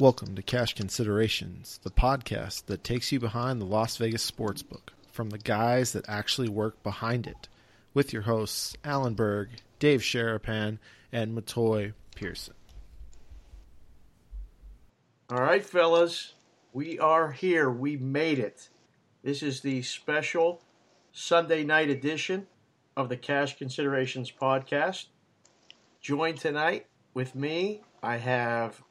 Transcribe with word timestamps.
Welcome 0.00 0.34
to 0.36 0.42
Cash 0.42 0.76
Considerations, 0.76 1.78
the 1.82 1.90
podcast 1.90 2.64
that 2.68 2.82
takes 2.82 3.12
you 3.12 3.20
behind 3.20 3.60
the 3.60 3.66
Las 3.66 3.98
Vegas 3.98 4.28
Sportsbook 4.30 4.94
from 5.12 5.28
the 5.28 5.36
guys 5.36 5.92
that 5.92 6.08
actually 6.08 6.48
work 6.48 6.82
behind 6.82 7.26
it, 7.26 7.48
with 7.92 8.10
your 8.10 8.22
hosts 8.22 8.74
Alan 8.82 9.12
Berg, 9.12 9.50
Dave 9.78 10.00
Sharapan, 10.00 10.78
and 11.12 11.36
Matoy 11.36 11.92
Pearson. 12.16 12.54
All 15.28 15.42
right, 15.42 15.62
fellas, 15.62 16.32
we 16.72 16.98
are 16.98 17.32
here. 17.32 17.68
We 17.68 17.98
made 17.98 18.38
it. 18.38 18.70
This 19.22 19.42
is 19.42 19.60
the 19.60 19.82
special 19.82 20.62
Sunday 21.12 21.62
night 21.62 21.90
edition 21.90 22.46
of 22.96 23.10
the 23.10 23.18
Cash 23.18 23.58
Considerations 23.58 24.32
podcast. 24.32 25.08
Joined 26.00 26.38
tonight 26.38 26.86
with 27.12 27.34
me, 27.34 27.82
I 28.02 28.16
have 28.16 28.82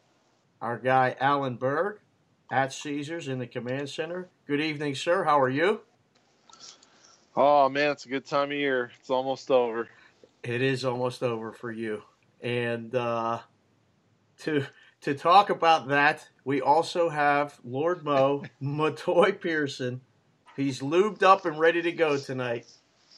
our 0.61 0.77
guy 0.77 1.15
Alan 1.19 1.55
Berg 1.55 1.99
at 2.51 2.73
Caesars 2.73 3.27
in 3.27 3.39
the 3.39 3.47
command 3.47 3.89
center. 3.89 4.29
Good 4.47 4.61
evening, 4.61 4.95
sir. 4.95 5.23
How 5.23 5.39
are 5.39 5.49
you? 5.49 5.81
Oh 7.35 7.69
man, 7.69 7.91
it's 7.91 8.05
a 8.05 8.09
good 8.09 8.25
time 8.25 8.51
of 8.51 8.57
year. 8.57 8.91
It's 8.99 9.09
almost 9.09 9.49
over. 9.51 9.87
It 10.43 10.61
is 10.61 10.83
almost 10.83 11.23
over 11.23 11.51
for 11.51 11.71
you. 11.71 12.01
And 12.41 12.93
uh, 12.95 13.39
to 14.39 14.65
to 15.01 15.13
talk 15.13 15.49
about 15.49 15.87
that, 15.89 16.27
we 16.43 16.61
also 16.61 17.09
have 17.09 17.59
Lord 17.63 18.03
Mo 18.03 18.43
Matoy 18.61 19.39
Pearson. 19.39 20.01
He's 20.55 20.81
lubed 20.81 21.23
up 21.23 21.45
and 21.45 21.57
ready 21.57 21.81
to 21.81 21.91
go 21.91 22.17
tonight, 22.17 22.65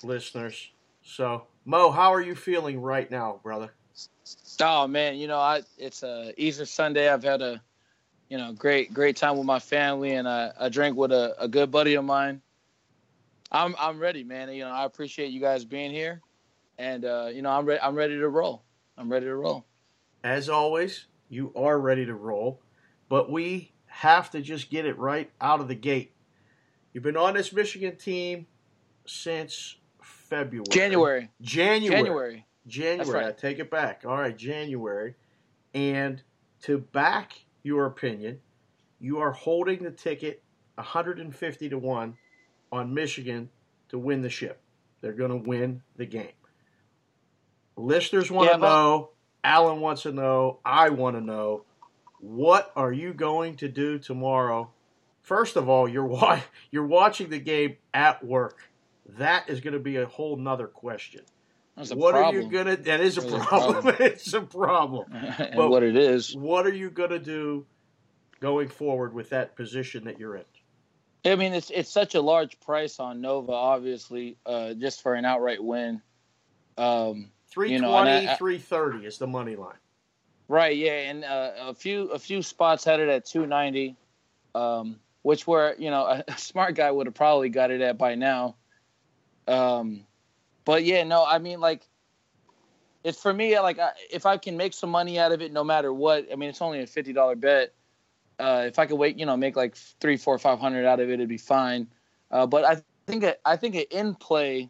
listeners. 0.03 0.70
So, 1.02 1.48
Mo, 1.66 1.89
how 1.89 2.14
are 2.14 2.22
you 2.22 2.36
feeling 2.36 2.80
right 2.80 3.09
now, 3.09 3.39
brother? 3.42 3.73
Oh 4.59 4.88
man, 4.88 5.18
you 5.18 5.27
know, 5.27 5.40
I 5.40 5.62
it's 5.77 6.04
a 6.04 6.34
Easter 6.38 6.66
Sunday. 6.66 7.09
I've 7.09 7.23
had 7.23 7.41
a 7.41 7.62
you 8.30 8.38
know 8.38 8.54
great 8.54 8.94
great 8.94 9.16
time 9.16 9.38
with 9.38 9.45
my 9.45 9.59
family, 9.59 10.11
and 10.11 10.28
I, 10.28 10.52
I 10.59 10.70
drank 10.70 10.95
with 10.95 11.11
a, 11.11 11.36
a 11.39 11.48
good 11.48 11.72
buddy 11.72 11.95
of 11.95 12.06
mine. 12.06 12.42
I'm 13.52 13.75
I'm 13.80 14.00
ready, 14.00 14.23
man. 14.23 14.50
You 14.50 14.64
know, 14.64 14.72
I 14.72 14.86
appreciate 14.86 15.31
you 15.31 15.42
guys 15.42 15.66
being 15.66 15.92
here, 15.92 16.22
and 16.78 17.06
uh, 17.06 17.30
you 17.33 17.42
know, 17.42 17.50
I'm 17.50 17.66
ready. 17.66 17.81
I'm 17.81 17.95
ready 17.95 18.17
to 18.17 18.30
roll. 18.30 18.64
I'm 18.98 19.11
ready 19.11 19.25
to 19.25 19.36
roll. 19.36 19.66
As 20.23 20.50
always, 20.50 21.08
you 21.30 21.52
are 21.55 21.80
ready 21.80 22.05
to 22.05 22.14
roll, 22.14 22.61
but 23.09 23.31
we 23.31 23.73
have 23.88 24.31
to 24.31 24.42
just 24.42 24.70
get 24.70 24.86
it 24.86 24.98
right 24.98 25.30
out 25.42 25.59
of 25.59 25.67
the 25.67 25.76
gate. 25.76 26.14
You've 26.94 27.03
been 27.03 27.17
on 27.17 27.33
this 27.33 27.52
Michigan 27.52 27.95
team 27.98 28.48
since 29.05 29.78
February. 30.02 30.66
January. 30.70 31.30
January. 31.42 32.03
January. 32.03 32.45
January. 32.67 33.23
right. 33.26 33.28
I 33.28 33.31
take 33.31 33.59
it 33.59 33.70
back. 33.72 34.04
All 34.06 34.17
right, 34.17 34.36
January. 34.36 35.16
And 35.73 36.22
to 36.64 36.78
back 36.80 37.34
your 37.64 37.86
opinion, 37.86 38.40
you 39.00 39.20
are 39.20 39.31
holding 39.31 39.84
the 39.84 39.92
ticket 39.92 40.44
150 40.76 41.70
to 41.70 41.78
1 41.78 42.17
on 42.72 42.94
Michigan 42.94 43.50
to 43.89 43.98
win 43.98 44.22
the 44.22 44.30
ship. 44.30 44.59
They're 45.02 45.14
going 45.14 45.32
to 45.32 45.50
win 45.50 45.82
the 45.98 46.06
game. 46.06 46.32
Listeners 47.76 48.30
want 48.30 48.48
Yeah, 48.50 48.58
to 48.58 48.62
know, 48.62 49.09
Alan 49.44 49.80
wants 49.82 50.04
to 50.04 50.12
know, 50.12 50.59
I 50.64 50.89
want 50.89 51.16
to 51.16 51.22
know, 51.22 51.64
what 52.20 52.72
are 52.76 52.92
you 52.94 53.14
going 53.14 53.56
to 53.58 53.67
do 53.67 53.98
tomorrow? 53.98 54.70
First 55.22 55.56
of 55.56 55.67
all, 55.70 55.88
you're 55.88 56.06
wa- 56.06 56.42
you're 56.72 56.86
watching 56.86 57.30
the 57.30 57.39
game 57.39 57.78
at 57.94 58.23
work. 58.23 58.58
That 59.17 59.50
is 59.50 59.59
going 59.62 59.73
to 59.73 59.80
be 59.80 59.98
a 59.98 60.06
whole 60.06 60.36
nother 60.38 60.67
question 60.67 61.22
what 61.89 62.13
problem. 62.13 62.35
are 62.35 62.39
you 62.45 62.49
gonna? 62.51 62.77
That 62.77 62.99
is 62.99 63.17
a 63.17 63.21
problem. 63.21 63.41
problem. 63.43 63.95
it's 63.99 64.33
a 64.33 64.41
problem. 64.41 65.05
and 65.13 65.55
But- 65.55 65.69
what 65.69 65.83
it 65.83 65.95
is. 65.95 66.35
What 66.35 66.65
are 66.65 66.73
you 66.73 66.89
gonna 66.89 67.19
do 67.19 67.65
going 68.39 68.69
forward 68.69 69.13
with 69.13 69.29
that 69.29 69.55
position 69.55 70.05
that 70.05 70.19
you're 70.19 70.35
in? 70.35 70.43
I 71.23 71.35
mean, 71.35 71.53
it's 71.53 71.69
it's 71.69 71.89
such 71.91 72.15
a 72.15 72.21
large 72.21 72.59
price 72.61 72.99
on 72.99 73.21
Nova, 73.21 73.52
obviously, 73.52 74.37
uh, 74.45 74.73
just 74.73 75.02
for 75.03 75.14
an 75.14 75.23
outright 75.25 75.64
win. 75.64 76.02
Um, 76.77 77.31
320, 77.52 77.73
You 77.73 77.80
know, 77.81 77.93
I- 77.93 78.36
330 78.36 79.05
is 79.05 79.17
the 79.17 79.27
money 79.27 79.55
line. 79.55 79.75
Right, 80.47 80.75
yeah, 80.75 81.09
and 81.09 81.23
uh, 81.23 81.52
a 81.70 81.73
few 81.73 82.09
a 82.09 82.20
few 82.20 82.41
spots 82.41 82.83
had 82.83 82.99
it 82.99 83.08
at 83.08 83.25
290, 83.25 83.95
um, 84.53 84.99
which 85.21 85.47
were 85.47 85.75
you 85.77 85.91
know 85.91 86.03
a, 86.05 86.23
a 86.27 86.37
smart 86.37 86.75
guy 86.75 86.91
would 86.91 87.08
have 87.08 87.14
probably 87.14 87.49
got 87.49 87.71
it 87.71 87.81
at 87.81 87.97
by 87.97 88.15
now. 88.15 88.55
Um, 89.47 90.05
but 90.71 90.86
yeah, 90.86 91.04
no, 91.04 91.26
I 91.26 91.37
mean 91.37 91.59
like 91.59 91.86
it's 93.04 93.21
for 93.21 93.33
me 93.33 93.59
like 93.59 93.77
I, 93.77 93.92
if 94.09 94.26
I 94.26 94.37
can 94.37 94.55
make 94.55 94.73
some 94.73 94.89
money 94.89 95.20
out 95.20 95.33
of 95.33 95.42
it, 95.42 95.52
no 95.52 95.65
matter 95.65 95.92
what. 95.92 96.27
I 96.32 96.37
mean, 96.37 96.48
it's 96.48 96.61
only 96.61 96.82
a 96.82 96.87
fifty 96.87 97.11
dollar 97.11 97.36
bet. 97.36 97.73
Uh, 98.39 98.64
if 98.67 98.80
I 98.80 98.86
could 98.86 98.95
wait, 98.95 99.20
you 99.20 99.26
know, 99.26 99.36
make 99.36 99.58
like 99.58 99.76
three, 99.76 100.15
four, 100.15 100.39
five 100.39 100.59
hundred 100.59 100.86
out 100.86 101.02
of 101.02 101.09
it, 101.09 101.15
it'd 101.15 101.27
be 101.27 101.37
fine. 101.37 101.87
Uh, 102.32 102.45
but 102.45 102.64
I 102.64 102.82
think 103.05 103.23
it, 103.23 103.42
I 103.43 103.58
think 103.58 103.76
it 103.76 103.92
in 103.92 104.15
play 104.15 104.70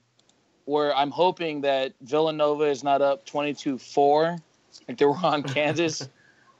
where 0.65 0.91
I'm 0.95 1.11
hoping 1.11 1.61
that 1.61 1.93
Villanova 2.01 2.63
is 2.63 2.83
not 2.83 3.03
up 3.03 3.23
22-4 3.27 4.41
like 4.87 4.97
they 4.97 5.05
were 5.05 5.15
on 5.23 5.43
Kansas. 5.43 6.09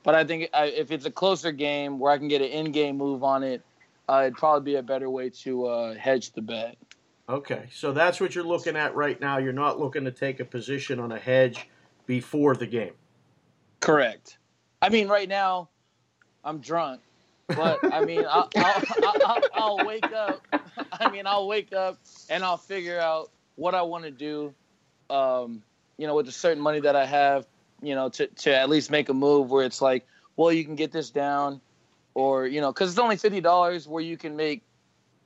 but 0.04 0.14
I 0.14 0.24
think 0.24 0.52
I, 0.54 0.66
if 0.66 0.92
it's 0.92 1.06
a 1.08 1.12
closer 1.12 1.52
game 1.52 1.98
where 1.98 2.12
I 2.12 2.20
can 2.20 2.28
get 2.28 2.44
an 2.44 2.50
in-game 2.50 2.96
move 2.96 3.24
on 3.24 3.42
it, 3.42 3.64
uh, 4.08 4.22
it'd 4.26 4.38
probably 4.38 4.74
be 4.74 4.76
a 4.76 4.84
better 4.84 5.10
way 5.10 5.32
to 5.32 5.66
uh, 5.66 5.96
hedge 5.96 6.32
the 6.34 6.44
bet. 6.44 6.78
Okay, 7.32 7.70
so 7.72 7.94
that's 7.94 8.20
what 8.20 8.36
you're 8.36 8.44
looking 8.44 8.76
at 8.76 8.94
right 8.94 9.20
now. 9.22 9.38
You're 9.38 9.54
not 9.54 9.80
looking 9.80 10.04
to 10.04 10.12
take 10.12 10.42
a 10.42 10.46
position 10.46 11.00
on 11.00 11.14
a 11.14 11.18
hedge 11.18 11.66
before 12.06 12.58
the 12.58 12.68
game. 12.68 12.92
Correct. 13.80 14.38
I 14.82 14.90
mean, 14.90 15.08
right 15.08 15.30
now, 15.30 15.70
I'm 16.44 16.60
drunk, 16.60 17.00
but 17.48 17.80
I 17.94 18.04
mean, 18.04 18.26
I'll, 18.30 18.50
I'll, 18.58 18.84
I'll, 19.26 19.42
I'll, 19.54 19.86
wake 19.86 20.12
up. 20.12 20.46
I 20.92 21.10
mean, 21.10 21.26
I'll 21.26 21.48
wake 21.48 21.72
up 21.72 22.00
and 22.30 22.44
I'll 22.44 22.58
figure 22.58 23.00
out 23.00 23.32
what 23.56 23.76
I 23.76 23.82
want 23.84 24.04
to 24.04 24.12
do. 24.12 24.54
Um, 25.10 25.64
you 25.98 26.08
know, 26.08 26.16
with 26.16 26.26
the 26.26 26.34
certain 26.34 26.62
money 26.62 26.82
that 26.82 26.98
I 26.98 27.06
have, 27.06 27.48
you 27.82 27.96
know, 27.96 28.10
to 28.10 28.28
to 28.28 28.54
at 28.54 28.70
least 28.70 28.92
make 28.92 29.08
a 29.08 29.14
move 29.14 29.52
where 29.52 29.66
it's 29.66 29.82
like, 29.82 30.06
well, 30.36 30.52
you 30.52 30.66
can 30.66 30.76
get 30.76 30.92
this 30.92 31.12
down, 31.12 31.62
or 32.14 32.46
you 32.46 32.60
know, 32.60 32.74
because 32.74 32.90
it's 32.90 33.00
only 33.00 33.16
fifty 33.16 33.40
dollars 33.40 33.88
where 33.88 34.04
you 34.04 34.18
can 34.18 34.36
make, 34.36 34.64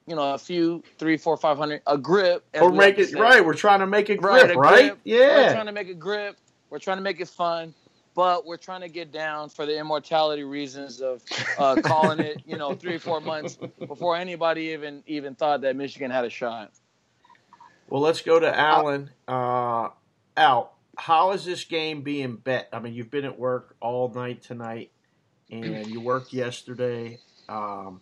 you 0.08 0.16
know, 0.16 0.34
a 0.34 0.38
few, 0.38 0.84
three, 1.00 1.18
four, 1.18 1.38
five 1.38 1.58
hundred, 1.58 1.82
a 1.88 1.98
grip, 1.98 2.46
Or 2.60 2.72
we 2.72 2.78
make 2.80 2.98
like 2.98 2.98
to 2.98 3.04
it 3.12 3.16
right. 3.18 3.46
We're 3.46 3.54
trying 3.56 3.80
to 3.82 3.88
make 3.88 4.10
it 4.10 4.22
Right, 4.22 4.42
grip, 4.42 4.52
a 4.52 4.58
right? 4.58 4.94
grip. 4.94 5.00
We're 5.30 5.46
trying 5.46 5.68
to 5.68 5.72
make 5.74 5.90
a 5.90 5.96
grip. 5.96 6.38
We're 6.70 6.80
trying 6.80 6.98
to 6.98 7.04
make 7.04 7.20
it 7.22 7.30
fun, 7.30 7.76
but 8.16 8.46
we're 8.46 8.58
trying 8.58 8.82
to 8.82 8.90
get 8.90 9.12
down 9.12 9.50
for 9.50 9.66
the 9.66 9.78
immortality 9.80 10.44
reasons 10.44 11.02
of 11.02 11.24
uh, 11.58 11.78
calling 11.78 12.20
it, 12.20 12.42
you 12.46 12.58
know, 12.58 12.74
three 12.74 12.96
or 12.96 13.00
four 13.00 13.22
months 13.22 13.58
before 13.88 14.16
anybody 14.18 14.64
even 14.74 15.04
even 15.08 15.36
thought 15.36 15.62
that 15.62 15.76
Michigan 15.76 16.12
had 16.12 16.26
a 16.26 16.30
shot. 16.30 16.72
Well, 17.88 18.02
let's 18.02 18.22
go 18.22 18.40
to 18.40 18.58
Alan. 18.60 19.12
Uh, 19.28 19.90
Al, 20.38 20.76
how 20.98 21.32
is 21.32 21.46
this 21.46 21.66
game 21.66 22.02
being 22.04 22.38
bet? 22.38 22.70
I 22.74 22.80
mean, 22.80 22.94
you've 22.94 23.12
been 23.12 23.26
at 23.26 23.38
work 23.40 23.76
all 23.82 24.12
night 24.14 24.44
tonight, 24.44 24.92
and 25.52 25.88
you 25.88 26.02
worked 26.02 26.34
yesterday. 26.34 27.22
Um, 27.50 28.02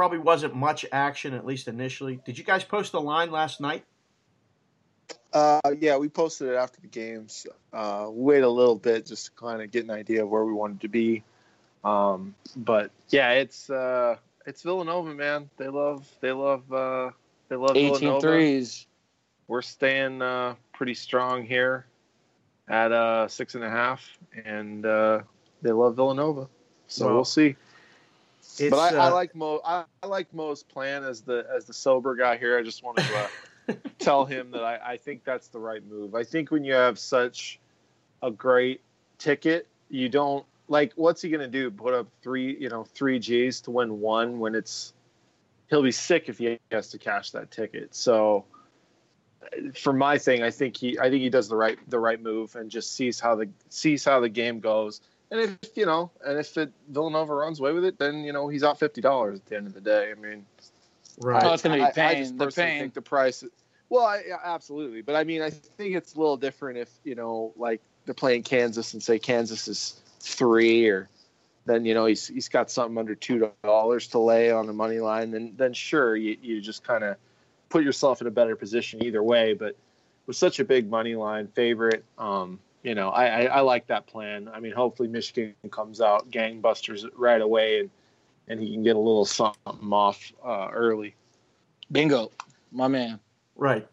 probably 0.00 0.18
wasn't 0.18 0.54
much 0.54 0.86
action, 0.92 1.34
at 1.34 1.44
least 1.44 1.68
initially. 1.68 2.18
Did 2.24 2.38
you 2.38 2.42
guys 2.42 2.64
post 2.64 2.92
the 2.92 3.00
line 3.02 3.30
last 3.30 3.60
night? 3.60 3.84
Uh, 5.30 5.60
yeah, 5.78 5.98
we 5.98 6.08
posted 6.08 6.48
it 6.48 6.54
after 6.54 6.80
the 6.80 6.86
games. 6.86 7.46
Uh, 7.70 8.06
we 8.10 8.22
waited 8.22 8.44
a 8.44 8.48
little 8.48 8.76
bit 8.76 9.04
just 9.04 9.26
to 9.26 9.32
kind 9.32 9.60
of 9.60 9.70
get 9.70 9.84
an 9.84 9.90
idea 9.90 10.22
of 10.22 10.30
where 10.30 10.42
we 10.42 10.54
wanted 10.54 10.80
to 10.80 10.88
be. 10.88 11.22
Um, 11.84 12.34
but 12.56 12.90
yeah, 13.10 13.32
it's 13.32 13.68
uh, 13.68 14.16
it's 14.46 14.62
Villanova, 14.62 15.12
man. 15.12 15.50
They 15.58 15.68
love 15.68 16.08
they 16.22 16.32
love 16.32 16.72
uh, 16.72 17.10
they 17.50 17.56
love 17.56 17.76
18 17.76 17.98
Villanova. 17.98 18.20
threes. 18.22 18.86
We're 19.48 19.60
staying 19.60 20.22
uh, 20.22 20.54
pretty 20.72 20.94
strong 20.94 21.44
here 21.44 21.84
at 22.70 22.90
uh, 22.90 23.28
six 23.28 23.54
and 23.54 23.64
a 23.64 23.68
half, 23.68 24.16
and 24.46 24.86
uh, 24.86 25.20
they 25.60 25.72
love 25.72 25.96
Villanova. 25.96 26.48
So 26.86 27.04
Well, 27.04 27.16
we'll 27.16 27.24
see. 27.26 27.56
It's, 28.40 28.70
but 28.70 28.94
I, 28.94 28.96
I 28.96 29.08
uh, 29.08 29.14
like 29.14 29.34
Mo. 29.34 29.60
I, 29.64 29.84
I 30.02 30.06
like 30.06 30.32
Mo's 30.32 30.62
plan 30.62 31.04
as 31.04 31.22
the 31.22 31.46
as 31.54 31.64
the 31.64 31.72
sober 31.72 32.14
guy 32.14 32.36
here. 32.36 32.58
I 32.58 32.62
just 32.62 32.82
wanted 32.82 33.04
to 33.06 33.18
uh, 33.68 33.74
tell 33.98 34.24
him 34.24 34.50
that 34.52 34.62
I, 34.62 34.92
I 34.92 34.96
think 34.96 35.24
that's 35.24 35.48
the 35.48 35.58
right 35.58 35.86
move. 35.86 36.14
I 36.14 36.24
think 36.24 36.50
when 36.50 36.64
you 36.64 36.74
have 36.74 36.98
such 36.98 37.60
a 38.22 38.30
great 38.30 38.80
ticket, 39.18 39.68
you 39.88 40.08
don't 40.08 40.44
like. 40.68 40.92
What's 40.96 41.22
he 41.22 41.30
gonna 41.30 41.48
do? 41.48 41.70
Put 41.70 41.94
up 41.94 42.08
three, 42.22 42.56
you 42.58 42.68
know, 42.68 42.84
three 42.84 43.18
G's 43.18 43.60
to 43.62 43.70
win 43.70 44.00
one 44.00 44.38
when 44.38 44.54
it's 44.54 44.94
he'll 45.68 45.82
be 45.82 45.92
sick 45.92 46.28
if 46.28 46.38
he 46.38 46.58
has 46.72 46.90
to 46.90 46.98
cash 46.98 47.30
that 47.30 47.50
ticket. 47.50 47.94
So 47.94 48.44
for 49.74 49.92
my 49.92 50.18
thing, 50.18 50.42
I 50.42 50.50
think 50.50 50.76
he 50.76 50.98
I 50.98 51.10
think 51.10 51.22
he 51.22 51.30
does 51.30 51.48
the 51.48 51.56
right 51.56 51.78
the 51.88 51.98
right 51.98 52.20
move 52.20 52.56
and 52.56 52.70
just 52.70 52.94
sees 52.94 53.18
how 53.20 53.36
the 53.36 53.48
sees 53.68 54.04
how 54.04 54.20
the 54.20 54.28
game 54.28 54.60
goes. 54.60 55.00
And 55.30 55.40
if 55.40 55.58
you 55.76 55.86
know, 55.86 56.10
and 56.24 56.38
if 56.38 56.56
it, 56.56 56.72
Villanova 56.88 57.34
runs 57.34 57.60
away 57.60 57.72
with 57.72 57.84
it, 57.84 57.98
then 57.98 58.24
you 58.24 58.32
know 58.32 58.48
he's 58.48 58.64
out 58.64 58.78
fifty 58.78 59.00
dollars 59.00 59.38
at 59.38 59.46
the 59.46 59.56
end 59.56 59.66
of 59.68 59.74
the 59.74 59.80
day. 59.80 60.10
I 60.10 60.14
mean, 60.20 60.44
right. 61.20 61.44
Oh, 61.44 61.52
it's 61.52 61.62
gonna 61.62 61.76
be 61.76 61.82
I- 61.82 61.88
I 61.88 61.92
pain. 61.92 62.22
just 62.22 62.38
The 62.38 62.44
personally 62.46 62.70
pain. 62.70 62.80
think 62.80 62.94
the 62.94 63.02
price. 63.02 63.44
Well, 63.88 64.04
I, 64.04 64.22
yeah, 64.26 64.36
absolutely, 64.42 65.02
but 65.02 65.16
I 65.16 65.24
mean, 65.24 65.42
I 65.42 65.50
think 65.50 65.94
it's 65.96 66.14
a 66.14 66.18
little 66.18 66.36
different 66.36 66.78
if 66.78 66.90
you 67.04 67.14
know, 67.14 67.52
like 67.56 67.80
they're 68.04 68.14
playing 68.14 68.42
Kansas 68.42 68.92
and 68.92 69.02
say 69.02 69.18
Kansas 69.18 69.68
is 69.68 70.00
three 70.20 70.86
or 70.88 71.08
then 71.66 71.84
you 71.84 71.94
know 71.94 72.06
he's 72.06 72.26
he's 72.26 72.48
got 72.48 72.70
something 72.70 72.98
under 72.98 73.14
two 73.14 73.50
dollars 73.62 74.08
to 74.08 74.18
lay 74.18 74.50
on 74.50 74.66
the 74.66 74.72
money 74.72 74.98
line, 74.98 75.30
then 75.30 75.54
then 75.56 75.72
sure 75.74 76.16
you 76.16 76.36
you 76.42 76.60
just 76.60 76.82
kind 76.82 77.04
of 77.04 77.16
put 77.68 77.84
yourself 77.84 78.20
in 78.20 78.26
a 78.26 78.30
better 78.30 78.56
position 78.56 79.04
either 79.04 79.22
way. 79.22 79.54
But 79.54 79.76
with 80.26 80.36
such 80.36 80.58
a 80.58 80.64
big 80.64 80.88
money 80.90 81.14
line 81.14 81.46
favorite, 81.48 82.04
um, 82.18 82.58
you 82.82 82.94
know 82.94 83.10
I, 83.10 83.26
I, 83.26 83.44
I 83.44 83.60
like 83.60 83.86
that 83.88 84.06
plan. 84.06 84.48
I 84.52 84.60
mean, 84.60 84.72
hopefully 84.72 85.08
Michigan 85.08 85.54
comes 85.70 86.00
out 86.00 86.30
gangbusters 86.30 87.06
right 87.16 87.40
away 87.40 87.80
and 87.80 87.90
and 88.48 88.60
he 88.60 88.72
can 88.72 88.82
get 88.82 88.96
a 88.96 88.98
little 88.98 89.24
something 89.24 89.92
off 89.92 90.32
uh, 90.44 90.68
early. 90.72 91.14
Bingo, 91.92 92.32
my 92.72 92.88
man. 92.88 93.20
Right. 93.54 93.86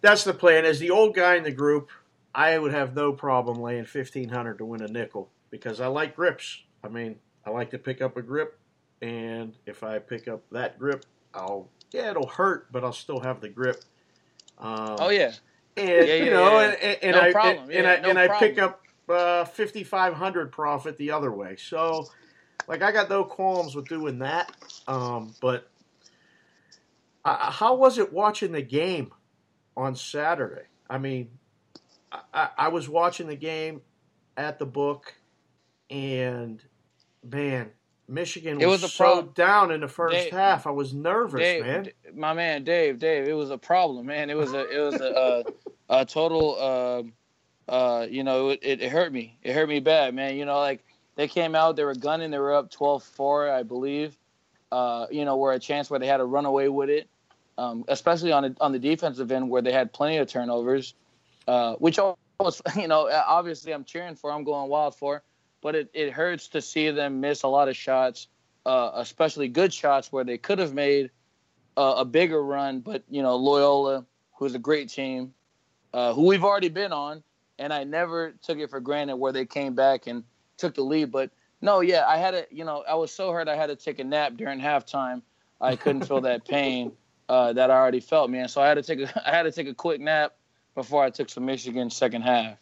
That's 0.00 0.24
the 0.24 0.34
plan. 0.34 0.64
As 0.64 0.78
the 0.78 0.90
old 0.90 1.14
guy 1.14 1.36
in 1.36 1.42
the 1.42 1.50
group, 1.50 1.90
I 2.34 2.58
would 2.58 2.72
have 2.72 2.94
no 2.94 3.12
problem 3.12 3.60
laying 3.60 3.84
fifteen 3.84 4.28
hundred 4.28 4.58
to 4.58 4.64
win 4.64 4.82
a 4.82 4.88
nickel 4.88 5.30
because 5.50 5.80
I 5.80 5.86
like 5.86 6.14
grips. 6.14 6.62
I 6.84 6.88
mean, 6.88 7.16
I 7.46 7.50
like 7.50 7.70
to 7.70 7.78
pick 7.78 8.00
up 8.02 8.16
a 8.16 8.22
grip, 8.22 8.58
and 9.02 9.54
if 9.66 9.82
I 9.82 9.98
pick 9.98 10.28
up 10.28 10.42
that 10.52 10.78
grip, 10.78 11.04
I'll 11.34 11.68
yeah, 11.92 12.10
it'll 12.10 12.28
hurt, 12.28 12.70
but 12.70 12.84
I'll 12.84 12.92
still 12.92 13.20
have 13.20 13.40
the 13.40 13.48
grip. 13.48 13.82
Um, 14.58 14.96
Oh 14.98 15.08
yeah, 15.10 15.32
and 15.78 15.88
Yeah, 15.88 16.14
yeah, 16.14 16.24
you 16.24 16.30
know, 16.30 16.60
yeah. 16.60 16.66
and, 16.82 16.98
and, 17.02 17.12
No 17.16 17.20
I 17.22 17.32
problem. 17.32 17.70
and, 17.72 17.86
I 17.86 18.00
no 18.00 18.08
and 18.10 18.18
I 18.18 18.38
pick 18.38 18.58
up 18.58 18.82
uh, 19.08 19.44
fifty 19.44 19.84
five 19.84 20.14
hundred 20.14 20.52
profit 20.52 20.96
the 20.98 21.10
other 21.12 21.32
way. 21.32 21.56
So, 21.56 22.08
like, 22.66 22.82
I 22.82 22.92
got 22.92 23.08
no 23.08 23.24
qualms 23.24 23.74
with 23.74 23.88
doing 23.88 24.18
that. 24.20 24.52
Um, 24.86 25.34
but 25.40 25.70
uh, 27.24 27.50
how 27.50 27.74
was 27.74 27.98
it 27.98 28.12
watching 28.12 28.52
the 28.52 28.62
game 28.62 29.12
on 29.76 29.94
Saturday? 29.94 30.62
I 30.90 30.98
mean, 30.98 31.30
I, 32.12 32.20
I, 32.32 32.48
I 32.58 32.68
was 32.68 32.88
watching 32.88 33.26
the 33.26 33.36
game 33.36 33.82
at 34.36 34.58
the 34.58 34.66
book, 34.66 35.14
and 35.90 36.62
man, 37.24 37.70
Michigan 38.08 38.56
was, 38.56 38.64
It 38.64 38.66
was 38.68 38.82
a 38.84 38.88
so 38.88 39.04
prob- 39.22 39.34
down 39.34 39.70
in 39.72 39.80
the 39.80 39.88
first 39.88 40.14
Dave- 40.14 40.32
half. 40.32 40.66
I 40.66 40.70
was 40.70 40.94
nervous, 40.94 41.40
Dave, 41.40 41.62
man. 41.62 41.88
My 42.14 42.32
man, 42.32 42.64
Dave, 42.64 42.98
Dave. 42.98 43.28
It 43.28 43.34
was 43.34 43.50
a 43.50 43.58
problem, 43.58 44.06
man. 44.06 44.30
It 44.30 44.36
was 44.36 44.52
a, 44.54 44.68
it 44.68 44.80
was 44.80 44.94
a, 45.00 45.44
a, 45.88 46.04
total, 46.04 46.60
um 46.62 47.12
uh, 47.68 48.06
you 48.08 48.24
know, 48.24 48.48
it, 48.48 48.60
it 48.62 48.90
hurt 48.90 49.12
me. 49.12 49.38
It 49.42 49.52
hurt 49.52 49.68
me 49.68 49.80
bad, 49.80 50.14
man. 50.14 50.36
You 50.36 50.46
know, 50.46 50.58
like 50.58 50.82
they 51.16 51.28
came 51.28 51.54
out, 51.54 51.76
they 51.76 51.84
were 51.84 51.94
gunning, 51.94 52.30
they 52.30 52.38
were 52.38 52.54
up 52.54 52.70
12-4, 52.70 53.50
I 53.50 53.62
believe. 53.62 54.16
Uh, 54.72 55.06
you 55.10 55.24
know, 55.24 55.36
were 55.36 55.52
a 55.52 55.58
chance 55.58 55.90
where 55.90 56.00
they 56.00 56.06
had 56.06 56.18
to 56.18 56.24
run 56.24 56.44
away 56.44 56.68
with 56.68 56.90
it, 56.90 57.08
um, 57.56 57.84
especially 57.88 58.32
on 58.32 58.42
the, 58.42 58.56
on 58.60 58.72
the 58.72 58.78
defensive 58.78 59.30
end 59.32 59.48
where 59.48 59.62
they 59.62 59.72
had 59.72 59.92
plenty 59.92 60.18
of 60.18 60.28
turnovers, 60.28 60.94
uh, 61.46 61.74
which 61.74 61.98
almost, 61.98 62.62
you 62.76 62.88
know, 62.88 63.10
obviously 63.10 63.72
I'm 63.72 63.84
cheering 63.84 64.14
for, 64.14 64.32
I'm 64.32 64.44
going 64.44 64.68
wild 64.68 64.94
for, 64.94 65.22
but 65.60 65.74
it, 65.74 65.90
it 65.92 66.12
hurts 66.12 66.48
to 66.48 66.62
see 66.62 66.90
them 66.90 67.20
miss 67.20 67.42
a 67.42 67.48
lot 67.48 67.68
of 67.68 67.76
shots, 67.76 68.28
uh, 68.64 68.90
especially 68.94 69.48
good 69.48 69.72
shots 69.72 70.12
where 70.12 70.24
they 70.24 70.38
could 70.38 70.58
have 70.58 70.74
made 70.74 71.10
a 71.76 72.04
bigger 72.04 72.42
run. 72.42 72.80
But 72.80 73.04
you 73.08 73.22
know, 73.22 73.36
Loyola, 73.36 74.04
who's 74.34 74.54
a 74.54 74.58
great 74.58 74.88
team, 74.88 75.32
uh, 75.92 76.12
who 76.14 76.26
we've 76.26 76.44
already 76.44 76.68
been 76.68 76.92
on, 76.92 77.22
and 77.58 77.72
I 77.72 77.84
never 77.84 78.32
took 78.42 78.58
it 78.58 78.70
for 78.70 78.80
granted 78.80 79.16
where 79.16 79.32
they 79.32 79.46
came 79.46 79.74
back 79.74 80.06
and 80.06 80.24
took 80.56 80.74
the 80.74 80.82
lead. 80.82 81.10
But 81.10 81.30
no, 81.60 81.80
yeah, 81.80 82.04
I 82.06 82.18
had 82.18 82.32
to, 82.32 82.46
you 82.50 82.64
know, 82.64 82.84
I 82.88 82.94
was 82.94 83.12
so 83.12 83.32
hurt 83.32 83.48
I 83.48 83.56
had 83.56 83.66
to 83.66 83.76
take 83.76 83.98
a 83.98 84.04
nap 84.04 84.34
during 84.36 84.60
halftime. 84.60 85.22
I 85.60 85.76
couldn't 85.76 86.02
feel 86.02 86.20
that 86.20 86.46
pain 86.46 86.92
uh, 87.28 87.52
that 87.54 87.70
I 87.70 87.74
already 87.74 88.00
felt, 88.00 88.30
man. 88.30 88.48
So 88.48 88.60
I 88.60 88.68
had 88.68 88.74
to 88.74 88.82
take 88.82 89.00
a, 89.00 89.22
I 89.28 89.34
had 89.34 89.42
to 89.44 89.52
take 89.52 89.68
a 89.68 89.74
quick 89.74 90.00
nap 90.00 90.34
before 90.74 91.02
I 91.02 91.10
took 91.10 91.28
some 91.28 91.46
Michigan 91.46 91.90
second 91.90 92.22
half. 92.22 92.58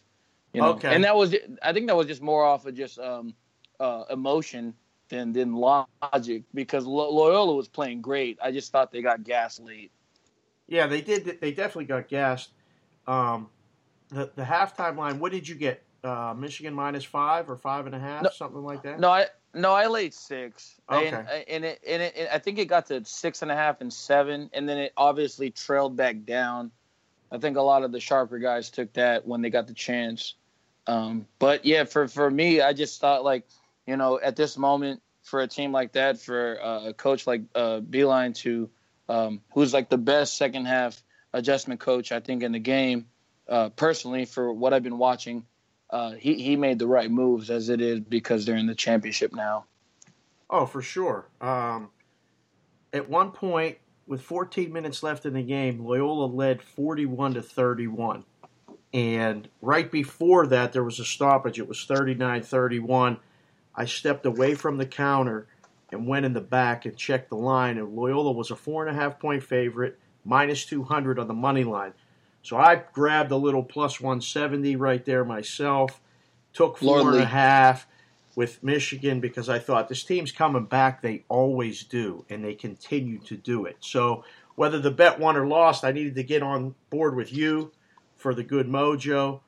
You 0.53 0.61
know, 0.61 0.69
Okay. 0.69 0.95
and 0.95 1.03
that 1.03 1.15
was, 1.15 1.35
I 1.61 1.73
think 1.73 1.87
that 1.87 1.95
was 1.95 2.07
just 2.07 2.21
more 2.21 2.43
off 2.43 2.65
of 2.65 2.73
just 2.73 2.97
um, 2.97 3.35
uh, 3.79 4.05
emotion 4.09 4.73
than 5.09 5.33
than 5.33 5.53
logic 5.53 6.43
because 6.53 6.85
Lo- 6.85 7.11
Loyola 7.11 7.55
was 7.55 7.67
playing 7.67 8.01
great. 8.01 8.39
I 8.41 8.51
just 8.51 8.71
thought 8.71 8.91
they 8.91 9.01
got 9.01 9.23
gas 9.23 9.59
late. 9.59 9.91
Yeah, 10.67 10.87
they 10.87 11.01
did. 11.01 11.39
They 11.39 11.51
definitely 11.51 11.85
got 11.85 12.07
gassed. 12.07 12.51
Um, 13.07 13.49
the 14.09 14.31
the 14.35 14.43
halftime 14.43 14.97
line. 14.97 15.19
What 15.19 15.31
did 15.31 15.47
you 15.47 15.55
get? 15.55 15.83
Uh, 16.03 16.33
Michigan 16.37 16.73
minus 16.73 17.03
five 17.03 17.49
or 17.49 17.57
five 17.57 17.85
and 17.85 17.95
a 17.95 17.99
half, 17.99 18.23
No. 18.23 18.29
something 18.29 18.63
like 18.63 18.83
that. 18.83 18.99
No, 18.99 19.09
I 19.09 19.25
no, 19.53 19.73
I 19.73 19.87
laid 19.87 20.13
six. 20.13 20.75
Okay. 20.89 21.07
And, 21.07 21.27
and 21.47 21.65
it 21.65 21.81
and 21.85 22.01
it, 22.03 22.13
and 22.15 22.29
I 22.29 22.37
think 22.39 22.59
it 22.59 22.65
got 22.65 22.85
to 22.87 23.03
six 23.03 23.41
and 23.41 23.51
a 23.51 23.55
half 23.55 23.81
and 23.81 23.91
seven, 23.91 24.49
and 24.53 24.69
then 24.69 24.77
it 24.77 24.93
obviously 24.95 25.49
trailed 25.49 25.97
back 25.97 26.23
down. 26.23 26.71
I 27.31 27.39
think 27.39 27.57
a 27.57 27.61
lot 27.61 27.83
of 27.83 27.91
the 27.91 27.99
sharper 27.99 28.39
guys 28.39 28.69
took 28.69 28.93
that 28.93 29.27
when 29.27 29.41
they 29.41 29.49
got 29.49 29.67
the 29.67 29.73
chance. 29.73 30.35
Um, 30.85 31.27
but 31.39 31.65
yeah, 31.65 31.83
for 31.83 32.07
for 32.07 32.29
me, 32.29 32.61
I 32.61 32.73
just 32.73 33.01
thought 33.01 33.23
like, 33.25 33.45
you 33.85 33.97
know, 33.97 34.19
at 34.19 34.35
this 34.35 34.57
moment 34.57 35.01
for 35.23 35.41
a 35.41 35.47
team 35.47 35.73
like 35.73 35.93
that, 35.93 36.19
for 36.19 36.61
uh, 36.61 36.89
a 36.89 36.93
coach 36.93 37.27
like 37.27 37.41
uh, 37.53 37.81
Beilein 37.81 38.33
to, 38.35 38.69
um, 39.09 39.41
who's 39.53 39.73
like 39.73 39.89
the 39.89 39.97
best 39.97 40.37
second 40.37 40.65
half 40.65 41.01
adjustment 41.33 41.79
coach 41.79 42.11
I 42.11 42.19
think 42.19 42.43
in 42.43 42.51
the 42.51 42.59
game, 42.59 43.07
uh, 43.47 43.69
personally 43.69 44.25
for 44.25 44.51
what 44.51 44.73
I've 44.73 44.83
been 44.83 44.97
watching 44.97 45.45
uh, 45.89 46.11
he 46.11 46.35
he 46.35 46.55
made 46.55 46.79
the 46.79 46.87
right 46.87 47.09
moves 47.09 47.49
as 47.49 47.69
it 47.69 47.79
is 47.81 48.01
because 48.01 48.45
they're 48.45 48.57
in 48.57 48.67
the 48.67 48.75
championship 48.75 49.33
now. 49.33 49.65
Oh, 50.49 50.65
for 50.65 50.81
sure. 50.81 51.27
Um, 51.41 51.89
at 52.93 53.09
one 53.09 53.31
point, 53.31 53.77
with 54.05 54.21
14 54.21 54.71
minutes 54.71 55.03
left 55.03 55.25
in 55.25 55.33
the 55.33 55.43
game, 55.43 55.85
Loyola 55.85 56.25
led 56.25 56.61
41 56.61 57.33
to 57.35 57.41
31. 57.41 58.23
And 58.93 59.49
right 59.61 59.91
before 59.91 60.47
that, 60.47 60.71
there 60.71 60.83
was 60.83 60.99
a 60.99 61.05
stoppage. 61.05 61.59
It 61.59 61.67
was 61.67 61.83
39 61.85 62.43
31. 62.43 63.17
I 63.75 63.85
stepped 63.85 64.25
away 64.25 64.55
from 64.55 64.77
the 64.77 64.85
counter 64.85 65.47
and 65.91 66.07
went 66.07 66.25
in 66.25 66.33
the 66.33 66.41
back 66.41 66.85
and 66.85 66.97
checked 66.97 67.29
the 67.29 67.35
line. 67.35 67.77
And 67.77 67.95
Loyola 67.95 68.31
was 68.31 68.51
a 68.51 68.55
four 68.55 68.85
and 68.85 68.97
a 68.97 68.99
half 68.99 69.19
point 69.19 69.43
favorite, 69.43 69.99
minus 70.27 70.65
200 70.65 71.17
on 71.17 71.27
the 71.27 71.33
money 71.33 71.63
line. 71.63 71.93
So 72.43 72.57
I 72.57 72.83
grabbed 72.93 73.31
a 73.31 73.37
little 73.37 73.63
plus 73.63 73.99
170 73.99 74.75
right 74.75 75.03
there 75.03 75.25
myself, 75.25 75.99
took 76.53 76.77
four 76.77 77.11
and 77.11 77.21
a 77.21 77.25
half 77.25 77.87
with 78.35 78.63
Michigan 78.63 79.19
because 79.19 79.49
I 79.49 79.59
thought 79.59 79.89
this 79.89 80.03
team's 80.03 80.31
coming 80.31 80.65
back. 80.65 81.01
They 81.01 81.23
always 81.27 81.83
do, 81.83 82.25
and 82.29 82.43
they 82.43 82.53
continue 82.53 83.19
to 83.19 83.35
do 83.35 83.65
it. 83.65 83.77
So 83.79 84.23
whether 84.55 84.79
the 84.79 84.91
bet 84.91 85.19
won 85.19 85.35
or 85.35 85.47
lost, 85.47 85.83
I 85.83 85.91
needed 85.91 86.15
to 86.15 86.23
get 86.23 86.43
on 86.43 86.75
board 86.89 87.15
with 87.15 87.33
you 87.33 87.71
for 88.15 88.33
the 88.33 88.43
good 88.43 88.67
mojo. 88.67 89.41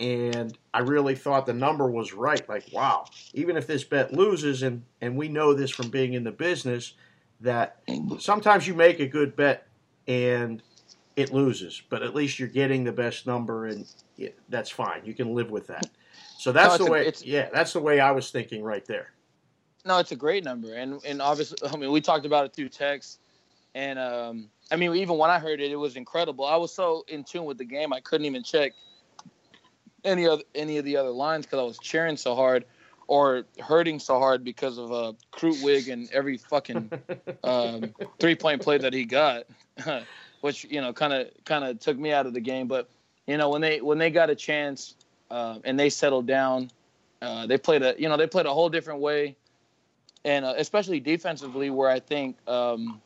And 0.00 0.56
I 0.74 0.80
really 0.80 1.14
thought 1.14 1.46
the 1.46 1.52
number 1.52 1.88
was 1.88 2.12
right. 2.12 2.46
Like, 2.48 2.64
wow, 2.72 3.06
even 3.34 3.56
if 3.56 3.66
this 3.66 3.84
bet 3.84 4.12
loses, 4.12 4.62
and, 4.62 4.82
and 5.00 5.16
we 5.16 5.28
know 5.28 5.54
this 5.54 5.70
from 5.70 5.90
being 5.90 6.14
in 6.14 6.24
the 6.24 6.32
business, 6.32 6.94
that 7.40 7.82
sometimes 8.18 8.66
you 8.66 8.74
make 8.74 9.00
a 9.00 9.06
good 9.06 9.36
bet 9.36 9.66
and 10.08 10.62
it 11.16 11.32
loses, 11.32 11.82
but 11.90 12.02
at 12.02 12.14
least 12.14 12.38
you're 12.38 12.48
getting 12.48 12.84
the 12.84 12.92
best 12.92 13.26
number, 13.26 13.66
and 13.66 13.86
yeah, 14.16 14.30
that's 14.48 14.70
fine. 14.70 15.02
You 15.04 15.14
can 15.14 15.34
live 15.34 15.50
with 15.50 15.66
that. 15.66 15.88
So 16.38 16.52
that's 16.52 16.78
No, 16.78 16.84
the 16.86 16.90
a- 16.90 16.92
way. 16.92 17.00
it's- 17.02 17.24
yeah, 17.24 17.48
that's 17.52 17.72
the 17.74 17.80
way 17.80 18.00
I 18.00 18.10
was 18.10 18.30
thinking 18.30 18.62
right 18.62 18.84
there. 18.86 19.10
No, 19.84 19.98
it's 19.98 20.12
a 20.12 20.16
great 20.16 20.44
number, 20.44 20.74
and 20.74 21.00
and 21.04 21.20
obviously, 21.20 21.58
I 21.72 21.76
mean, 21.76 21.90
we 21.92 22.00
talked 22.00 22.24
about 22.26 22.44
it 22.46 22.54
through 22.54 22.68
text, 22.70 23.20
and 23.74 23.98
um, 23.98 24.48
I 24.70 24.76
mean, 24.76 24.94
even 24.96 25.18
when 25.18 25.28
I 25.30 25.38
heard 25.38 25.60
it, 25.60 25.70
it 25.70 25.76
was 25.76 25.96
incredible. 25.96 26.44
I 26.46 26.56
was 26.56 26.72
so 26.74 27.04
in 27.08 27.24
tune 27.24 27.44
with 27.44 27.58
the 27.58 27.64
game, 27.64 27.92
I 27.92 28.00
couldn't 28.00 28.24
even 28.26 28.42
check 28.42 28.72
any 30.04 30.26
other 30.26 30.42
any 30.54 30.78
of 30.78 30.84
the 30.84 30.96
other 30.96 31.10
lines 31.10 31.46
because 31.46 31.58
I 31.58 31.62
was 31.62 31.78
cheering 31.78 32.16
so 32.16 32.34
hard 32.34 32.64
or 33.12 33.44
hurting 33.60 33.98
so 33.98 34.18
hard 34.18 34.42
because 34.42 34.78
of 34.78 34.90
a 34.90 34.94
uh, 34.94 35.12
Krutwig 35.34 35.92
and 35.92 36.10
every 36.14 36.38
fucking 36.38 36.90
um, 37.44 37.94
three 38.18 38.34
point 38.34 38.62
play 38.62 38.78
that 38.78 38.94
he 38.94 39.04
got, 39.04 39.44
which 40.40 40.64
you 40.64 40.80
know 40.80 40.94
kind 40.94 41.12
of 41.12 41.28
kind 41.44 41.62
of 41.62 41.78
took 41.78 41.98
me 41.98 42.10
out 42.10 42.24
of 42.24 42.32
the 42.32 42.40
game. 42.40 42.68
But 42.68 42.88
you 43.26 43.36
know 43.36 43.50
when 43.50 43.60
they 43.60 43.82
when 43.82 43.98
they 43.98 44.08
got 44.08 44.30
a 44.30 44.34
chance 44.34 44.94
uh, 45.30 45.58
and 45.62 45.78
they 45.78 45.90
settled 45.90 46.26
down, 46.26 46.70
uh, 47.20 47.46
they 47.46 47.58
played 47.58 47.82
a 47.82 47.94
you 47.98 48.08
know 48.08 48.16
they 48.16 48.26
played 48.26 48.46
a 48.46 48.54
whole 48.54 48.70
different 48.70 49.00
way, 49.00 49.36
and 50.24 50.46
uh, 50.46 50.54
especially 50.56 50.98
defensively 50.98 51.68
where 51.68 51.90
I 51.90 52.00
think 52.00 52.38
um, 52.48 52.98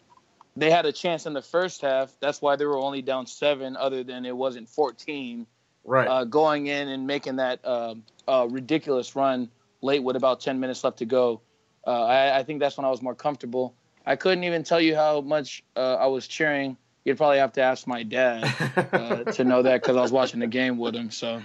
they 0.57 0.71
had 0.71 0.87
a 0.87 0.93
chance 0.93 1.27
in 1.27 1.33
the 1.33 1.43
first 1.43 1.81
half. 1.81 2.17
That's 2.21 2.41
why 2.41 2.55
they 2.55 2.65
were 2.65 2.79
only 2.79 3.03
down 3.03 3.27
seven, 3.27 3.77
other 3.77 4.05
than 4.05 4.25
it 4.25 4.37
wasn't 4.37 4.69
fourteen 4.69 5.49
Right. 5.89 6.09
uh, 6.09 6.25
going 6.25 6.67
in 6.67 6.89
and 6.89 7.07
making 7.07 7.37
that 7.37 7.61
uh, 7.65 7.95
uh, 8.27 8.49
ridiculous 8.51 9.15
run 9.15 9.49
late 9.87 10.03
with 10.03 10.17
about 10.17 10.41
10 10.41 10.61
minutes 10.61 10.85
left 10.85 10.99
to 10.99 11.07
go. 11.07 11.41
Uh, 11.87 12.05
I, 12.05 12.39
I 12.41 12.43
think 12.43 12.61
that's 12.61 12.77
when 12.77 12.85
I 12.85 12.91
was 12.91 13.01
more 13.01 13.15
comfortable. 13.15 13.75
I 14.05 14.17
couldn't 14.17 14.45
even 14.45 14.63
tell 14.63 14.81
you 14.81 14.95
how 14.95 15.21
much 15.21 15.65
uh, 15.77 15.95
I 15.95 16.07
was 16.07 16.29
cheering. 16.29 16.77
You'd 17.05 17.17
probably 17.17 17.39
have 17.39 17.53
to 17.53 17.63
ask 17.63 17.87
my 17.87 18.03
dad 18.03 18.45
uh, 18.93 19.25
to 19.33 19.45
know 19.45 19.63
that 19.63 19.81
because 19.81 19.97
I 19.97 20.03
was 20.03 20.13
watching 20.13 20.41
the 20.41 20.47
game 20.47 20.77
with 20.77 20.95
him. 20.95 21.11
So 21.11 21.43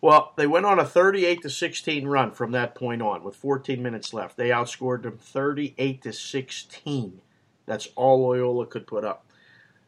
Well, 0.00 0.32
they 0.36 0.46
went 0.46 0.66
on 0.66 0.78
a 0.78 0.84
38 0.84 1.42
to 1.42 1.50
16 1.50 2.06
run 2.06 2.32
from 2.32 2.52
that 2.52 2.74
point 2.74 3.00
on 3.00 3.22
with 3.22 3.36
14 3.36 3.82
minutes 3.82 4.12
left. 4.12 4.36
They 4.36 4.48
outscored 4.48 5.02
them 5.02 5.16
38 5.18 6.02
to 6.02 6.12
16. 6.12 7.20
That's 7.66 7.88
all 7.94 8.22
Loyola 8.22 8.66
could 8.66 8.86
put 8.86 9.04
up. 9.04 9.26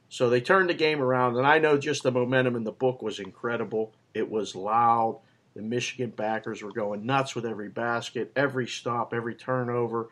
So 0.09 0.31
they 0.31 0.41
turned 0.41 0.71
the 0.71 0.75
game 0.75 1.03
around, 1.03 1.37
and 1.37 1.47
I 1.47 1.59
know 1.59 1.77
just 1.77 2.03
the 2.03 2.13
momentum 2.13 2.57
in 2.57 2.65
the 2.65 2.73
book 2.73 3.03
was 3.03 3.19
incredible. 3.19 3.93
It 4.15 4.31
was 4.31 4.55
loud. 4.55 5.21
The 5.57 5.63
Michigan 5.63 6.11
backers 6.11 6.63
were 6.63 6.71
going 6.71 7.07
nuts 7.07 7.35
with 7.35 7.47
every 7.47 7.71
basket, 7.71 8.31
every 8.37 8.67
stop, 8.69 9.15
every 9.15 9.35
turnover, 9.35 10.11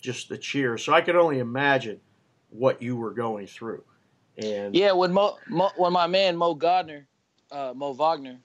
just 0.00 0.30
the 0.30 0.38
cheers. 0.38 0.82
So 0.82 0.94
I 0.94 1.02
could 1.02 1.16
only 1.16 1.38
imagine 1.38 2.00
what 2.48 2.80
you 2.80 2.96
were 2.96 3.12
going 3.12 3.46
through. 3.46 3.84
And 4.38 4.74
yeah, 4.74 4.92
when 4.92 5.12
Mo, 5.12 5.36
Mo 5.48 5.70
when 5.76 5.92
my 5.92 6.06
man 6.06 6.34
Mo 6.34 6.54
Gardner, 6.54 7.06
uh, 7.52 7.74
Mo 7.76 7.92
Wagner, 7.92 8.38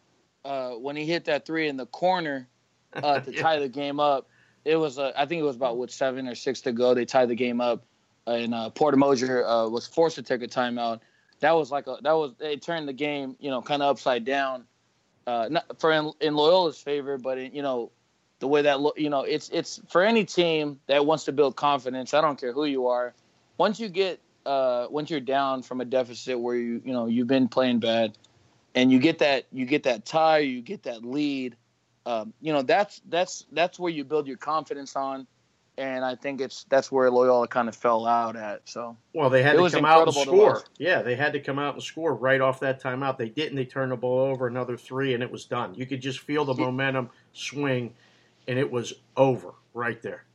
uh, 0.44 0.72
when 0.72 0.98
he 0.98 1.06
hit 1.06 1.24
that 1.26 1.46
three 1.46 1.70
in 1.70 1.78
the 1.78 1.86
corner 1.86 2.50
uh, 2.94 3.22
to 3.22 3.32
Yeah. 3.32 3.42
tie 3.42 3.60
the 3.60 3.70
game 3.70 4.02
up, 4.02 4.28
it 4.66 4.76
was 4.76 5.00
uh, 5.00 5.14
I 5.16 5.26
think 5.26 5.40
it 5.40 5.46
was 5.46 5.56
about 5.56 5.78
what 5.78 5.90
seven 5.90 6.28
or 6.28 6.36
six 6.36 6.60
to 6.62 6.74
go. 6.74 6.94
They 6.94 7.06
tied 7.06 7.30
the 7.30 7.36
game 7.36 7.62
up, 7.62 7.86
and 8.28 8.54
uh, 8.54 8.70
Porter 8.72 8.98
Moser 8.98 9.46
uh, 9.46 9.70
was 9.70 9.88
forced 9.88 10.16
to 10.18 10.22
take 10.22 10.42
a 10.44 10.48
timeout. 10.48 11.00
That 11.40 11.54
was 11.54 11.72
like 11.72 11.88
a 11.88 11.98
that 12.04 12.14
was 12.14 12.34
it 12.42 12.62
turned 12.62 12.90
the 12.90 12.94
game 12.94 13.38
you 13.40 13.50
know 13.50 13.62
kind 13.62 13.82
of 13.82 13.90
upside 13.90 14.26
down, 14.26 14.66
uh, 15.28 15.48
not 15.50 15.80
for 15.80 15.92
in, 15.92 16.12
in 16.20 16.34
Loyola's 16.34 16.80
favor, 16.80 17.18
but 17.18 17.38
in, 17.38 17.54
you 17.54 17.62
know 17.62 17.92
the 18.40 18.48
way 18.48 18.64
that 18.64 18.80
you 18.98 19.10
know 19.10 19.22
it's 19.22 19.50
it's 19.50 19.80
for 19.90 20.04
any 20.04 20.26
team 20.26 20.80
that 20.88 21.06
wants 21.06 21.26
to 21.26 21.32
build 21.32 21.56
confidence. 21.56 22.14
I 22.14 22.22
don't 22.22 22.40
care 22.40 22.52
who 22.52 22.66
you 22.66 22.88
are. 22.88 23.14
Once 23.58 23.80
you 23.80 23.88
get 23.88 24.20
uh, 24.46 24.88
once 24.90 25.10
you're 25.10 25.20
down 25.20 25.62
from 25.62 25.80
a 25.80 25.86
deficit 25.86 26.40
where 26.40 26.56
you 26.56 26.82
you 26.84 26.92
know 26.92 27.06
you've 27.06 27.28
been 27.28 27.48
playing 27.48 27.80
bad, 27.80 28.18
and 28.76 28.92
you 28.92 29.00
get 29.00 29.20
that 29.20 29.46
you 29.52 29.66
get 29.66 29.84
that 29.84 30.06
tie, 30.06 30.40
you 30.40 30.62
get 30.62 30.84
that 30.84 31.06
lead. 31.06 31.56
Um, 32.06 32.34
you 32.42 32.52
know 32.52 32.64
that's 32.64 33.00
that's 33.08 33.46
that's 33.52 33.80
where 33.80 33.92
you 33.92 34.04
build 34.04 34.28
your 34.28 34.38
confidence 34.38 34.96
on, 34.96 35.28
and 35.82 36.06
I 36.06 36.14
think 36.16 36.42
it's 36.42 36.66
that's 36.70 36.92
where 36.92 37.10
Loyola 37.10 37.48
kind 37.48 37.68
of 37.68 37.76
fell 37.76 38.06
out 38.06 38.36
at. 38.36 38.62
So 38.70 38.96
Well, 39.14 39.32
they 39.32 39.42
had 39.42 39.56
It 39.56 39.70
to 39.70 39.70
come 39.72 39.86
out 39.86 40.06
and 40.06 40.16
score. 40.16 40.64
Yeah, 40.78 41.02
they 41.02 41.16
had 41.16 41.34
to 41.34 41.40
come 41.40 41.58
out 41.58 41.74
and 41.74 41.84
score 41.84 42.14
right 42.14 42.40
off 42.40 42.60
that 42.60 42.82
timeout. 42.82 43.18
They 43.18 43.30
didn't. 43.30 43.56
They 43.56 43.66
turned 43.66 43.92
the 43.92 43.98
ball 43.98 44.20
over 44.20 44.46
another 44.46 44.78
three, 44.78 45.16
and 45.16 45.24
it 45.24 45.32
was 45.32 45.46
done. 45.46 45.74
You 45.74 45.88
could 45.88 46.00
just 46.00 46.20
feel 46.20 46.46
the 46.46 46.54
momentum 46.54 47.10
swing, 47.34 47.96
and 48.48 48.60
it 48.60 48.72
was 48.72 48.94
over 49.18 49.54
right 49.74 50.02
there. 50.02 50.26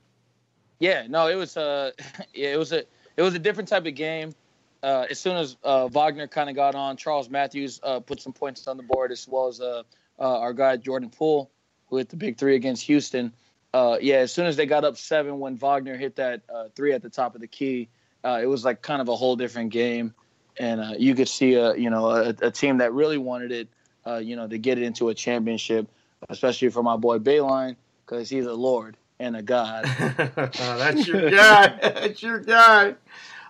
yeah, 0.81 1.07
no, 1.09 1.29
it 1.29 1.37
was 1.37 1.57
a, 1.57 1.93
yeah, 2.35 2.49
it 2.49 2.59
was 2.59 2.73
a 2.73 2.85
it 3.17 3.23
was 3.23 3.35
a 3.35 3.39
different 3.39 3.69
type 3.69 3.87
of 3.87 3.95
game. 3.95 4.35
Uh, 4.83 5.07
as 5.11 5.19
soon 5.19 5.37
as 5.37 5.57
uh, 5.65 5.89
Wagner 5.89 6.27
kind 6.27 6.51
of 6.51 6.57
got 6.57 6.75
on, 6.75 6.97
Charles 6.97 7.31
Matthews 7.31 7.81
uh, 7.83 8.01
put 8.01 8.21
some 8.21 8.33
points 8.33 8.67
on 8.67 8.77
the 8.77 8.83
board, 8.83 9.13
as 9.13 9.27
well 9.29 9.47
as 9.47 9.61
uh, 9.61 9.85
uh, 10.19 10.41
our 10.41 10.53
guy 10.53 10.77
Jordan 10.77 11.11
Poole, 11.11 11.51
who 11.89 11.97
hit 11.97 12.09
the 12.09 12.17
big 12.17 12.37
three 12.37 12.57
against 12.57 12.83
Houston. 12.83 13.33
Uh, 13.73 13.99
yeah, 14.01 14.17
as 14.17 14.33
soon 14.33 14.47
as 14.47 14.57
they 14.57 14.67
got 14.67 14.85
up 14.85 14.97
seven, 14.97 15.39
when 15.39 15.57
Wagner 15.57 15.97
hit 15.97 16.17
that 16.17 16.43
uh, 16.53 16.69
three 16.75 16.93
at 16.93 17.03
the 17.03 17.11
top 17.11 17.35
of 17.35 17.41
the 17.41 17.47
key, 17.47 17.89
uh, 18.25 18.41
it 18.43 18.47
was 18.47 18.65
like 18.65 18.83
kind 18.83 19.03
of 19.03 19.09
a 19.09 19.17
whole 19.17 19.37
different 19.37 19.71
game, 19.71 20.15
and 20.59 20.81
uh, 20.81 20.95
you 20.99 21.15
could 21.15 21.29
see 21.29 21.55
a 21.55 21.77
you 21.77 21.91
know 21.91 22.11
a, 22.11 22.29
a 22.41 22.51
team 22.51 22.79
that 22.79 22.93
really 22.93 23.19
wanted 23.19 23.53
it, 23.53 23.69
uh, 24.07 24.17
you 24.17 24.37
know, 24.37 24.49
to 24.49 24.59
get 24.59 24.79
it 24.79 24.85
into 24.85 25.11
a 25.11 25.15
championship, 25.15 25.89
especially 26.29 26.71
for 26.71 26.83
my 26.83 26.97
boy 26.97 27.19
Beilein 27.19 27.77
because 28.07 28.31
he's 28.31 28.47
a 28.47 28.55
lord 28.55 28.97
and 29.19 29.37
a 29.37 29.43
god. 29.43 29.85
That's 30.17 31.07
your 31.07 31.31
guy. 31.31 31.79
That's 31.81 32.23
your 32.23 32.41
guy. 32.41 32.95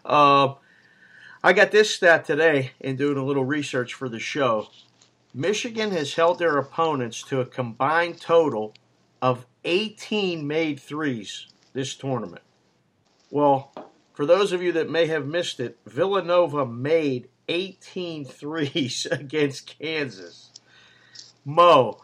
Uh, 0.05 0.55
I 1.43 1.53
got 1.53 1.71
this 1.71 1.95
stat 1.95 2.25
today 2.25 2.73
in 2.81 2.97
doing 2.97 3.19
a 3.19 3.25
little 3.25 3.45
research 3.45 3.95
for 3.95 4.09
the 4.09 4.19
show. 4.19 4.69
Michigan 5.35 5.91
has 5.91 6.15
held 6.15 6.39
their 6.39 6.57
opponents 6.57 7.23
to 7.25 7.41
a 7.41 7.47
combined 7.47 8.21
total 8.21 8.75
of 9.21 9.47
18 9.65 10.47
made 10.47 10.81
threes 10.81 11.47
this 11.73 11.95
tournament. 11.95 12.43
Well, 13.31 13.73
for 14.15 14.25
those 14.25 14.53
of 14.53 14.63
you 14.63 14.73
that 14.73 14.91
may 14.91 15.07
have 15.07 15.27
missed 15.27 15.61
it, 15.61 15.79
Villanova 15.87 16.65
made 16.65 17.29
18 17.49 18.25
threes 18.27 19.07
against 19.11 19.79
Kansas. 19.79 20.51
Mo, 21.45 22.03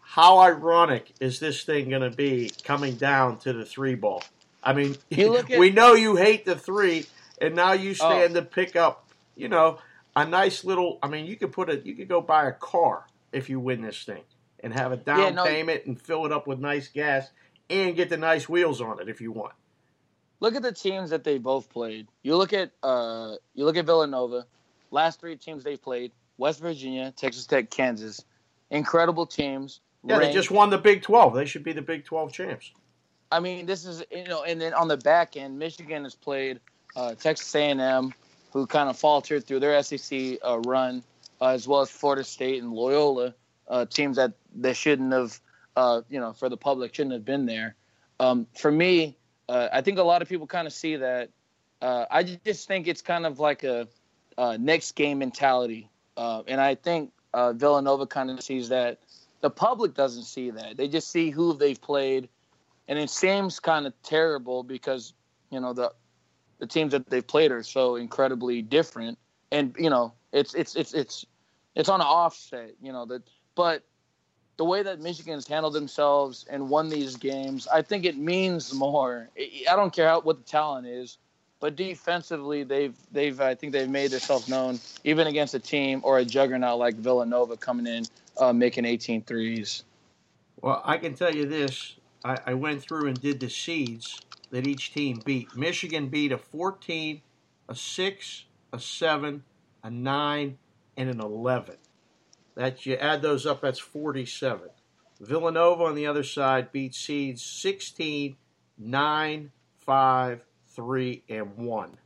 how 0.00 0.38
ironic 0.38 1.12
is 1.20 1.40
this 1.40 1.62
thing 1.64 1.90
going 1.90 2.02
to 2.02 2.16
be 2.16 2.50
coming 2.64 2.96
down 2.96 3.38
to 3.38 3.52
the 3.52 3.64
three 3.64 3.94
ball? 3.94 4.22
I 4.62 4.72
mean, 4.72 4.96
at- 5.10 5.58
we 5.58 5.70
know 5.70 5.94
you 5.94 6.16
hate 6.16 6.44
the 6.44 6.56
three, 6.56 7.06
and 7.40 7.54
now 7.54 7.72
you 7.72 7.90
oh. 7.90 7.94
stand 7.94 8.34
to 8.34 8.42
pick 8.42 8.76
up, 8.76 9.08
you 9.36 9.48
know, 9.48 9.78
a 10.14 10.26
nice 10.26 10.64
little. 10.64 10.98
I 11.02 11.08
mean, 11.08 11.26
you 11.26 11.36
could 11.36 11.52
put 11.52 11.70
a, 11.70 11.78
you 11.78 11.94
could 11.94 12.08
go 12.08 12.20
buy 12.20 12.46
a 12.46 12.52
car 12.52 13.06
if 13.32 13.48
you 13.48 13.58
win 13.58 13.82
this 13.82 14.04
thing, 14.04 14.22
and 14.62 14.72
have 14.72 14.92
a 14.92 14.96
down 14.96 15.18
Yeah, 15.18 15.30
no- 15.30 15.44
payment 15.44 15.86
and 15.86 16.00
fill 16.00 16.26
it 16.26 16.32
up 16.32 16.46
with 16.46 16.58
nice 16.58 16.88
gas, 16.88 17.30
and 17.70 17.96
get 17.96 18.08
the 18.10 18.16
nice 18.16 18.48
wheels 18.48 18.80
on 18.80 19.00
it 19.00 19.08
if 19.08 19.20
you 19.20 19.32
want. 19.32 19.52
look 20.40 20.54
at 20.56 20.62
the 20.62 20.72
teams 20.72 21.10
that 21.10 21.24
they 21.24 21.38
both 21.38 21.70
played. 21.70 22.08
You 22.22 22.36
look 22.36 22.52
at 22.52 22.72
uh, 22.82 23.34
you 23.54 23.64
look 23.64 23.76
at 23.76 23.86
Villanova. 23.86 24.46
Last 24.90 25.20
three 25.20 25.36
teams 25.36 25.64
they 25.64 25.76
played: 25.76 26.12
West 26.36 26.60
Virginia, 26.60 27.12
Texas 27.16 27.46
Tech, 27.46 27.70
Kansas. 27.70 28.24
Incredible 28.70 29.26
teams. 29.26 29.80
Yeah, 30.04 30.18
they 30.18 30.32
just 30.32 30.50
won 30.50 30.70
the 30.70 30.78
Big 30.78 31.02
Twelve. 31.02 31.34
They 31.34 31.44
should 31.44 31.62
be 31.64 31.72
the 31.72 31.82
Big 31.82 32.04
Twelve 32.04 32.32
champs. 32.32 32.72
I 33.30 33.40
mean, 33.40 33.66
this 33.66 33.84
is 33.86 34.02
you 34.10 34.24
know, 34.24 34.42
and 34.42 34.60
then 34.60 34.74
on 34.74 34.88
the 34.88 34.96
back 34.96 35.36
end, 35.36 35.58
Michigan 35.58 36.04
has 36.04 36.14
played 36.14 36.60
uh, 36.96 37.14
Texas 37.14 37.54
A&M, 37.54 38.12
who 38.52 38.66
kind 38.66 38.90
of 38.90 38.98
faltered 38.98 39.46
through 39.46 39.60
their 39.60 39.82
SEC 39.82 40.38
uh, 40.44 40.58
run, 40.58 41.02
uh, 41.40 41.48
as 41.48 41.66
well 41.68 41.80
as 41.80 41.90
Florida 41.90 42.24
State 42.24 42.62
and 42.62 42.72
Loyola, 42.72 43.34
uh, 43.72 43.86
teams 43.86 44.16
that 44.16 44.34
they 44.54 44.74
shouldn't 44.74 45.12
have, 45.12 45.40
uh, 45.76 46.02
you 46.08 46.20
know, 46.20 46.32
for 46.32 46.48
the 46.48 46.56
public 46.56 46.94
shouldn't 46.94 47.14
have 47.14 47.24
been 47.24 47.46
there. 47.46 47.74
Um, 48.20 48.46
for 48.56 48.70
me, 48.70 49.16
uh, 49.48 49.68
I 49.72 49.80
think 49.80 49.98
a 49.98 50.02
lot 50.02 50.22
of 50.22 50.28
people 50.28 50.46
kind 50.46 50.68
of 50.68 50.72
see 50.72 50.96
that. 50.96 51.30
Uh, 51.80 52.04
I 52.08 52.22
just 52.22 52.68
think 52.68 52.86
it's 52.86 53.02
kind 53.02 53.26
of 53.26 53.40
like 53.40 53.64
a, 53.64 53.88
uh 54.38 54.56
next 54.58 54.92
game 54.92 55.18
mentality, 55.18 55.90
uh, 56.16 56.42
and 56.46 56.60
I 56.60 56.76
think 56.76 57.10
uh, 57.34 57.52
Villanova 57.52 58.06
kind 58.06 58.30
of 58.30 58.40
sees 58.40 58.68
that. 58.68 59.00
The 59.40 59.50
public 59.50 59.94
doesn't 59.94 60.22
see 60.22 60.50
that. 60.50 60.76
They 60.76 60.86
just 60.86 61.10
see 61.10 61.30
who 61.30 61.54
they've 61.54 61.80
played 61.80 62.28
and 62.88 62.98
it 62.98 63.10
seems 63.10 63.60
kind 63.60 63.86
of 63.86 63.94
terrible 64.02 64.62
because 64.62 65.14
you 65.50 65.60
know 65.60 65.72
the 65.72 65.92
the 66.58 66.66
teams 66.66 66.92
that 66.92 67.08
they've 67.08 67.26
played 67.26 67.50
are 67.50 67.62
so 67.62 67.96
incredibly 67.96 68.62
different, 68.62 69.18
and 69.50 69.74
you 69.78 69.90
know 69.90 70.12
it's 70.32 70.54
it's 70.54 70.76
it's 70.76 70.92
it's 70.94 71.26
it's 71.74 71.88
on 71.88 72.00
an 72.00 72.06
offset, 72.06 72.74
you 72.82 72.92
know 72.92 73.06
that. 73.06 73.22
But 73.54 73.82
the 74.56 74.64
way 74.64 74.82
that 74.82 75.00
Michigan's 75.00 75.46
handled 75.46 75.74
themselves 75.74 76.46
and 76.48 76.68
won 76.68 76.88
these 76.88 77.16
games, 77.16 77.66
I 77.68 77.82
think 77.82 78.04
it 78.04 78.16
means 78.16 78.72
more. 78.74 79.28
I 79.38 79.76
don't 79.76 79.92
care 79.92 80.08
how, 80.08 80.20
what 80.20 80.38
the 80.38 80.44
talent 80.44 80.86
is, 80.86 81.18
but 81.60 81.76
defensively 81.76 82.64
they've 82.64 82.94
they've 83.12 83.40
I 83.40 83.54
think 83.54 83.72
they've 83.72 83.88
made 83.88 84.10
themselves 84.10 84.48
known 84.48 84.80
even 85.04 85.26
against 85.26 85.54
a 85.54 85.60
team 85.60 86.00
or 86.04 86.18
a 86.18 86.24
juggernaut 86.24 86.78
like 86.78 86.96
Villanova 86.96 87.56
coming 87.56 87.86
in 87.86 88.04
uh, 88.36 88.52
making 88.52 88.84
18 88.84 89.22
threes. 89.22 89.84
Well, 90.60 90.82
I 90.84 90.98
can 90.98 91.14
tell 91.14 91.34
you 91.34 91.46
this. 91.46 91.96
I, 92.24 92.38
I 92.46 92.54
went 92.54 92.82
through 92.82 93.08
and 93.08 93.20
did 93.20 93.40
the 93.40 93.50
seeds 93.50 94.20
that 94.50 94.66
each 94.66 94.92
team 94.92 95.20
beat. 95.24 95.56
Michigan 95.56 96.08
beat 96.08 96.30
a 96.32 96.38
14, 96.38 97.20
a 97.68 97.74
6, 97.74 98.44
a 98.72 98.78
7, 98.78 99.42
a 99.82 99.90
9, 99.90 100.58
and 100.96 101.10
an 101.10 101.20
11. 101.20 101.76
That 102.54 102.84
you 102.84 102.96
add 102.96 103.22
those 103.22 103.46
up, 103.46 103.60
that's 103.60 103.78
47. 103.78 104.68
Villanova 105.20 105.84
on 105.84 105.94
the 105.94 106.06
other 106.06 106.24
side 106.24 106.72
beat 106.72 106.94
seeds 106.94 107.42
16, 107.42 108.36
9, 108.78 109.50
5, 109.78 110.44
3, 110.68 111.22
and 111.28 111.56
1. 111.56 111.98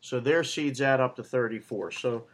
So 0.00 0.20
their 0.20 0.44
seeds 0.44 0.80
add 0.80 1.00
up 1.00 1.16
to 1.16 1.22
34. 1.22 1.92
So 1.92 2.24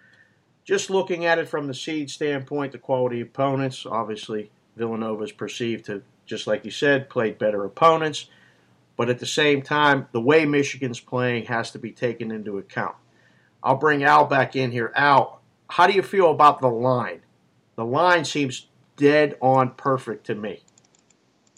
just 0.64 0.90
looking 0.90 1.24
at 1.24 1.38
it 1.38 1.48
from 1.48 1.66
the 1.66 1.74
seed 1.74 2.10
standpoint, 2.10 2.72
the 2.72 2.78
quality 2.78 3.20
opponents, 3.20 3.86
obviously 3.86 4.50
Villanova 4.76 5.24
is 5.24 5.32
perceived 5.32 5.86
to, 5.86 6.02
just 6.26 6.46
like 6.46 6.64
you 6.64 6.70
said, 6.70 7.08
played 7.08 7.38
better 7.38 7.64
opponents. 7.64 8.26
But 8.96 9.10
at 9.10 9.18
the 9.18 9.26
same 9.26 9.62
time, 9.62 10.08
the 10.12 10.20
way 10.20 10.46
Michigan's 10.46 11.00
playing 11.00 11.46
has 11.46 11.70
to 11.72 11.78
be 11.78 11.90
taken 11.90 12.30
into 12.30 12.58
account. 12.58 12.96
I'll 13.62 13.76
bring 13.76 14.04
Al 14.04 14.26
back 14.26 14.54
in 14.54 14.70
here. 14.72 14.92
Al, 14.94 15.40
how 15.68 15.86
do 15.86 15.94
you 15.94 16.02
feel 16.02 16.30
about 16.30 16.60
the 16.60 16.68
line? 16.68 17.22
The 17.76 17.84
line 17.84 18.24
seems 18.24 18.66
dead 18.96 19.36
on 19.40 19.70
perfect 19.72 20.26
to 20.26 20.34
me. 20.34 20.62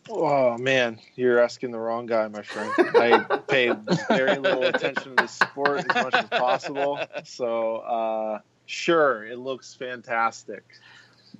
Oh 0.08 0.56
man, 0.56 1.00
you're 1.16 1.40
asking 1.40 1.72
the 1.72 1.78
wrong 1.78 2.06
guy, 2.06 2.28
my 2.28 2.42
friend. 2.42 2.72
I 2.78 3.38
pay 3.48 3.72
very 4.08 4.38
little 4.38 4.62
attention 4.62 5.16
to 5.16 5.22
the 5.22 5.26
sport 5.26 5.84
as 5.88 6.04
much 6.04 6.14
as 6.14 6.28
possible. 6.28 7.00
So 7.24 7.78
uh, 7.78 8.38
sure, 8.66 9.26
it 9.26 9.38
looks 9.38 9.74
fantastic. 9.74 10.64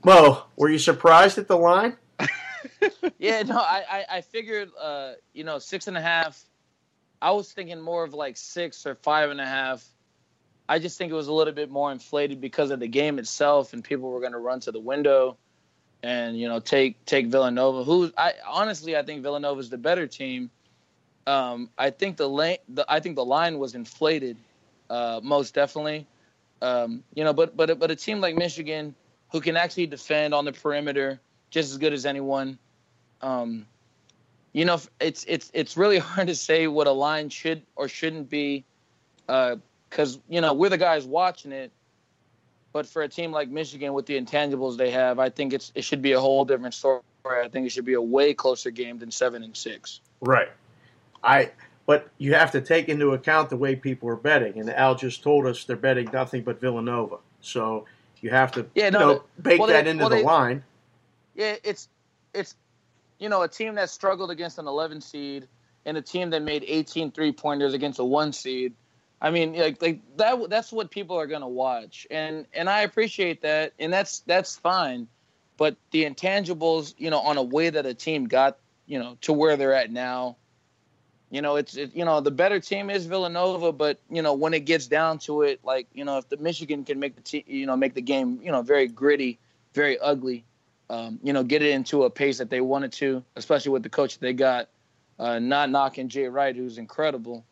Mo, 0.04 0.44
were 0.56 0.68
you 0.68 0.78
surprised 0.78 1.38
at 1.38 1.46
the 1.48 1.56
line? 1.56 1.96
yeah, 3.18 3.42
no, 3.42 3.58
I, 3.58 3.84
I, 3.88 4.04
I 4.16 4.20
figured, 4.20 4.70
uh, 4.80 5.12
you 5.32 5.44
know, 5.44 5.58
six 5.58 5.86
and 5.86 5.96
a 5.96 6.02
half. 6.02 6.42
I 7.22 7.30
was 7.30 7.52
thinking 7.52 7.80
more 7.80 8.04
of 8.04 8.14
like 8.14 8.36
six 8.36 8.84
or 8.86 8.96
five 8.96 9.30
and 9.30 9.40
a 9.40 9.46
half. 9.46 9.84
I 10.68 10.78
just 10.78 10.98
think 10.98 11.12
it 11.12 11.14
was 11.14 11.28
a 11.28 11.32
little 11.32 11.52
bit 11.52 11.70
more 11.70 11.92
inflated 11.92 12.40
because 12.40 12.70
of 12.70 12.80
the 12.80 12.88
game 12.88 13.18
itself, 13.18 13.72
and 13.72 13.82
people 13.84 14.10
were 14.10 14.20
going 14.20 14.32
to 14.32 14.38
run 14.38 14.60
to 14.60 14.72
the 14.72 14.80
window, 14.80 15.36
and 16.02 16.38
you 16.38 16.48
know, 16.48 16.60
take 16.60 17.04
take 17.04 17.26
Villanova. 17.26 17.84
Who 17.84 18.12
I 18.16 18.34
honestly, 18.48 18.96
I 18.96 19.02
think 19.02 19.22
Villanova 19.22 19.60
is 19.60 19.70
the 19.70 19.78
better 19.78 20.06
team. 20.06 20.50
Um, 21.26 21.70
I 21.76 21.90
think 21.90 22.16
the 22.16 22.28
lane, 22.28 22.58
the, 22.68 22.84
I 22.88 23.00
think 23.00 23.16
the 23.16 23.24
line 23.24 23.58
was 23.58 23.74
inflated, 23.74 24.36
uh, 24.90 25.20
most 25.22 25.54
definitely. 25.54 26.06
Um, 26.62 27.04
you 27.14 27.24
know, 27.24 27.32
but 27.32 27.56
but 27.56 27.78
but 27.78 27.90
a 27.90 27.96
team 27.96 28.20
like 28.20 28.36
Michigan, 28.36 28.94
who 29.30 29.40
can 29.40 29.56
actually 29.56 29.86
defend 29.86 30.34
on 30.34 30.44
the 30.44 30.52
perimeter, 30.52 31.20
just 31.50 31.70
as 31.70 31.78
good 31.78 31.92
as 31.92 32.06
anyone. 32.06 32.58
Um, 33.22 33.66
you 34.52 34.64
know, 34.64 34.80
it's 35.00 35.24
it's 35.28 35.50
it's 35.54 35.76
really 35.76 35.98
hard 36.00 36.28
to 36.28 36.34
say 36.34 36.66
what 36.66 36.86
a 36.86 36.92
line 36.92 37.28
should 37.28 37.62
or 37.76 37.88
shouldn't 37.88 38.30
be, 38.30 38.64
because 39.96 40.18
you 40.28 40.42
know 40.42 40.52
we're 40.52 40.68
the 40.68 40.78
guys 40.78 41.06
watching 41.06 41.52
it. 41.52 41.72
But 42.72 42.86
for 42.86 43.00
a 43.00 43.08
team 43.08 43.32
like 43.32 43.48
Michigan 43.48 43.94
with 43.94 44.04
the 44.04 44.20
intangibles 44.20 44.76
they 44.76 44.90
have, 44.90 45.18
I 45.18 45.30
think 45.30 45.54
it's 45.54 45.72
it 45.74 45.82
should 45.82 46.02
be 46.02 46.12
a 46.12 46.20
whole 46.20 46.44
different 46.44 46.74
story. 46.74 47.00
I 47.24 47.48
think 47.48 47.66
it 47.66 47.70
should 47.70 47.86
be 47.86 47.94
a 47.94 48.02
way 48.02 48.34
closer 48.34 48.70
game 48.70 48.98
than 48.98 49.10
seven 49.10 49.42
and 49.42 49.56
six. 49.56 50.00
Right. 50.20 50.50
I 51.24 51.52
but 51.86 52.10
you 52.18 52.34
have 52.34 52.50
to 52.50 52.60
take 52.60 52.88
into 52.88 53.12
account 53.12 53.48
the 53.48 53.56
way 53.56 53.74
people 53.74 54.08
are 54.10 54.16
betting, 54.16 54.58
and 54.60 54.68
Al 54.70 54.94
just 54.94 55.22
told 55.22 55.46
us 55.46 55.64
they're 55.64 55.76
betting 55.76 56.10
nothing 56.12 56.42
but 56.42 56.60
Villanova. 56.60 57.16
So 57.40 57.86
you 58.20 58.28
have 58.30 58.52
to 58.52 58.66
yeah, 58.74 58.90
no, 58.90 58.98
you 58.98 59.06
know, 59.06 59.22
bake 59.40 59.58
well, 59.58 59.68
that 59.68 59.84
they, 59.84 59.90
into 59.90 60.02
well, 60.02 60.10
the 60.10 60.16
they, 60.16 60.22
line. 60.22 60.62
Yeah, 61.34 61.56
it's 61.64 61.88
it's 62.34 62.54
you 63.18 63.30
know 63.30 63.42
a 63.42 63.48
team 63.48 63.76
that 63.76 63.88
struggled 63.88 64.30
against 64.30 64.58
an 64.58 64.66
11 64.66 65.00
seed 65.00 65.48
and 65.86 65.96
a 65.96 66.02
team 66.02 66.30
that 66.30 66.42
made 66.42 66.64
18 66.66 67.12
three 67.12 67.32
pointers 67.32 67.72
against 67.72 67.98
a 67.98 68.04
one 68.04 68.34
seed. 68.34 68.74
I 69.20 69.30
mean, 69.30 69.54
like, 69.54 69.80
like 69.80 70.00
that. 70.16 70.50
That's 70.50 70.70
what 70.70 70.90
people 70.90 71.16
are 71.16 71.26
going 71.26 71.40
to 71.40 71.48
watch, 71.48 72.06
and 72.10 72.46
and 72.52 72.68
I 72.68 72.82
appreciate 72.82 73.42
that, 73.42 73.72
and 73.78 73.92
that's 73.92 74.20
that's 74.20 74.56
fine. 74.56 75.08
But 75.56 75.76
the 75.90 76.04
intangibles, 76.04 76.94
you 76.98 77.08
know, 77.08 77.20
on 77.20 77.38
a 77.38 77.42
way 77.42 77.70
that 77.70 77.86
a 77.86 77.94
team 77.94 78.26
got, 78.26 78.58
you 78.84 78.98
know, 78.98 79.16
to 79.22 79.32
where 79.32 79.56
they're 79.56 79.72
at 79.72 79.90
now, 79.90 80.36
you 81.30 81.42
know, 81.42 81.56
it's 81.56 81.76
it, 81.76 81.94
you 81.94 82.04
know 82.04 82.20
the 82.20 82.30
better 82.30 82.60
team 82.60 82.88
is 82.88 83.06
Villanova, 83.06 83.72
but 83.72 83.98
you 84.10 84.22
know 84.22 84.34
when 84.34 84.54
it 84.54 84.60
gets 84.60 84.86
down 84.86 85.18
to 85.20 85.42
it, 85.42 85.60
like 85.64 85.88
you 85.92 86.04
know 86.04 86.18
if 86.18 86.28
the 86.28 86.36
Michigan 86.36 86.84
can 86.84 87.00
make 87.00 87.16
the 87.16 87.44
you 87.46 87.66
know 87.66 87.76
make 87.76 87.94
the 87.94 88.02
game 88.02 88.40
you 88.42 88.52
know 88.52 88.62
very 88.62 88.86
gritty, 88.86 89.38
very 89.74 89.98
ugly, 89.98 90.44
um, 90.88 91.18
you 91.22 91.32
know 91.32 91.42
get 91.42 91.62
it 91.62 91.70
into 91.70 92.04
a 92.04 92.10
pace 92.10 92.38
that 92.38 92.50
they 92.50 92.60
wanted 92.60 92.92
to, 92.92 93.24
especially 93.34 93.72
with 93.72 93.82
the 93.82 93.88
coach 93.88 94.18
they 94.18 94.34
got, 94.34 94.68
uh, 95.18 95.38
not 95.38 95.68
knocking 95.68 96.08
Jay 96.08 96.28
Wright, 96.28 96.54
who's 96.54 96.78
incredible, 96.78 97.44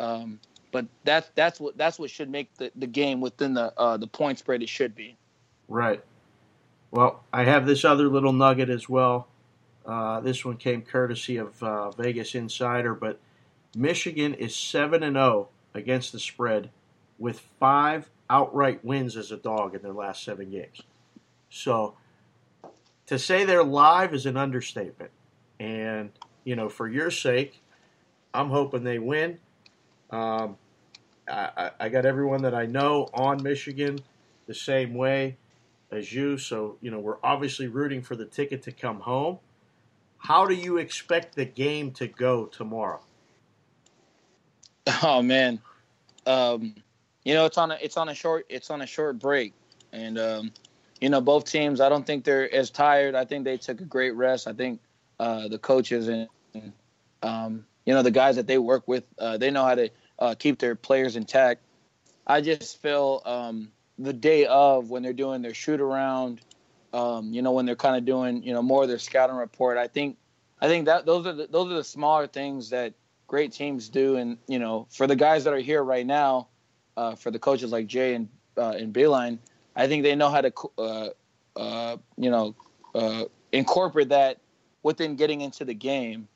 um, 0.00 0.40
but 0.70 0.86
that's 1.04 1.30
that's 1.34 1.60
what 1.60 1.76
that's 1.76 1.98
what 1.98 2.10
should 2.10 2.30
make 2.30 2.54
the, 2.56 2.70
the 2.76 2.86
game 2.86 3.20
within 3.20 3.54
the 3.54 3.72
uh, 3.78 3.96
the 3.96 4.06
point 4.06 4.38
spread 4.38 4.62
it 4.62 4.68
should 4.68 4.94
be. 4.94 5.16
Right. 5.68 6.02
Well, 6.90 7.22
I 7.32 7.44
have 7.44 7.66
this 7.66 7.84
other 7.84 8.08
little 8.08 8.32
nugget 8.32 8.68
as 8.68 8.88
well. 8.88 9.28
Uh, 9.86 10.20
this 10.20 10.44
one 10.44 10.56
came 10.56 10.82
courtesy 10.82 11.36
of 11.36 11.62
uh, 11.62 11.90
Vegas 11.92 12.34
Insider, 12.34 12.94
but 12.94 13.18
Michigan 13.76 14.34
is 14.34 14.54
7 14.56 15.02
and 15.02 15.14
0 15.14 15.48
against 15.74 16.12
the 16.12 16.18
spread 16.18 16.70
with 17.18 17.40
five 17.60 18.10
outright 18.28 18.84
wins 18.84 19.16
as 19.16 19.30
a 19.30 19.36
dog 19.36 19.74
in 19.74 19.82
their 19.82 19.92
last 19.92 20.24
seven 20.24 20.50
games. 20.50 20.80
So 21.50 21.94
to 23.06 23.18
say 23.18 23.44
they're 23.44 23.64
live 23.64 24.14
is 24.14 24.26
an 24.26 24.36
understatement. 24.36 25.10
And, 25.58 26.10
you 26.44 26.56
know, 26.56 26.68
for 26.68 26.88
your 26.88 27.10
sake, 27.10 27.60
I'm 28.32 28.48
hoping 28.48 28.84
they 28.84 28.98
win. 28.98 29.38
Um, 30.10 30.56
I, 31.28 31.70
I 31.78 31.88
got 31.88 32.04
everyone 32.04 32.42
that 32.42 32.54
I 32.54 32.66
know 32.66 33.08
on 33.14 33.42
Michigan 33.42 33.98
the 34.46 34.54
same 34.54 34.94
way 34.94 35.36
as 35.90 36.12
you. 36.12 36.38
So, 36.38 36.76
you 36.80 36.90
know, 36.90 36.98
we're 36.98 37.18
obviously 37.22 37.68
rooting 37.68 38.02
for 38.02 38.16
the 38.16 38.24
ticket 38.24 38.62
to 38.62 38.72
come 38.72 39.00
home. 39.00 39.38
How 40.18 40.46
do 40.46 40.54
you 40.54 40.76
expect 40.76 41.34
the 41.34 41.44
game 41.44 41.92
to 41.92 42.06
go 42.06 42.46
tomorrow? 42.46 43.00
Oh 45.02 45.22
man, 45.22 45.60
um, 46.26 46.74
you 47.24 47.34
know 47.34 47.44
it's 47.44 47.58
on 47.58 47.70
a 47.70 47.78
it's 47.80 47.96
on 47.96 48.08
a 48.08 48.14
short 48.14 48.46
it's 48.48 48.70
on 48.70 48.82
a 48.82 48.86
short 48.86 49.18
break, 49.18 49.54
and 49.92 50.18
um, 50.18 50.52
you 51.00 51.08
know 51.08 51.20
both 51.20 51.44
teams. 51.44 51.80
I 51.80 51.88
don't 51.88 52.06
think 52.06 52.24
they're 52.24 52.52
as 52.52 52.70
tired. 52.70 53.14
I 53.14 53.24
think 53.24 53.44
they 53.44 53.56
took 53.56 53.80
a 53.80 53.84
great 53.84 54.14
rest. 54.14 54.48
I 54.48 54.52
think 54.52 54.80
uh, 55.18 55.48
the 55.48 55.58
coaches 55.58 56.08
and 56.08 56.28
um, 57.22 57.64
you 57.84 57.94
know 57.94 58.02
the 58.02 58.10
guys 58.10 58.36
that 58.36 58.46
they 58.46 58.58
work 58.58 58.88
with, 58.88 59.04
uh, 59.18 59.36
they 59.36 59.50
know 59.50 59.64
how 59.64 59.74
to 59.74 59.90
uh, 60.20 60.34
keep 60.38 60.58
their 60.58 60.74
players 60.74 61.16
intact. 61.16 61.62
I 62.26 62.40
just 62.40 62.80
feel 62.80 63.22
um, 63.24 63.72
the 63.98 64.12
day 64.12 64.46
of 64.46 64.90
when 64.90 65.02
they're 65.02 65.12
doing 65.12 65.42
their 65.42 65.54
shoot 65.54 65.80
around 65.80 66.40
um, 66.92 67.32
you 67.32 67.42
know, 67.42 67.52
when 67.52 67.66
they're 67.66 67.76
kind 67.76 67.96
of 67.96 68.04
doing, 68.04 68.42
you 68.42 68.52
know, 68.52 68.62
more 68.62 68.82
of 68.82 68.88
their 68.88 68.98
scouting 68.98 69.36
report. 69.36 69.78
I 69.78 69.86
think, 69.86 70.16
I 70.60 70.68
think 70.68 70.86
that 70.86 71.06
those 71.06 71.26
are 71.26 71.32
the, 71.32 71.46
those 71.46 71.70
are 71.70 71.76
the 71.76 71.84
smaller 71.84 72.26
things 72.26 72.70
that 72.70 72.94
great 73.26 73.52
teams 73.52 73.88
do. 73.88 74.16
And 74.16 74.38
you 74.48 74.58
know, 74.58 74.86
for 74.90 75.06
the 75.06 75.16
guys 75.16 75.44
that 75.44 75.52
are 75.52 75.58
here 75.60 75.82
right 75.82 76.06
now, 76.06 76.48
uh, 76.96 77.14
for 77.14 77.30
the 77.30 77.38
coaches 77.38 77.70
like 77.70 77.86
Jay 77.86 78.14
and 78.14 78.28
uh, 78.56 78.74
and 78.76 78.92
Beilein, 78.92 79.38
I 79.76 79.86
think 79.86 80.02
they 80.02 80.16
know 80.16 80.28
how 80.28 80.40
to, 80.40 80.52
uh, 80.76 81.08
uh, 81.56 81.96
you 82.16 82.30
know, 82.30 82.54
uh, 82.94 83.24
incorporate 83.52 84.08
that 84.10 84.38
within 84.82 85.16
getting 85.16 85.40
into 85.40 85.64
the 85.64 85.74
game. 85.74 86.28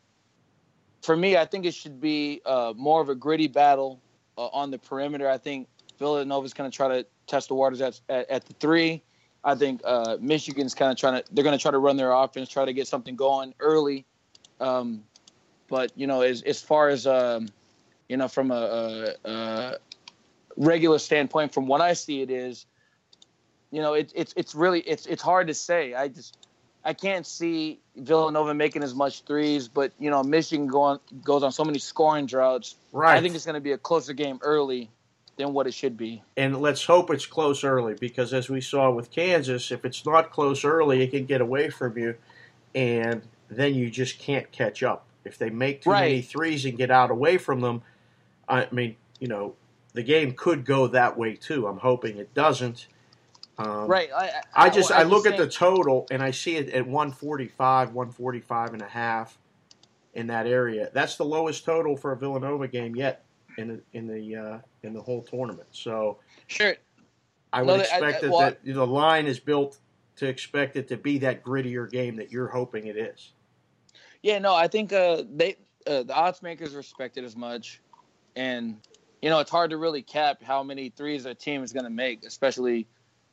For 1.04 1.14
me, 1.14 1.36
I 1.36 1.44
think 1.44 1.66
it 1.66 1.74
should 1.74 2.00
be 2.00 2.40
uh, 2.46 2.72
more 2.76 3.02
of 3.02 3.10
a 3.10 3.14
gritty 3.14 3.46
battle 3.46 4.00
uh, 4.38 4.46
on 4.46 4.70
the 4.70 4.78
perimeter. 4.78 5.28
I 5.28 5.36
think 5.36 5.68
Villanova's 5.98 6.54
going 6.54 6.70
to 6.70 6.74
try 6.74 6.88
to 6.88 7.06
test 7.26 7.48
the 7.48 7.54
waters 7.54 7.82
at, 7.82 8.00
at, 8.08 8.30
at 8.30 8.46
the 8.46 8.54
three. 8.54 9.02
I 9.44 9.54
think 9.54 9.82
uh, 9.84 10.16
Michigan's 10.18 10.74
kind 10.74 10.90
of 10.90 10.96
trying 10.96 11.22
to 11.22 11.34
they're 11.34 11.44
going 11.44 11.56
to 11.56 11.60
try 11.60 11.70
to 11.70 11.78
run 11.78 11.98
their 11.98 12.10
offense, 12.10 12.48
try 12.48 12.64
to 12.64 12.72
get 12.72 12.88
something 12.88 13.16
going 13.16 13.52
early. 13.60 14.06
Um, 14.60 15.04
but 15.68 15.92
you 15.94 16.06
know, 16.06 16.22
as 16.22 16.40
as 16.40 16.62
far 16.62 16.88
as 16.88 17.06
um, 17.06 17.48
you 18.08 18.16
know, 18.16 18.28
from 18.28 18.50
a, 18.50 19.14
a, 19.24 19.30
a, 19.30 19.76
regular 20.56 20.98
standpoint, 20.98 21.52
from 21.52 21.66
what 21.66 21.82
I 21.82 21.92
see, 21.92 22.22
it 22.22 22.30
is, 22.30 22.64
you 23.70 23.82
know, 23.82 23.92
it, 23.92 24.10
it's 24.14 24.32
it's 24.38 24.54
really 24.54 24.80
it's 24.80 25.04
it's 25.04 25.22
hard 25.22 25.48
to 25.48 25.54
say. 25.54 25.92
I 25.92 26.08
just 26.08 26.43
I 26.84 26.92
can't 26.92 27.26
see 27.26 27.80
Villanova 27.96 28.52
making 28.54 28.82
as 28.82 28.94
much 28.94 29.22
threes, 29.22 29.68
but 29.68 29.92
you 29.98 30.10
know, 30.10 30.22
Michigan 30.22 30.66
going 30.66 30.98
goes 31.22 31.42
on 31.42 31.52
so 31.52 31.64
many 31.64 31.78
scoring 31.78 32.26
droughts. 32.26 32.76
Right. 32.92 33.16
I 33.16 33.20
think 33.20 33.34
it's 33.34 33.46
going 33.46 33.54
to 33.54 33.60
be 33.60 33.72
a 33.72 33.78
closer 33.78 34.12
game 34.12 34.38
early 34.42 34.90
than 35.36 35.52
what 35.52 35.66
it 35.66 35.74
should 35.74 35.96
be. 35.96 36.22
And 36.36 36.60
let's 36.60 36.84
hope 36.84 37.10
it's 37.10 37.26
close 37.26 37.64
early 37.64 37.94
because, 37.94 38.32
as 38.32 38.48
we 38.48 38.60
saw 38.60 38.90
with 38.90 39.10
Kansas, 39.10 39.70
if 39.70 39.84
it's 39.84 40.04
not 40.04 40.30
close 40.30 40.64
early, 40.64 41.02
it 41.02 41.10
can 41.10 41.24
get 41.24 41.40
away 41.40 41.70
from 41.70 41.96
you, 41.96 42.16
and 42.74 43.22
then 43.48 43.74
you 43.74 43.90
just 43.90 44.18
can't 44.18 44.50
catch 44.52 44.82
up. 44.82 45.06
If 45.24 45.38
they 45.38 45.50
make 45.50 45.82
too 45.82 45.90
right. 45.90 46.00
many 46.02 46.22
threes 46.22 46.66
and 46.66 46.76
get 46.76 46.90
out 46.90 47.10
away 47.10 47.38
from 47.38 47.60
them, 47.62 47.82
I 48.46 48.68
mean, 48.70 48.96
you 49.18 49.28
know, 49.28 49.54
the 49.94 50.02
game 50.02 50.32
could 50.32 50.66
go 50.66 50.86
that 50.88 51.16
way 51.16 51.34
too. 51.34 51.66
I'm 51.66 51.78
hoping 51.78 52.18
it 52.18 52.34
doesn't. 52.34 52.86
Um, 53.58 53.86
right. 53.86 54.10
I, 54.14 54.26
I, 54.26 54.66
I 54.66 54.70
just 54.70 54.90
I, 54.90 55.00
I 55.00 55.02
look 55.04 55.26
at 55.26 55.36
the 55.36 55.48
total 55.48 56.06
and 56.10 56.22
I 56.22 56.32
see 56.32 56.56
it 56.56 56.70
at 56.70 56.86
145, 56.86 57.92
145 57.92 58.72
and 58.72 58.82
a 58.82 58.86
half 58.86 59.38
in 60.14 60.26
that 60.28 60.46
area. 60.46 60.90
That's 60.92 61.16
the 61.16 61.24
lowest 61.24 61.64
total 61.64 61.96
for 61.96 62.12
a 62.12 62.16
Villanova 62.16 62.66
game 62.68 62.96
yet 62.96 63.24
in 63.58 63.68
the 63.68 63.80
in 63.92 64.06
the 64.06 64.36
uh, 64.36 64.58
in 64.82 64.92
the 64.92 65.00
whole 65.00 65.22
tournament. 65.22 65.68
So 65.70 66.18
sure, 66.46 66.74
I 67.52 67.62
would 67.62 67.68
no, 67.68 67.74
expect 67.76 68.02
I, 68.02 68.06
I, 68.06 68.20
that, 68.20 68.30
well, 68.30 68.40
that 68.40 68.64
the 68.64 68.86
line 68.86 69.26
is 69.26 69.38
built 69.38 69.78
to 70.16 70.26
expect 70.26 70.76
it 70.76 70.88
to 70.88 70.96
be 70.96 71.18
that 71.18 71.44
grittier 71.44 71.90
game 71.90 72.16
that 72.16 72.30
you're 72.30 72.48
hoping 72.48 72.86
it 72.86 72.96
is. 72.96 73.32
Yeah, 74.22 74.38
no, 74.38 74.54
I 74.54 74.68
think 74.68 74.92
uh, 74.92 75.22
they 75.32 75.56
uh, 75.86 76.02
the 76.02 76.14
odds 76.14 76.42
makers 76.42 76.74
respect 76.74 77.18
it 77.18 77.24
as 77.24 77.36
much, 77.36 77.80
and 78.36 78.76
you 79.22 79.30
know 79.30 79.38
it's 79.40 79.50
hard 79.50 79.70
to 79.70 79.76
really 79.76 80.02
cap 80.02 80.42
how 80.42 80.62
many 80.62 80.88
threes 80.88 81.26
a 81.26 81.34
team 81.34 81.62
is 81.62 81.72
going 81.72 81.84
to 81.84 81.90
make, 81.90 82.24
especially 82.24 82.86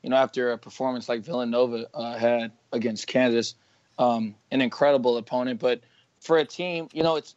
you 0.03 0.09
know 0.09 0.15
after 0.15 0.51
a 0.51 0.57
performance 0.57 1.07
like 1.09 1.21
Villanova 1.21 1.87
uh, 1.93 2.17
had 2.17 2.51
against 2.71 3.07
Kansas, 3.07 3.55
um, 3.97 4.35
an 4.51 4.61
incredible 4.61 5.17
opponent. 5.17 5.59
But 5.59 5.81
for 6.19 6.37
a 6.37 6.45
team, 6.45 6.87
you 6.93 7.03
know 7.03 7.15
it's 7.15 7.35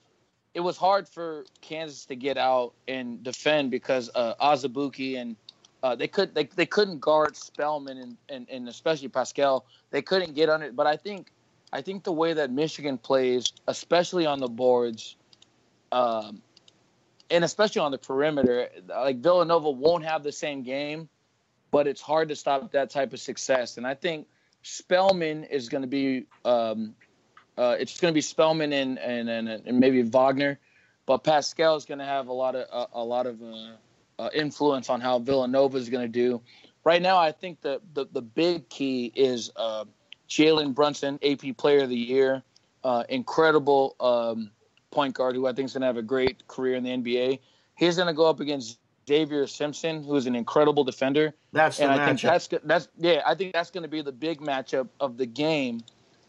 it 0.55 0.61
was 0.61 0.77
hard 0.77 1.09
for 1.09 1.45
Kansas 1.61 2.07
to 2.07 2.17
get 2.17 2.39
out 2.39 2.75
and 2.87 3.23
defend 3.23 3.71
because 3.71 4.11
uh, 4.15 4.35
and 4.41 5.37
uh, 5.83 5.95
they 5.95 6.09
could 6.09 6.35
they, 6.35 6.45
they 6.45 6.65
couldn't 6.65 7.01
guard 7.01 7.37
Spellman 7.37 7.99
and, 7.99 8.17
and, 8.29 8.49
and 8.49 8.69
especially 8.69 9.09
Paschall. 9.09 9.65
They 9.91 10.01
couldn't 10.01 10.35
get 10.35 10.49
on 10.49 10.63
it. 10.63 10.75
But 10.75 10.87
I 10.87 10.97
think 10.97 11.31
I 11.73 11.83
think 11.83 12.05
the 12.05 12.13
way 12.13 12.33
that 12.33 12.51
Michigan 12.51 12.97
plays, 12.97 13.53
especially 13.67 14.27
on 14.27 14.39
the 14.39 14.49
boards, 14.49 15.17
um, 15.91 16.41
and 17.31 17.43
especially 17.43 17.81
on 17.81 17.91
the 17.91 17.99
perimeter, 17.99 18.69
like 18.89 19.19
Villanova 19.19 19.71
won't 19.71 20.05
have 20.05 20.23
the 20.23 20.33
same 20.33 20.63
game, 20.63 21.09
but 21.75 21.89
it's 21.89 22.01
hard 22.01 22.29
to 22.29 22.37
stop 22.37 22.71
that 22.71 22.89
type 22.89 23.13
of 23.13 23.19
success. 23.19 23.79
And 23.79 23.85
I 23.85 23.95
think 23.95 24.29
Spellman 24.63 25.43
is 25.43 25.69
going 25.69 25.83
to 25.83 25.89
be 25.89 26.27
um, 26.45 26.95
uh, 27.59 27.75
it's 27.81 27.99
going 27.99 28.13
to 28.13 28.15
be 28.15 28.21
Spellman 28.21 28.73
and, 28.73 28.97
and, 28.97 29.29
and 29.29 29.49
and 29.49 29.81
maybe 29.81 30.01
Wagner, 30.03 30.61
but 31.05 31.25
Paschall 31.25 31.77
is 31.77 31.85
going 31.85 31.99
to 31.99 32.05
have 32.05 32.29
a 32.29 32.33
lot 32.33 32.55
of 32.55 32.69
a, 32.73 32.99
a 33.01 33.05
lot 33.05 33.27
of 33.27 33.43
uh, 33.43 34.23
uh, 34.23 34.31
influence 34.33 34.89
on 34.89 35.01
how 35.01 35.19
Villanova 35.19 35.77
is 35.77 35.89
going 35.89 36.05
to 36.05 36.13
do. 36.13 36.41
Right 36.85 37.03
now, 37.03 37.19
I 37.19 37.33
think 37.33 37.61
the 37.61 37.81
the, 37.93 38.07
the 38.13 38.23
big 38.23 38.69
key 38.69 39.13
is 39.13 39.51
uh, 39.57 39.85
Jalen 40.29 40.75
Brunson, 40.75 41.19
AP 41.25 41.57
Player 41.57 41.83
of 41.83 41.89
the 41.89 41.97
Year, 41.97 42.45
uh, 42.85 43.03
incredible 43.09 43.97
um, 43.99 44.53
point 44.93 45.15
guard 45.17 45.35
who 45.35 45.49
I 45.49 45.53
think 45.53 45.67
is 45.67 45.73
going 45.73 45.81
to 45.81 45.89
have 45.89 45.97
a 45.97 46.03
great 46.03 46.47
career 46.47 46.77
in 46.77 46.85
the 46.85 46.91
NBA. 46.91 47.41
He's 47.75 47.97
going 47.97 48.07
to 48.07 48.15
go 48.15 48.31
up 48.31 48.39
against 48.39 48.79
Xavier 49.09 49.47
Simpson, 49.47 50.03
who's 50.03 50.27
an 50.27 50.35
incredible 50.35 50.85
defender. 50.85 51.35
That's 51.53 51.81
and 51.81 51.91
I 51.93 52.07
think 52.07 52.21
that's 52.21 52.49
that's 52.65 52.89
yeah, 52.99 53.23
I 53.27 53.35
think 53.35 53.53
that's 53.53 53.71
going 53.71 53.83
to 53.83 53.89
be 53.89 54.03
the 54.03 54.13
big 54.13 54.41
matchup 54.41 54.89
of 55.01 55.17
the 55.17 55.27
game 55.27 55.83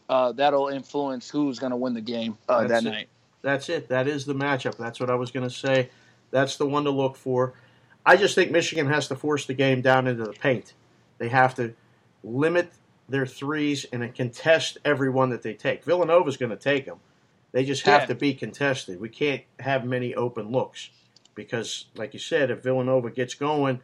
uh, 0.08 0.32
that'll 0.32 0.68
influence 0.68 1.28
who's 1.30 1.58
going 1.58 1.70
to 1.70 1.76
win 1.76 1.94
the 1.94 2.00
game 2.00 2.38
uh, 2.48 2.62
that 2.62 2.68
That's 2.68 2.84
it. 2.86 2.90
night. 2.90 3.08
That's 3.42 3.68
it. 3.68 3.88
That 3.88 4.08
is 4.08 4.24
the 4.24 4.34
matchup. 4.34 4.76
That's 4.76 5.00
what 5.00 5.10
I 5.10 5.14
was 5.14 5.30
going 5.30 5.48
to 5.48 5.54
say. 5.54 5.90
That's 6.30 6.56
the 6.56 6.66
one 6.66 6.84
to 6.84 6.90
look 6.90 7.16
for. 7.16 7.54
I 8.04 8.16
just 8.16 8.34
think 8.34 8.50
Michigan 8.50 8.86
has 8.88 9.08
to 9.08 9.16
force 9.16 9.46
the 9.46 9.54
game 9.54 9.80
down 9.80 10.06
into 10.06 10.24
the 10.24 10.32
paint. 10.32 10.74
They 11.18 11.28
have 11.28 11.54
to 11.56 11.74
limit 12.22 12.70
their 13.08 13.26
threes 13.26 13.86
and 13.92 14.12
contest 14.14 14.78
every 14.84 15.10
one 15.10 15.30
that 15.30 15.42
they 15.42 15.54
take. 15.54 15.84
Villanova's 15.84 16.36
going 16.36 16.50
to 16.50 16.56
take 16.56 16.86
them. 16.86 16.98
They 17.52 17.64
just 17.64 17.86
have 17.86 18.02
Yeah. 18.02 18.06
to 18.06 18.14
be 18.16 18.34
contested. 18.34 19.00
We 19.00 19.08
can't 19.08 19.42
have 19.60 19.84
many 19.84 20.14
open 20.14 20.50
looks 20.50 20.90
because, 21.36 21.86
like 21.94 22.14
you 22.14 22.18
said, 22.18 22.50
if 22.50 22.64
Villanova 22.64 23.12
gets 23.12 23.34
going, 23.34 23.80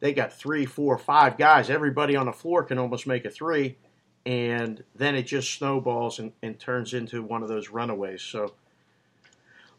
they 0.00 0.12
got 0.12 0.34
three, 0.34 0.66
four, 0.66 0.98
five 0.98 1.38
guys. 1.38 1.70
Everybody 1.70 2.14
on 2.14 2.26
the 2.26 2.32
floor 2.32 2.62
can 2.62 2.76
almost 2.76 3.06
make 3.06 3.24
a 3.24 3.30
three, 3.30 3.78
and 4.26 4.84
then 4.94 5.14
it 5.14 5.22
just 5.22 5.54
snowballs 5.54 6.18
and, 6.18 6.32
and 6.42 6.58
turns 6.58 6.92
into 6.92 7.22
one 7.22 7.42
of 7.42 7.48
those 7.48 7.70
runaways. 7.70 8.20
So 8.20 8.52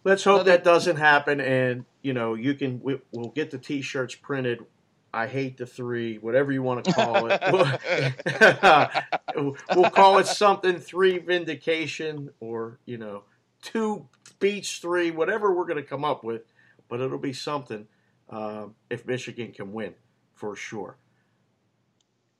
let's 0.04 0.24
hope 0.24 0.46
that 0.46 0.64
doesn't 0.64 0.96
happen. 0.96 1.40
And 1.40 1.86
you 2.02 2.14
know, 2.14 2.34
you 2.34 2.56
can 2.56 2.82
we, 2.82 3.00
we'll 3.12 3.30
get 3.30 3.52
the 3.52 3.60
T-shirts 3.60 4.16
printed. 4.16 4.66
I 5.12 5.28
hate 5.28 5.58
the 5.58 5.66
three, 5.66 6.18
whatever 6.18 6.52
you 6.52 6.62
want 6.62 6.86
to 6.86 6.94
call 6.94 7.32
it. 7.32 7.42
We'll, 7.52 9.56
we'll 9.76 9.90
call 9.90 10.20
it 10.20 10.28
something 10.28 10.80
three 10.80 11.18
vindication, 11.18 12.30
or 12.40 12.80
you 12.86 12.98
know, 12.98 13.24
two 13.62 14.08
beach 14.40 14.80
three, 14.82 15.12
whatever 15.12 15.54
we're 15.54 15.66
going 15.66 15.78
to 15.78 15.90
come 15.90 16.06
up 16.06 16.24
with. 16.24 16.44
But 16.90 17.02
it'll 17.02 17.18
be 17.18 17.34
something 17.34 17.88
um, 18.30 18.76
if 18.90 19.06
Michigan 19.06 19.52
can 19.52 19.72
win 19.72 19.94
for 20.34 20.56
sure. 20.56 20.98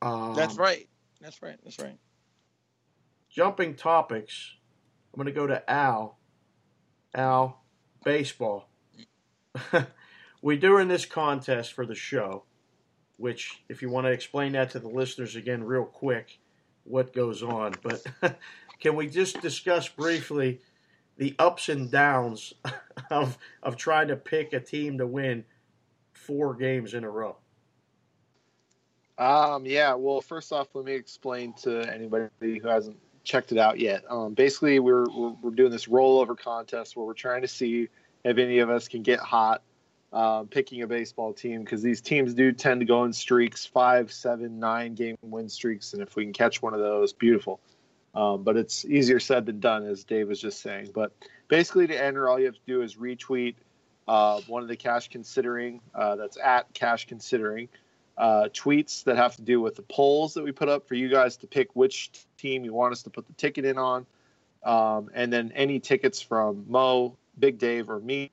Um, 0.02 0.34
That's 0.36 0.56
right. 0.58 0.88
That's 1.22 1.42
right. 1.42 1.58
That's 1.64 1.80
right. 1.80 1.98
jumping 3.30 3.76
topics, 3.76 4.56
I'm 5.14 5.18
going 5.18 5.34
to 5.34 5.40
go 5.40 5.48
to 5.48 5.70
Al. 5.70 6.18
Al, 7.14 7.62
baseball. 8.04 8.70
We're 10.42 10.58
doing 10.58 10.88
this 10.88 11.06
contest 11.06 11.74
for 11.74 11.86
the 11.86 11.96
show, 11.96 12.44
which, 13.18 13.64
if 13.68 13.82
you 13.82 13.90
want 13.90 14.06
to 14.06 14.12
explain 14.12 14.54
that 14.54 14.72
to 14.72 14.80
the 14.80 14.88
listeners 14.88 15.36
again, 15.36 15.64
real 15.64 15.86
quick, 15.86 16.40
what 16.84 17.14
goes 17.14 17.44
on. 17.44 17.74
But 17.82 18.04
can 18.80 18.96
we 18.96 19.08
just 19.08 19.42
discuss 19.42 19.88
briefly 19.88 20.62
the 21.20 21.36
ups 21.38 21.70
and 21.70 21.92
downs 21.92 22.54
of 23.12 23.38
of 23.62 23.78
trying 23.78 24.08
to 24.08 24.16
pick 24.16 24.54
a 24.54 24.60
team 24.60 24.98
to 24.98 25.06
win 25.06 25.46
four 26.14 26.56
games 26.56 26.96
in 26.96 27.04
a 27.04 27.10
row? 27.10 27.36
Um, 29.20 29.66
yeah, 29.66 29.94
well, 29.94 30.22
first 30.22 30.52
off, 30.54 30.70
let 30.74 30.86
me 30.86 30.94
explain 30.94 31.54
to 31.62 31.82
anybody 31.94 32.30
who 32.42 32.68
hasn't 32.68 32.98
checked 33.26 33.52
it 33.52 33.58
out 33.58 33.78
yet. 33.78 34.04
Um, 34.10 34.34
basically, 34.34 34.80
we're, 34.80 35.06
we're, 35.10 35.34
we're 35.42 35.52
doing 35.52 35.72
this 35.72 35.88
rollover 35.88 36.38
contest 36.38 36.96
where 36.96 37.06
we're 37.06 37.14
trying 37.14 37.42
to 37.42 37.48
see 37.48 37.90
if 38.24 38.38
any 38.38 38.60
of 38.60 38.70
us 38.70 38.88
can 38.88 39.04
get 39.04 39.20
hot 39.20 39.62
um, 40.14 40.48
picking 40.48 40.82
a 40.84 40.88
baseball 40.88 41.34
team 41.34 41.64
because 41.64 41.82
these 41.82 42.00
teams 42.00 42.34
do 42.34 42.54
tend 42.54 42.80
to 42.80 42.86
go 42.86 43.04
in 43.04 43.12
streaks 43.12 43.66
five, 43.66 44.12
seven, 44.12 44.58
nine 44.58 44.96
game 44.96 45.18
win 45.22 45.50
streaks. 45.50 45.94
And 45.94 46.02
if 46.02 46.16
we 46.16 46.24
can 46.24 46.34
catch 46.34 46.62
one 46.62 46.74
of 46.74 46.80
those, 46.80 47.12
beautiful. 47.12 47.60
Um, 48.16 48.44
but 48.44 48.58
it's 48.58 48.86
easier 48.86 49.20
said 49.20 49.46
than 49.46 49.60
done, 49.60 49.86
as 49.86 50.04
Dave 50.04 50.28
was 50.28 50.42
just 50.42 50.62
saying. 50.62 50.90
But 50.94 51.12
basically, 51.48 51.88
to 51.88 52.04
enter, 52.04 52.28
all 52.28 52.40
you 52.40 52.46
have 52.46 52.56
to 52.56 52.62
do 52.66 52.82
is 52.82 52.96
retweet 52.96 53.56
uh, 54.08 54.42
one 54.48 54.64
of 54.64 54.68
the 54.68 54.76
cash 54.76 55.10
considering, 55.10 55.82
uh, 55.94 56.16
that's 56.16 56.38
at 56.44 56.74
cash 56.74 57.06
considering 57.06 57.70
uh, 58.20 58.50
tweets 58.52 59.06
that 59.06 59.16
have 59.16 59.36
to 59.38 59.42
do 59.42 59.62
with 59.62 59.76
the 59.76 59.82
polls 59.84 60.34
that 60.34 60.44
we 60.44 60.52
put 60.52 60.68
up 60.68 60.88
for 60.88 60.96
you 60.96 61.08
guys 61.08 61.38
to 61.38 61.48
pick 61.48 61.74
which 61.76 62.12
team 62.38 62.66
you 62.66 62.74
want 62.74 62.92
us 62.92 63.04
to 63.04 63.10
put 63.10 63.26
the 63.28 63.34
ticket 63.34 63.66
in 63.66 63.78
on. 63.78 64.06
Um, 64.64 65.10
and 65.14 65.32
then 65.32 65.54
any 65.56 65.80
tickets 65.80 66.22
from 66.22 66.66
Mo, 66.68 67.16
Big 67.40 67.60
Dave, 67.60 67.90
or 67.90 68.00
me 68.00 68.30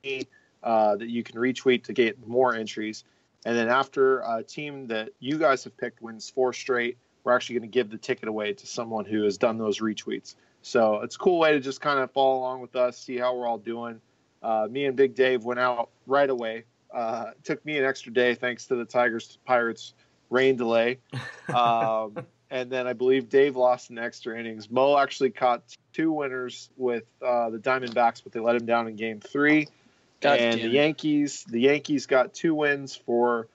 uh, 0.62 0.97
that 0.97 1.09
you 1.09 1.23
can 1.23 1.37
retweet 1.37 1.85
to 1.85 1.93
get 1.93 2.27
more 2.27 2.55
entries. 2.55 3.05
And 3.45 3.57
then 3.57 3.69
after 3.69 4.21
a 4.21 4.43
team 4.43 4.89
that 4.89 5.11
you 5.21 5.39
guys 5.39 5.62
have 5.65 5.77
picked 5.77 6.03
wins 6.03 6.29
four 6.29 6.53
straight, 6.53 6.99
we're 7.27 7.35
actually 7.35 7.59
going 7.59 7.69
to 7.69 7.75
give 7.75 7.91
the 7.91 7.99
ticket 7.99 8.29
away 8.29 8.53
to 8.53 8.67
someone 8.69 9.05
who 9.05 9.25
has 9.25 9.37
done 9.37 9.59
those 9.59 9.81
retweets. 9.81 10.37
So 10.62 11.01
it's 11.01 11.17
a 11.17 11.19
cool 11.19 11.41
way 11.41 11.53
to 11.53 11.61
just 11.61 11.81
kind 11.81 11.99
of 11.99 12.12
follow 12.12 12.39
along 12.39 12.61
with 12.61 12.77
us, 12.77 12.97
see 12.97 13.17
how 13.19 13.35
we're 13.35 13.49
all 13.49 13.59
doing. 13.59 14.01
Uh, 14.45 14.69
me 14.71 14.85
and 14.85 14.97
Big 14.97 15.17
Dave 15.17 15.45
went 15.45 15.59
out 15.59 15.91
right 16.07 16.31
away. 16.31 16.65
Uh, 16.95 17.33
took 17.43 17.65
me 17.67 17.79
an 17.79 17.85
extra 17.85 18.12
day 18.12 18.37
thanks 18.37 18.67
to 18.67 18.77
the 18.77 18.85
Tigers 18.85 19.39
Pirates 19.45 19.93
rain 20.31 20.57
delay. 20.57 20.99
Um, 21.55 22.27
and 22.51 22.71
then 22.71 22.89
I 22.89 22.93
believe 22.93 23.29
Dave 23.29 23.55
lost 23.55 23.91
in 23.91 23.99
extra 23.99 24.37
innings. 24.37 24.69
Mo 24.69 24.99
actually 24.99 25.31
caught 25.31 25.62
two 25.93 26.11
winners 26.11 26.71
with 26.77 27.05
uh, 27.25 27.51
the 27.51 27.59
Diamondbacks, 27.59 28.21
but 28.25 28.33
they 28.33 28.41
let 28.41 28.57
him 28.57 28.67
down 28.67 28.89
in 28.89 28.97
game 28.97 29.21
three. 29.21 29.69
God 30.21 30.41
and 30.41 30.61
the. 30.61 30.69
Yankees, 30.69 31.45
the 31.49 31.61
Yankees 31.61 32.07
got 32.07 32.35
two 32.35 32.53
wins 32.53 32.97
for 32.97 33.47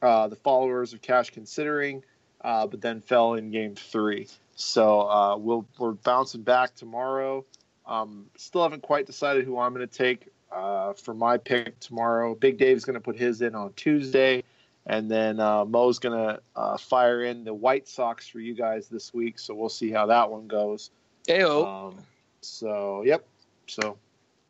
uh, 0.00 0.28
the 0.28 0.36
followers 0.36 0.92
of 0.92 1.02
Cash 1.02 1.30
Considering, 1.30 2.04
uh, 2.42 2.66
but 2.66 2.80
then 2.80 3.00
fell 3.00 3.34
in 3.34 3.50
game 3.50 3.74
three. 3.74 4.28
So 4.54 5.02
uh, 5.02 5.36
we'll 5.36 5.66
we're 5.78 5.92
bouncing 5.92 6.42
back 6.42 6.74
tomorrow. 6.74 7.44
Um, 7.86 8.26
still 8.36 8.62
haven't 8.62 8.82
quite 8.82 9.06
decided 9.06 9.44
who 9.44 9.58
I'm 9.58 9.74
going 9.74 9.86
to 9.86 9.92
take 9.92 10.28
uh, 10.52 10.92
for 10.92 11.14
my 11.14 11.36
pick 11.36 11.78
tomorrow. 11.80 12.34
Big 12.34 12.58
Dave's 12.58 12.84
going 12.84 12.94
to 12.94 13.00
put 13.00 13.18
his 13.18 13.42
in 13.42 13.54
on 13.54 13.72
Tuesday, 13.74 14.44
and 14.86 15.10
then 15.10 15.40
uh, 15.40 15.64
Mo's 15.64 15.98
going 15.98 16.16
to 16.16 16.40
uh, 16.54 16.76
fire 16.76 17.24
in 17.24 17.44
the 17.44 17.54
White 17.54 17.88
Sox 17.88 18.28
for 18.28 18.38
you 18.38 18.54
guys 18.54 18.88
this 18.88 19.12
week. 19.12 19.38
So 19.38 19.54
we'll 19.54 19.68
see 19.68 19.90
how 19.90 20.06
that 20.06 20.30
one 20.30 20.46
goes. 20.46 20.90
Ayo. 21.28 21.66
Um, 21.66 21.98
so 22.40 23.02
yep. 23.04 23.26
So 23.66 23.96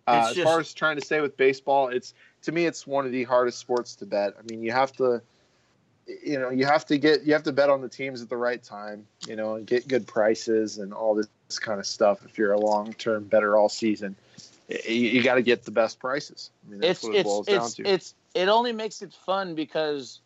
uh, 0.07 0.27
as 0.29 0.35
just- 0.35 0.47
far 0.47 0.61
as 0.61 0.75
trying 0.75 0.97
to 0.97 1.05
stay 1.05 1.21
with 1.21 1.37
baseball, 1.37 1.89
it's 1.89 2.15
to 2.43 2.53
me 2.53 2.67
it's 2.67 2.87
one 2.87 3.07
of 3.07 3.13
the 3.13 3.25
hardest 3.25 3.59
sports 3.59 3.95
to 3.97 4.07
bet. 4.07 4.35
I 4.39 4.43
mean, 4.51 4.63
you 4.63 4.73
have 4.73 4.93
to, 4.97 5.23
you 6.07 6.39
know, 6.39 6.51
you 6.51 6.67
have 6.67 6.85
to 6.87 6.99
get 6.99 7.23
you 7.25 7.33
have 7.33 7.45
to 7.45 7.53
bet 7.53 7.71
on 7.71 7.81
the 7.81 7.89
teams 7.89 8.23
at 8.23 8.29
the 8.29 8.37
right 8.37 8.63
time, 8.63 9.07
you 9.27 9.37
know, 9.37 9.55
and 9.55 9.67
get 9.67 9.87
good 9.87 10.07
prices 10.07 10.79
and 10.79 10.93
all 10.93 11.15
this 11.15 11.29
kind 11.61 11.79
of 11.79 11.87
stuff. 11.87 12.25
If 12.25 12.39
you're 12.39 12.53
a 12.53 12.61
long 12.61 12.93
term 12.95 13.25
better 13.25 13.57
all 13.57 13.69
season, 13.69 14.17
you, 14.69 14.95
you 14.95 15.23
got 15.23 15.35
to 15.37 15.43
get 15.43 15.65
the 15.65 15.71
best 15.71 16.01
prices. 16.01 16.51
I 16.67 16.71
mean, 16.71 16.81
that's 16.81 16.99
it's 16.99 17.05
what 17.05 17.15
it 17.15 17.19
it's 17.19 17.29
boils 17.29 17.47
down 17.47 17.65
it's 17.65 17.75
to. 17.75 17.83
it's 17.87 18.15
it 18.35 18.49
only 18.49 18.73
makes 18.73 19.03
it 19.03 19.13
fun 19.13 19.55
because 19.55 20.21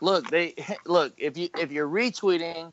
look 0.00 0.28
they 0.30 0.54
look 0.86 1.14
if 1.16 1.36
you 1.36 1.48
if 1.58 1.72
you're 1.72 1.88
retweeting 1.88 2.72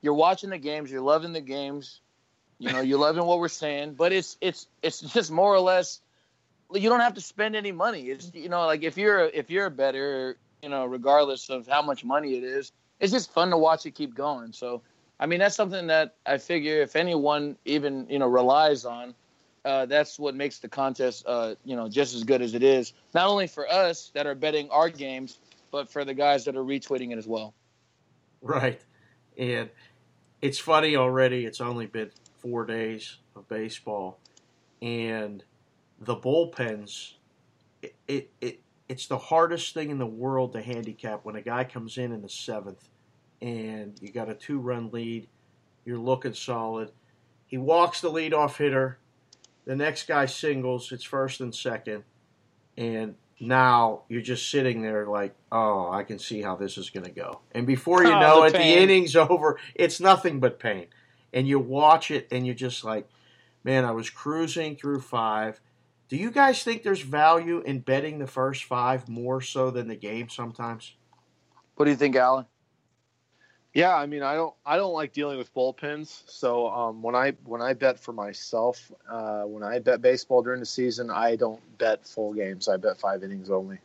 you're 0.00 0.14
watching 0.14 0.50
the 0.50 0.58
games 0.58 0.90
you're 0.90 1.00
loving 1.00 1.32
the 1.32 1.40
games 1.40 2.00
you 2.58 2.72
know 2.72 2.80
you're 2.80 2.98
loving 2.98 3.24
what 3.24 3.38
we're 3.38 3.48
saying 3.48 3.94
but 3.94 4.12
it's 4.12 4.36
it's 4.40 4.66
it's 4.82 5.00
just 5.00 5.30
more 5.30 5.54
or 5.54 5.60
less 5.60 6.00
you 6.72 6.88
don't 6.88 7.00
have 7.00 7.14
to 7.14 7.20
spend 7.20 7.56
any 7.56 7.72
money 7.72 8.08
it's 8.08 8.30
you 8.34 8.48
know 8.48 8.66
like 8.66 8.82
if 8.82 8.96
you're 8.96 9.26
if 9.26 9.50
you're 9.50 9.66
a 9.66 9.70
better 9.70 10.36
you 10.62 10.68
know 10.68 10.84
regardless 10.86 11.50
of 11.50 11.66
how 11.66 11.82
much 11.82 12.04
money 12.04 12.36
it 12.36 12.44
is 12.44 12.72
it's 13.00 13.12
just 13.12 13.32
fun 13.32 13.50
to 13.50 13.56
watch 13.56 13.86
it 13.86 13.92
keep 13.92 14.14
going 14.14 14.52
so 14.52 14.82
i 15.20 15.26
mean 15.26 15.38
that's 15.38 15.56
something 15.56 15.86
that 15.86 16.16
i 16.26 16.36
figure 16.38 16.80
if 16.80 16.96
anyone 16.96 17.56
even 17.64 18.06
you 18.08 18.18
know 18.18 18.28
relies 18.28 18.84
on 18.84 19.14
uh, 19.64 19.86
that's 19.86 20.18
what 20.18 20.34
makes 20.34 20.58
the 20.60 20.68
contest, 20.68 21.24
uh, 21.26 21.54
you 21.64 21.76
know, 21.76 21.88
just 21.88 22.14
as 22.14 22.24
good 22.24 22.40
as 22.40 22.54
it 22.54 22.62
is. 22.62 22.94
Not 23.14 23.28
only 23.28 23.46
for 23.46 23.70
us 23.70 24.10
that 24.14 24.26
are 24.26 24.34
betting 24.34 24.70
our 24.70 24.88
games, 24.88 25.38
but 25.70 25.90
for 25.90 26.04
the 26.04 26.14
guys 26.14 26.46
that 26.46 26.56
are 26.56 26.62
retweeting 26.62 27.12
it 27.12 27.18
as 27.18 27.26
well. 27.26 27.52
Right. 28.40 28.80
And 29.36 29.68
it's 30.40 30.58
funny 30.58 30.96
already, 30.96 31.44
it's 31.44 31.60
only 31.60 31.86
been 31.86 32.10
four 32.38 32.64
days 32.64 33.16
of 33.36 33.48
baseball. 33.48 34.18
And 34.80 35.42
the 36.00 36.16
bullpens, 36.16 37.14
it, 37.82 37.94
it, 38.06 38.30
it 38.40 38.60
it's 38.88 39.06
the 39.06 39.18
hardest 39.18 39.74
thing 39.74 39.90
in 39.90 39.98
the 39.98 40.06
world 40.06 40.52
to 40.52 40.62
handicap 40.62 41.24
when 41.24 41.36
a 41.36 41.42
guy 41.42 41.64
comes 41.64 41.98
in 41.98 42.12
in 42.12 42.22
the 42.22 42.28
seventh 42.28 42.88
and 43.40 43.98
you 44.00 44.10
got 44.10 44.28
a 44.30 44.34
two 44.34 44.58
run 44.58 44.90
lead, 44.90 45.28
you're 45.84 45.98
looking 45.98 46.34
solid. 46.34 46.90
He 47.46 47.58
walks 47.58 48.00
the 48.00 48.10
leadoff 48.10 48.56
hitter. 48.56 48.98
The 49.64 49.76
next 49.76 50.08
guy 50.08 50.26
singles, 50.26 50.90
it's 50.92 51.04
first 51.04 51.40
and 51.40 51.54
second. 51.54 52.04
And 52.76 53.16
now 53.40 54.02
you're 54.08 54.22
just 54.22 54.50
sitting 54.50 54.82
there 54.82 55.06
like, 55.06 55.34
oh, 55.52 55.90
I 55.90 56.02
can 56.02 56.18
see 56.18 56.42
how 56.42 56.56
this 56.56 56.78
is 56.78 56.90
going 56.90 57.04
to 57.04 57.10
go. 57.12 57.40
And 57.52 57.66
before 57.66 58.02
you 58.02 58.12
Oh, 58.12 58.20
know 58.20 58.40
the 58.40 58.46
it, 58.48 58.52
the 58.52 58.64
inning's 58.64 59.14
over. 59.16 59.58
It's 59.74 60.00
nothing 60.00 60.40
but 60.40 60.58
pain. 60.58 60.86
And 61.32 61.46
you 61.46 61.58
watch 61.58 62.10
it 62.10 62.28
and 62.30 62.46
you're 62.46 62.54
just 62.54 62.84
like, 62.84 63.08
man, 63.62 63.84
I 63.84 63.90
was 63.92 64.08
cruising 64.10 64.76
through 64.76 65.00
five. 65.00 65.60
Do 66.08 66.16
you 66.16 66.30
guys 66.30 66.62
think 66.62 66.82
there's 66.82 67.02
value 67.02 67.60
in 67.60 67.80
betting 67.80 68.18
the 68.18 68.26
first 68.26 68.64
five 68.64 69.08
more 69.08 69.40
so 69.40 69.70
than 69.70 69.88
the 69.88 69.96
game 69.96 70.28
sometimes? 70.28 70.94
What 71.76 71.84
do 71.84 71.90
you 71.90 71.96
think, 71.96 72.16
Alan? 72.16 72.46
Yeah, 73.74 73.94
I 73.94 74.06
mean, 74.06 74.22
I 74.22 74.34
don't, 74.34 74.54
I 74.64 74.76
don't 74.76 74.94
like 74.94 75.12
dealing 75.12 75.36
with 75.36 75.54
bullpens. 75.54 76.22
So 76.26 76.68
um, 76.68 77.02
when 77.02 77.14
I 77.14 77.32
when 77.44 77.60
I 77.60 77.74
bet 77.74 78.00
for 78.00 78.12
myself, 78.12 78.90
uh, 79.08 79.42
when 79.42 79.62
I 79.62 79.78
bet 79.78 80.00
baseball 80.00 80.42
during 80.42 80.60
the 80.60 80.66
season, 80.66 81.10
I 81.10 81.36
don't 81.36 81.60
bet 81.76 82.06
full 82.06 82.32
games. 82.32 82.68
I 82.68 82.78
bet 82.78 82.98
five 82.98 83.22
innings 83.22 83.50
only. 83.50 83.78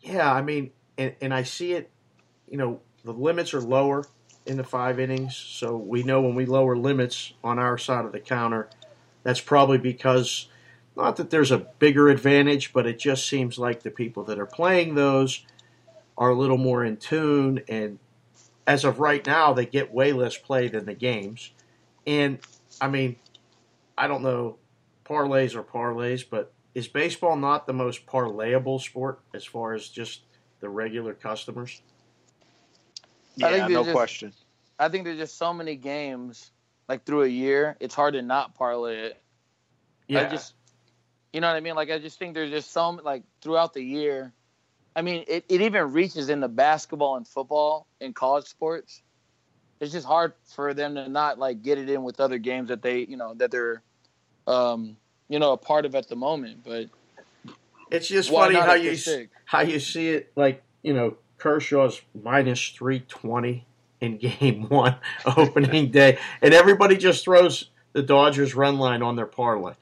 Yeah, 0.00 0.32
I 0.32 0.42
mean, 0.42 0.70
and, 0.96 1.14
and 1.20 1.34
I 1.34 1.42
see 1.42 1.72
it, 1.72 1.90
you 2.48 2.56
know, 2.56 2.80
the 3.04 3.12
limits 3.12 3.52
are 3.52 3.60
lower 3.60 4.06
in 4.46 4.56
the 4.56 4.64
five 4.64 4.98
innings. 5.00 5.36
So 5.36 5.76
we 5.76 6.02
know 6.02 6.22
when 6.22 6.34
we 6.34 6.46
lower 6.46 6.76
limits 6.76 7.32
on 7.42 7.58
our 7.58 7.76
side 7.76 8.04
of 8.04 8.12
the 8.12 8.20
counter, 8.20 8.68
that's 9.22 9.40
probably 9.40 9.78
because 9.78 10.48
not 11.00 11.16
that 11.16 11.30
there's 11.30 11.50
a 11.50 11.58
bigger 11.58 12.08
advantage, 12.08 12.72
but 12.72 12.86
it 12.86 12.98
just 12.98 13.26
seems 13.26 13.58
like 13.58 13.82
the 13.82 13.90
people 13.90 14.24
that 14.24 14.38
are 14.38 14.46
playing 14.46 14.94
those 14.94 15.44
are 16.18 16.30
a 16.30 16.34
little 16.34 16.58
more 16.58 16.84
in 16.84 16.96
tune. 16.96 17.62
And 17.68 17.98
as 18.66 18.84
of 18.84 19.00
right 19.00 19.26
now, 19.26 19.52
they 19.52 19.66
get 19.66 19.92
way 19.92 20.12
less 20.12 20.36
play 20.36 20.68
than 20.68 20.84
the 20.84 20.94
games. 20.94 21.52
And 22.06 22.38
I 22.80 22.88
mean, 22.88 23.16
I 23.96 24.06
don't 24.08 24.22
know, 24.22 24.58
parlays 25.04 25.54
or 25.54 25.62
parlays, 25.62 26.24
but 26.28 26.52
is 26.74 26.86
baseball 26.86 27.36
not 27.36 27.66
the 27.66 27.72
most 27.72 28.06
parlayable 28.06 28.80
sport 28.80 29.20
as 29.34 29.44
far 29.44 29.72
as 29.74 29.88
just 29.88 30.20
the 30.60 30.68
regular 30.68 31.14
customers? 31.14 31.80
I 33.42 33.50
think 33.52 33.68
Yeah, 33.70 33.74
no 33.74 33.84
just- 33.84 33.94
question. 33.94 34.32
I 34.78 34.88
think 34.88 35.04
there's 35.04 35.18
just 35.18 35.36
so 35.36 35.52
many 35.52 35.76
games 35.76 36.52
like 36.88 37.04
through 37.04 37.22
a 37.24 37.28
year. 37.28 37.76
It's 37.80 37.94
hard 37.94 38.14
to 38.14 38.22
not 38.22 38.54
parlay 38.54 38.96
it. 39.06 39.22
I 40.10 40.24
just, 40.24 40.54
you 41.32 41.40
know 41.40 41.48
what 41.48 41.56
I 41.56 41.60
mean? 41.60 41.74
Like 41.74 41.90
I 41.90 41.98
just 41.98 42.18
think 42.18 42.34
there's 42.34 42.50
just 42.50 42.72
so 42.72 42.90
like 42.90 43.22
throughout 43.40 43.74
the 43.74 43.82
year. 43.82 44.32
I 44.96 45.02
mean, 45.02 45.24
it, 45.28 45.44
it 45.48 45.60
even 45.60 45.92
reaches 45.92 46.28
into 46.28 46.48
basketball 46.48 47.16
and 47.16 47.26
football 47.26 47.86
and 48.00 48.14
college 48.14 48.46
sports. 48.46 49.02
It's 49.78 49.92
just 49.92 50.06
hard 50.06 50.34
for 50.44 50.74
them 50.74 50.96
to 50.96 51.08
not 51.08 51.38
like 51.38 51.62
get 51.62 51.78
it 51.78 51.88
in 51.88 52.02
with 52.02 52.20
other 52.20 52.38
games 52.38 52.68
that 52.68 52.82
they, 52.82 53.00
you 53.00 53.16
know, 53.16 53.34
that 53.34 53.50
they're, 53.50 53.82
um, 54.46 54.96
you 55.28 55.38
know, 55.38 55.52
a 55.52 55.56
part 55.56 55.86
of 55.86 55.94
at 55.94 56.08
the 56.08 56.16
moment. 56.16 56.64
But 56.64 56.86
it's 57.90 58.08
just 58.08 58.30
funny 58.30 58.56
how 58.56 58.74
you 58.74 58.96
sick? 58.96 59.30
how 59.44 59.60
you 59.62 59.78
see 59.78 60.08
it. 60.10 60.32
Like 60.36 60.62
you 60.82 60.92
know, 60.92 61.16
Kershaw's 61.38 62.00
minus 62.20 62.68
three 62.68 63.00
twenty 63.08 63.66
in 64.00 64.16
game 64.18 64.68
one 64.68 64.96
opening 65.24 65.90
day, 65.90 66.18
and 66.42 66.52
everybody 66.52 66.96
just 66.96 67.24
throws 67.24 67.70
the 67.92 68.02
Dodgers 68.02 68.54
run 68.54 68.78
line 68.78 69.02
on 69.02 69.16
their 69.16 69.26
parlay. 69.26 69.74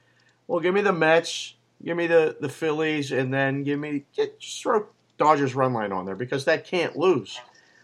Well, 0.48 0.60
give 0.60 0.74
me 0.74 0.80
the 0.80 0.92
Mets, 0.92 1.54
give 1.84 1.96
me 1.96 2.06
the 2.08 2.36
the 2.40 2.48
Phillies, 2.48 3.12
and 3.12 3.32
then 3.32 3.62
give 3.62 3.78
me 3.78 4.04
get, 4.16 4.40
just 4.40 4.62
throw 4.62 4.86
Dodgers 5.18 5.54
run 5.54 5.72
line 5.72 5.92
on 5.92 6.06
there 6.06 6.16
because 6.16 6.46
that 6.46 6.64
can't 6.64 6.96
lose. 6.96 7.38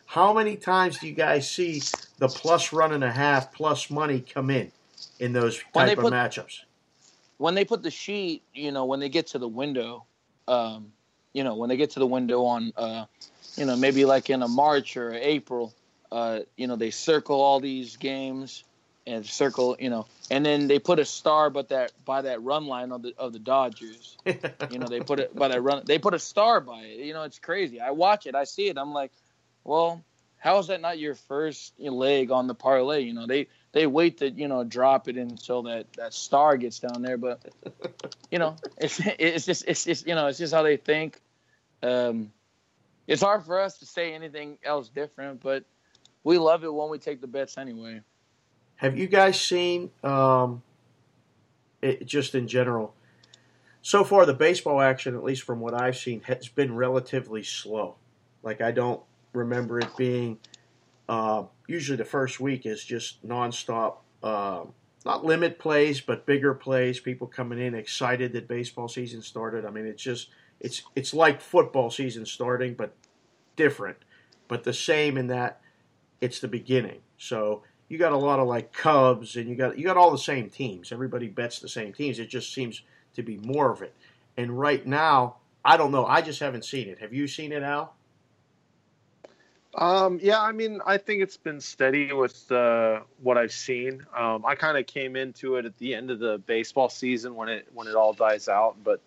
How 0.07 0.33
many 0.33 0.57
times 0.57 0.99
do 0.99 1.07
you 1.07 1.15
guys 1.15 1.51
see 1.51 1.83
the 2.19 2.29
plus 2.29 2.73
run 2.73 2.93
and 2.93 3.05
a 3.05 3.11
half 3.13 3.53
plus 3.53 3.91
money 3.91 4.21
come 4.21 4.51
in 4.51 4.73
in 5.19 5.33
those 5.33 5.59
type 5.73 5.87
they 5.87 5.93
of 5.93 5.99
put- 5.99 6.13
matchups? 6.13 6.63
when 7.39 7.55
they 7.55 7.65
put 7.65 7.83
the 7.83 7.91
sheet, 7.91 8.43
you 8.55 8.71
know, 8.71 8.85
when 8.85 9.01
they 9.01 9.09
get 9.09 9.27
to 9.27 9.39
the 9.39 9.49
window, 9.49 10.05
um, 10.47 10.93
you 11.33 11.43
know, 11.43 11.57
when 11.57 11.69
they 11.69 11.77
get 11.77 11.91
to 11.91 11.99
the 11.99 12.07
window 12.07 12.45
on, 12.45 12.73
uh, 12.77 13.05
you 13.57 13.67
know, 13.67 13.77
maybe 13.77 14.05
like 14.05 14.31
in 14.31 14.41
a 14.43 14.49
March 14.49 14.97
or 14.97 15.13
April, 15.13 15.75
uh, 16.13 16.41
you 16.57 16.69
know, 16.69 16.77
they 16.77 16.91
circle 16.91 17.41
all 17.41 17.59
these 17.59 17.97
games 17.97 18.63
and 19.07 19.27
circle, 19.27 19.77
you 19.79 19.91
know, 19.91 20.07
and 20.31 20.45
then 20.45 20.67
they 20.67 20.79
put 20.79 20.99
a 20.99 21.05
star, 21.05 21.51
but 21.51 21.69
that 21.69 21.93
by 22.05 22.23
that 22.23 22.43
run 22.43 22.67
line 22.67 22.93
of 22.93 23.03
the 23.03 23.15
of 23.19 23.33
the 23.33 23.39
Dodgers, 23.39 24.17
you 24.27 24.79
know, 24.79 24.87
they 24.87 25.01
put 25.01 25.21
it 25.21 25.35
by 25.35 25.49
that 25.49 25.63
run, 25.63 25.83
they 25.85 25.99
put 25.99 26.15
a 26.15 26.19
star 26.19 26.61
by 26.61 26.83
it. 26.83 27.05
You 27.05 27.13
know, 27.13 27.25
it's 27.25 27.39
crazy. 27.39 27.81
I 27.81 27.91
watch 27.91 28.27
it, 28.27 28.35
I 28.35 28.45
see 28.45 28.69
it, 28.69 28.79
I'm 28.79 28.93
like, 28.93 29.13
well, 29.63 30.05
how 30.39 30.59
is 30.59 30.67
that 30.67 30.81
not 30.81 30.99
your 30.99 31.15
first 31.15 31.73
leg 31.79 32.31
on 32.31 32.47
the 32.47 32.55
parlay? 32.55 33.01
You 33.01 33.15
know, 33.15 33.27
they 33.27 33.49
they 33.73 33.87
wait 33.87 34.19
to 34.19 34.31
you 34.31 34.49
know 34.49 34.63
drop 34.63 35.09
it 35.09 35.17
until 35.17 35.63
that 35.63 35.93
that 35.95 36.15
star 36.15 36.57
gets 36.57 36.79
down 36.79 37.03
there, 37.03 37.17
but 37.17 37.41
you 38.31 38.39
know, 38.39 38.57
it's 38.79 39.01
it's 39.19 39.47
just 39.47 39.65
it's 39.67 39.85
just 39.85 40.07
you 40.07 40.15
know 40.15 40.27
it's 40.27 40.39
just 40.39 40.53
how 40.53 40.63
they 40.63 40.77
think. 40.77 41.21
Um, 41.83 42.33
it's 43.07 43.23
hard 43.23 43.45
for 43.45 43.61
us 43.61 43.79
to 43.79 43.87
say 43.87 44.15
anything 44.15 44.59
else 44.65 44.89
different, 44.89 45.41
but 45.43 45.65
we 46.23 46.39
love 46.39 46.65
it 46.65 46.73
when 46.73 46.89
we 46.89 46.99
take 46.99 47.21
the 47.21 47.27
bets 47.27 47.59
anyway. 47.59 48.01
Have 48.77 48.99
you 48.99 49.07
guys 49.07 49.41
seen, 49.41 49.91
um, 50.03 50.63
it, 51.81 52.07
just 52.07 52.35
in 52.35 52.49
general, 52.49 52.95
so 53.83 54.03
far 54.03 54.25
the 54.25 54.33
baseball 54.33 54.81
action, 54.81 55.15
at 55.15 55.23
least 55.23 55.43
from 55.43 55.61
what 55.61 55.75
I've 55.75 55.97
seen, 55.99 56.23
has 56.23 56.49
been 56.49 56.75
relatively 56.75 57.43
slow. 57.43 57.97
Like 58.43 58.63
I 58.63 58.71
don't 58.71 59.03
remember 59.35 59.79
it 59.79 59.95
being. 59.97 60.39
Uh, 61.07 61.45
usually 61.67 61.97
the 61.97 62.05
first 62.05 62.41
week 62.41 62.65
is 62.65 62.83
just 62.83 63.27
nonstop, 63.27 63.97
uh, 64.23 64.65
not 65.05 65.25
limit 65.25 65.59
plays, 65.59 66.01
but 66.01 66.25
bigger 66.25 66.55
plays. 66.55 66.99
People 66.99 67.27
coming 67.27 67.59
in 67.59 67.75
excited 67.75 68.33
that 68.33 68.49
baseball 68.49 68.89
season 68.89 69.21
started. 69.21 69.67
I 69.67 69.71
mean, 69.71 69.85
it's 69.85 70.03
just 70.03 70.31
it's 70.61 70.83
it's 70.97 71.13
like 71.13 71.43
football 71.43 71.91
season 71.91 72.25
starting, 72.25 72.73
but 72.73 72.95
different, 73.55 73.99
but 74.49 74.65
the 74.65 74.73
same 74.73 75.19
in 75.19 75.27
that 75.27 75.61
it's 76.23 76.41
the 76.41 76.49
beginning. 76.49 77.01
So 77.19 77.63
you 77.89 77.99
got 77.99 78.13
a 78.13 78.17
lot 78.17 78.39
of 78.39 78.49
like 78.49 78.73
Cubs, 78.73 79.37
and 79.37 79.49
you 79.49 79.55
got 79.57 79.79
you 79.79 79.85
got 79.85 79.97
all 79.97 80.11
the 80.11 80.19
same 80.19 80.51
teams. 80.51 80.93
Everybody 80.93 81.29
bets 81.29 81.59
the 81.59 81.69
same 81.69 81.93
teams. 81.93 82.19
It 82.19 82.29
just 82.29 82.53
seems 82.53 82.83
to 83.15 83.23
be 83.23 83.37
more 83.39 83.71
of 83.71 83.83
it. 83.83 83.95
And 84.37 84.59
right 84.59 84.85
now, 84.87 85.37
I 85.65 85.77
don't 85.77 85.93
know. 85.93 86.05
I 86.05 86.21
just 86.21 86.41
haven't 86.41 86.65
seen 86.65 86.89
it. 86.89 86.99
Have 86.99 87.13
you 87.13 87.27
seen 87.29 87.53
it, 87.53 87.63
Al? 87.63 87.95
Um, 89.77 90.21
yeah, 90.23 90.41
I 90.41 90.53
mean, 90.53 90.81
I 90.87 90.99
think 90.99 91.23
it's 91.23 91.37
been 91.37 91.61
steady 91.61 92.13
with 92.13 92.51
uh, 92.53 93.01
what 93.23 93.37
I've 93.37 93.53
seen. 93.53 94.07
Um, 94.17 94.45
I 94.47 94.55
kind 94.55 94.79
of 94.79 94.87
came 94.87 95.17
into 95.17 95.57
it 95.57 95.65
at 95.65 95.77
the 95.79 95.95
end 95.95 96.11
of 96.11 96.21
the 96.21 96.39
baseball 96.47 96.89
season 96.89 97.35
when 97.35 97.49
it 97.49 97.67
when 97.73 97.89
it 97.89 97.95
all 97.95 98.13
dies 98.13 98.49
out. 98.49 98.77
But 98.85 99.01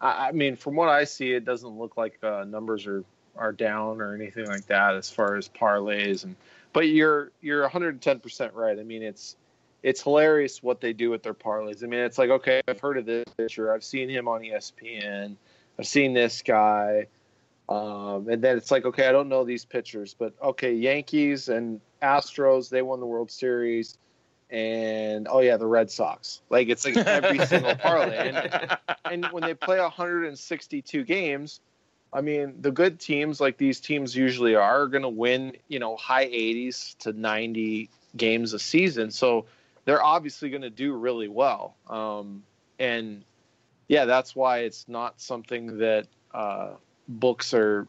I, 0.00 0.28
I 0.28 0.32
mean, 0.32 0.56
from 0.56 0.76
what 0.76 0.88
I 0.88 1.04
see, 1.04 1.32
it 1.32 1.44
doesn't 1.44 1.76
look 1.76 1.96
like 1.96 2.22
uh, 2.22 2.44
numbers 2.44 2.86
are 2.86 3.04
are 3.36 3.52
down 3.52 4.00
or 4.00 4.14
anything 4.14 4.46
like 4.46 4.66
that 4.66 4.94
as 4.94 5.10
far 5.10 5.36
as 5.36 5.48
parlays. 5.48 6.24
And 6.24 6.36
but 6.72 6.88
you're 6.88 7.32
you're 7.40 7.62
110 7.62 8.20
percent 8.20 8.54
right. 8.54 8.78
I 8.78 8.82
mean, 8.82 9.02
it's 9.02 9.36
it's 9.82 10.02
hilarious 10.02 10.62
what 10.62 10.80
they 10.80 10.92
do 10.92 11.10
with 11.10 11.22
their 11.22 11.34
parlays. 11.34 11.82
I 11.82 11.86
mean, 11.86 12.00
it's 12.00 12.18
like 12.18 12.30
okay, 12.30 12.62
I've 12.68 12.80
heard 12.80 12.98
of 12.98 13.06
this 13.06 13.24
pitcher, 13.36 13.72
I've 13.72 13.84
seen 13.84 14.08
him 14.08 14.28
on 14.28 14.40
ESPN, 14.42 15.36
I've 15.78 15.86
seen 15.86 16.14
this 16.14 16.42
guy. 16.42 17.06
Um, 17.68 18.28
and 18.28 18.42
then 18.42 18.58
it's 18.58 18.70
like, 18.70 18.84
okay, 18.84 19.06
I 19.06 19.12
don't 19.12 19.28
know 19.28 19.44
these 19.44 19.64
pitchers, 19.64 20.14
but 20.14 20.34
okay, 20.42 20.74
Yankees 20.74 21.48
and 21.48 21.80
Astros, 22.02 22.68
they 22.68 22.82
won 22.82 23.00
the 23.00 23.06
World 23.06 23.30
Series, 23.30 23.96
and 24.50 25.26
oh 25.30 25.40
yeah, 25.40 25.56
the 25.56 25.66
Red 25.66 25.90
Sox. 25.90 26.42
Like 26.50 26.68
it's 26.68 26.84
like 26.84 26.96
every 26.96 27.38
single 27.46 27.74
parlay, 27.76 28.28
and, 28.28 28.78
and 29.04 29.26
when 29.32 29.42
they 29.42 29.54
play 29.54 29.80
162 29.80 31.04
games, 31.04 31.60
I 32.12 32.20
mean, 32.20 32.54
the 32.60 32.70
good 32.70 33.00
teams, 33.00 33.40
like 33.40 33.56
these 33.56 33.80
teams 33.80 34.14
usually 34.14 34.54
are, 34.54 34.82
are 34.82 34.86
going 34.86 35.02
to 35.02 35.08
win, 35.08 35.56
you 35.68 35.78
know, 35.78 35.96
high 35.96 36.26
80s 36.26 36.96
to 36.98 37.12
90 37.12 37.88
games 38.16 38.52
a 38.52 38.58
season. 38.58 39.10
So 39.10 39.46
they're 39.84 40.02
obviously 40.02 40.50
going 40.50 40.62
to 40.62 40.70
do 40.70 40.92
really 40.92 41.28
well. 41.28 41.74
Um, 41.88 42.42
and 42.78 43.24
yeah, 43.88 44.04
that's 44.04 44.36
why 44.36 44.60
it's 44.60 44.88
not 44.88 45.20
something 45.20 45.78
that 45.78 46.06
uh, 46.34 46.72
books 47.08 47.54
are 47.54 47.86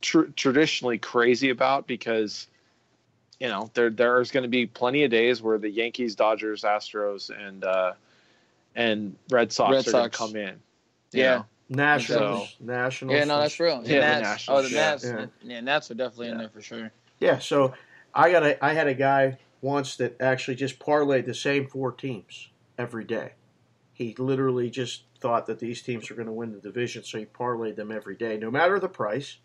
tr- 0.00 0.30
traditionally 0.36 0.98
crazy 0.98 1.50
about 1.50 1.86
because 1.86 2.46
you 3.40 3.48
know 3.48 3.70
there 3.74 3.90
there's 3.90 4.30
going 4.30 4.42
to 4.42 4.48
be 4.48 4.66
plenty 4.66 5.04
of 5.04 5.10
days 5.10 5.40
where 5.40 5.58
the 5.58 5.70
Yankees, 5.70 6.14
Dodgers, 6.16 6.62
Astros, 6.62 7.30
and 7.30 7.64
uh, 7.64 7.92
and 8.74 9.16
Red 9.30 9.52
Sox 9.52 9.72
Red 9.72 9.88
are 9.88 9.92
going 9.92 10.10
to 10.10 10.16
come 10.16 10.36
in. 10.36 10.60
Yeah. 11.12 11.36
know? 11.36 11.46
Nationals, 11.68 12.56
Nationals. 12.60 13.16
Yeah, 13.18 13.24
no, 13.24 13.40
that's 13.40 13.58
real. 13.60 13.82
Yeah, 13.84 13.94
Yeah, 13.94 14.00
the 14.00 14.06
Nats. 14.06 14.22
Nationals, 14.22 14.58
Oh, 14.58 14.68
the 14.68 14.74
yeah. 14.74 14.80
Nats. 14.90 15.04
Yeah. 15.04 15.26
Yeah. 15.42 15.60
Nats 15.60 15.90
are 15.90 15.94
definitely 15.94 16.28
in 16.28 16.38
there 16.38 16.48
for 16.48 16.62
sure. 16.62 16.90
Yeah, 17.18 17.38
so 17.38 17.74
I 18.14 18.30
got 18.30 18.42
a 18.44 18.64
I 18.64 18.72
had 18.72 18.86
a 18.86 18.94
guy 18.94 19.38
once 19.60 19.96
that 19.96 20.16
actually 20.20 20.54
just 20.54 20.78
parlayed 20.78 21.26
the 21.26 21.34
same 21.34 21.66
four 21.66 21.92
teams 21.92 22.48
every 22.78 23.04
day. 23.04 23.32
He 23.92 24.14
literally 24.18 24.70
just 24.70 25.02
thought 25.20 25.46
that 25.46 25.58
these 25.58 25.82
teams 25.82 26.08
were 26.08 26.14
going 26.16 26.26
to 26.26 26.32
win 26.32 26.52
the 26.52 26.60
division, 26.60 27.02
so 27.02 27.18
he 27.18 27.24
parlayed 27.26 27.74
them 27.76 27.90
every 27.90 28.14
day, 28.14 28.36
no 28.38 28.50
matter 28.50 28.78
the 28.78 28.88
price. 28.88 29.38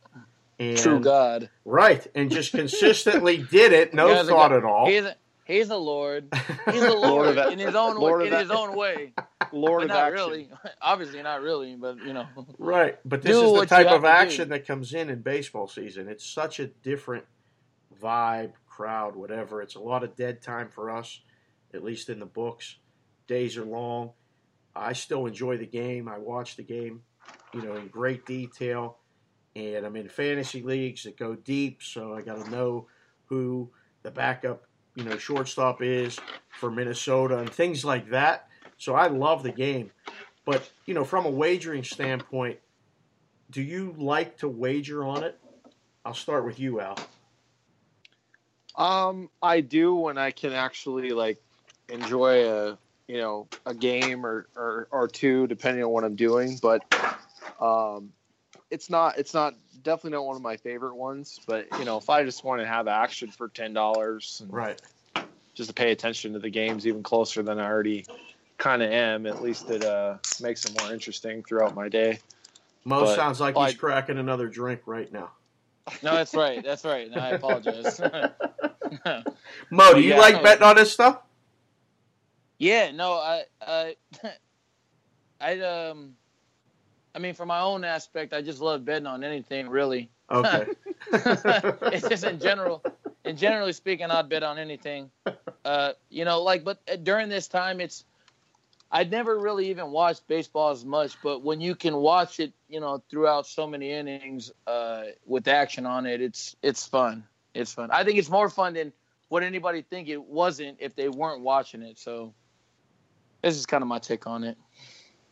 And, 0.59 0.77
True 0.77 0.99
God. 0.99 1.49
Right, 1.65 2.05
and 2.13 2.29
just 2.31 2.51
consistently 2.51 3.37
did 3.37 3.73
it, 3.73 3.93
no 3.95 4.23
thought 4.23 4.51
guy- 4.51 4.57
at 4.57 4.63
all. 4.63 4.85
He's 4.85 5.03
a, 5.03 5.15
he's 5.45 5.69
a 5.69 5.77
lord. 5.77 6.27
He's 6.71 6.81
a 6.81 6.91
Lord 6.93 7.35
lord, 7.35 7.53
in 7.53 7.59
his 7.59 7.75
own 7.75 7.97
Lord 7.97 8.21
way. 8.21 8.27
In 8.27 8.33
his 8.33 8.51
own 8.51 8.75
way. 8.75 9.13
Lord 9.51 9.81
but 9.81 9.83
of 9.83 9.89
not 9.89 9.97
action. 9.97 10.13
really. 10.15 10.49
Obviously, 10.81 11.21
not 11.21 11.41
really. 11.41 11.75
But 11.75 11.97
you 11.97 12.13
know. 12.13 12.27
Right, 12.57 12.97
but 13.05 13.21
this 13.21 13.31
Do 13.31 13.55
is 13.55 13.61
the 13.61 13.65
type 13.67 13.87
of 13.87 14.05
action 14.05 14.49
that 14.49 14.65
comes 14.65 14.93
in 14.93 15.09
in 15.09 15.21
baseball 15.21 15.67
season. 15.67 16.07
It's 16.07 16.25
such 16.25 16.59
a 16.59 16.67
different 16.67 17.25
vibe, 18.01 18.53
crowd, 18.67 19.15
whatever. 19.15 19.61
It's 19.61 19.75
a 19.75 19.79
lot 19.79 20.03
of 20.03 20.15
dead 20.15 20.41
time 20.41 20.69
for 20.69 20.89
us, 20.89 21.21
at 21.73 21.83
least 21.83 22.09
in 22.09 22.19
the 22.19 22.25
books. 22.25 22.77
Days 23.27 23.57
are 23.57 23.65
long. 23.65 24.11
I 24.75 24.93
still 24.93 25.25
enjoy 25.27 25.57
the 25.57 25.67
game. 25.67 26.07
I 26.07 26.17
watch 26.17 26.55
the 26.55 26.63
game, 26.63 27.01
you 27.53 27.61
know, 27.61 27.75
in 27.75 27.87
great 27.87 28.25
detail. 28.25 28.97
And 29.55 29.85
I'm 29.85 29.95
in 29.95 30.09
fantasy 30.09 30.63
leagues 30.63 31.03
that 31.03 31.15
go 31.15 31.35
deep, 31.35 31.83
so 31.83 32.15
I 32.15 32.21
got 32.21 32.43
to 32.43 32.49
know 32.49 32.87
who 33.25 33.69
the 34.01 34.09
backup, 34.09 34.65
you 34.95 35.03
know, 35.03 35.17
shortstop 35.17 35.81
is 35.81 36.19
for 36.49 36.71
Minnesota 36.71 37.39
and 37.39 37.49
things 37.49 37.83
like 37.83 38.09
that. 38.09 38.47
So 38.77 38.95
I 38.95 39.07
love 39.07 39.43
the 39.43 39.51
game. 39.51 39.91
But, 40.45 40.69
you 40.85 40.93
know, 40.93 41.05
from 41.05 41.25
a 41.25 41.29
wagering 41.29 41.83
standpoint, 41.83 42.59
do 43.49 43.61
you 43.61 43.95
like 43.97 44.37
to 44.39 44.49
wager 44.49 45.05
on 45.05 45.23
it? 45.23 45.39
I'll 46.05 46.13
start 46.13 46.45
with 46.45 46.59
you, 46.59 46.81
Al. 46.81 46.97
Um, 48.75 49.29
I 49.41 49.61
do 49.61 49.95
when 49.95 50.17
I 50.17 50.31
can 50.31 50.51
actually 50.51 51.11
like 51.11 51.37
enjoy 51.89 52.49
a 52.49 52.77
you 53.07 53.17
know 53.17 53.47
a 53.65 53.73
game 53.73 54.25
or 54.25 54.47
or, 54.55 54.87
or 54.91 55.07
two, 55.07 55.47
depending 55.47 55.83
on 55.83 55.91
what 55.91 56.03
I'm 56.03 56.15
doing. 56.15 56.57
But 56.61 56.83
um, 57.59 58.11
it's 58.73 58.89
not 58.89 59.17
it's 59.19 59.33
not 59.33 59.53
definitely 59.83 60.17
not 60.17 60.25
one 60.25 60.35
of 60.35 60.41
my 60.41 60.57
favorite 60.57 60.95
ones. 60.95 61.39
But 61.47 61.67
you 61.79 61.85
know, 61.85 61.97
if 61.97 62.09
I 62.09 62.23
just 62.23 62.43
want 62.43 62.59
to 62.61 62.67
have 62.67 62.87
action 62.87 63.29
for 63.29 63.47
ten 63.49 63.71
dollars, 63.73 64.41
Right. 64.49 64.81
just 65.53 65.69
to 65.69 65.73
pay 65.73 65.91
attention 65.91 66.33
to 66.33 66.39
the 66.39 66.49
games 66.49 66.87
even 66.87 67.03
closer 67.03 67.43
than 67.43 67.59
I 67.59 67.65
already 67.67 68.05
kind 68.57 68.81
of 68.81 68.91
am, 68.91 69.25
at 69.25 69.41
least 69.41 69.69
it 69.69 69.83
uh, 69.85 70.17
makes 70.41 70.65
it 70.65 70.79
more 70.81 70.91
interesting 70.91 71.43
throughout 71.43 71.75
my 71.75 71.87
day. 71.89 72.19
Mo 72.85 73.01
But, 73.01 73.15
sounds 73.15 73.39
like 73.39 73.55
like- 73.55 73.71
he's 73.71 73.79
cracking 73.79 74.17
another 74.17 74.47
drink 74.47 74.81
right 74.85 75.11
now. 75.13 75.31
No, 76.01 76.13
that's 76.13 76.33
right. 76.33 76.63
That's 76.63 76.85
right. 76.85 77.11
No, 77.11 77.19
I 77.19 77.29
apologize. 77.31 77.99
Mo, 79.69 79.93
do 79.93 79.99
you 80.01 80.11
Yeah. 80.11 80.17
like 80.19 80.41
betting 80.41 80.63
on 80.63 80.75
this 80.77 80.91
stuff? 80.93 81.19
yeah, 82.57 82.91
no, 82.91 83.13
I, 83.13 83.43
I, 83.61 83.95
I, 85.41 85.59
um, 85.59 86.15
I 87.15 87.19
mean, 87.19 87.33
for 87.33 87.45
my 87.45 87.61
own 87.61 87.83
aspect, 87.83 88.33
I 88.33 88.41
just 88.41 88.59
love 88.59 88.85
betting 88.85 89.05
on 89.05 89.23
anything, 89.23 89.69
really. 89.69 90.09
Okay. 90.31 90.65
it's 91.11 92.07
just 92.07 92.23
in 92.23 92.39
general, 92.39 92.83
and 93.25 93.37
generally 93.37 93.73
speaking, 93.73 94.09
I'd 94.09 94.29
bet 94.29 94.41
on 94.41 94.57
anything. 94.57 95.11
Uh, 95.63 95.93
you 96.09 96.25
know, 96.25 96.41
like, 96.41 96.63
but 96.63 96.79
during 97.03 97.29
this 97.29 97.47
time, 97.47 97.79
it's 97.81 98.05
I'd 98.93 99.09
never 99.09 99.37
really 99.37 99.69
even 99.71 99.89
watched 99.89 100.27
baseball 100.27 100.69
as 100.69 100.85
much, 100.85 101.17
but 101.23 101.41
when 101.41 101.59
you 101.59 101.73
can 101.73 101.95
watch 101.97 102.39
it, 102.39 102.53
you 102.69 102.79
know, 102.79 103.01
throughout 103.09 103.47
so 103.47 103.65
many 103.65 103.91
innings 103.91 104.51
uh, 104.67 105.05
with 105.25 105.47
action 105.47 105.87
on 105.87 106.05
it, 106.05 106.21
it's 106.21 106.55
it's 106.61 106.85
fun. 106.85 107.23
It's 107.55 107.73
fun. 107.73 107.89
I 107.91 108.03
think 108.03 108.19
it's 108.19 108.29
more 108.29 108.49
fun 108.49 108.73
than 108.73 108.93
what 109.29 109.41
anybody 109.41 109.81
think 109.81 110.09
it 110.09 110.23
wasn't 110.23 110.77
if 110.79 110.95
they 110.95 111.09
weren't 111.09 111.41
watching 111.41 111.81
it. 111.81 111.97
So 111.97 112.35
this 113.41 113.57
is 113.57 113.65
kind 113.65 113.81
of 113.81 113.87
my 113.87 113.97
take 113.97 114.27
on 114.27 114.43
it. 114.43 114.57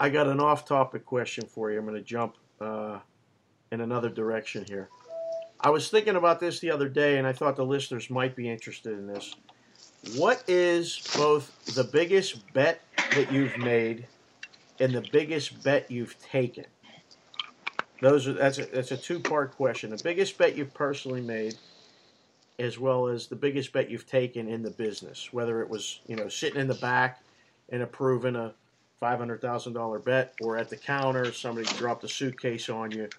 I 0.01 0.09
got 0.09 0.25
an 0.25 0.39
off-topic 0.39 1.05
question 1.05 1.45
for 1.45 1.69
you. 1.71 1.77
I'm 1.77 1.85
going 1.85 1.95
to 1.95 2.01
jump 2.01 2.35
uh, 2.59 2.97
in 3.71 3.81
another 3.81 4.09
direction 4.09 4.65
here. 4.67 4.89
I 5.59 5.69
was 5.69 5.91
thinking 5.91 6.15
about 6.15 6.39
this 6.39 6.59
the 6.59 6.71
other 6.71 6.89
day, 6.89 7.19
and 7.19 7.27
I 7.27 7.33
thought 7.33 7.55
the 7.55 7.63
listeners 7.63 8.09
might 8.09 8.35
be 8.35 8.49
interested 8.49 8.93
in 8.93 9.05
this. 9.05 9.35
What 10.15 10.43
is 10.47 11.07
both 11.15 11.75
the 11.75 11.83
biggest 11.83 12.51
bet 12.51 12.81
that 13.13 13.31
you've 13.31 13.55
made 13.59 14.07
and 14.79 14.91
the 14.91 15.05
biggest 15.11 15.61
bet 15.63 15.91
you've 15.91 16.19
taken? 16.19 16.65
Those 18.01 18.27
are 18.27 18.33
that's 18.33 18.57
a 18.57 18.65
that's 18.65 18.91
a 18.91 18.97
two-part 18.97 19.55
question. 19.55 19.91
The 19.91 20.03
biggest 20.03 20.35
bet 20.35 20.57
you've 20.57 20.73
personally 20.73 21.21
made, 21.21 21.59
as 22.57 22.79
well 22.79 23.07
as 23.07 23.27
the 23.27 23.35
biggest 23.35 23.71
bet 23.71 23.91
you've 23.91 24.07
taken 24.07 24.47
in 24.47 24.63
the 24.63 24.71
business, 24.71 25.31
whether 25.31 25.61
it 25.61 25.69
was 25.69 25.99
you 26.07 26.15
know 26.15 26.27
sitting 26.27 26.59
in 26.59 26.67
the 26.67 26.73
back 26.73 27.21
and 27.69 27.83
approving 27.83 28.35
a 28.35 28.55
five 29.01 29.19
hundred 29.19 29.41
thousand 29.41 29.73
dollar 29.73 29.99
bet, 29.99 30.33
or 30.41 30.57
at 30.57 30.69
the 30.69 30.77
counter 30.77 31.33
somebody 31.33 31.67
dropped 31.75 32.05
a 32.05 32.07
suitcase 32.07 32.69
on 32.69 32.91
you. 32.91 33.09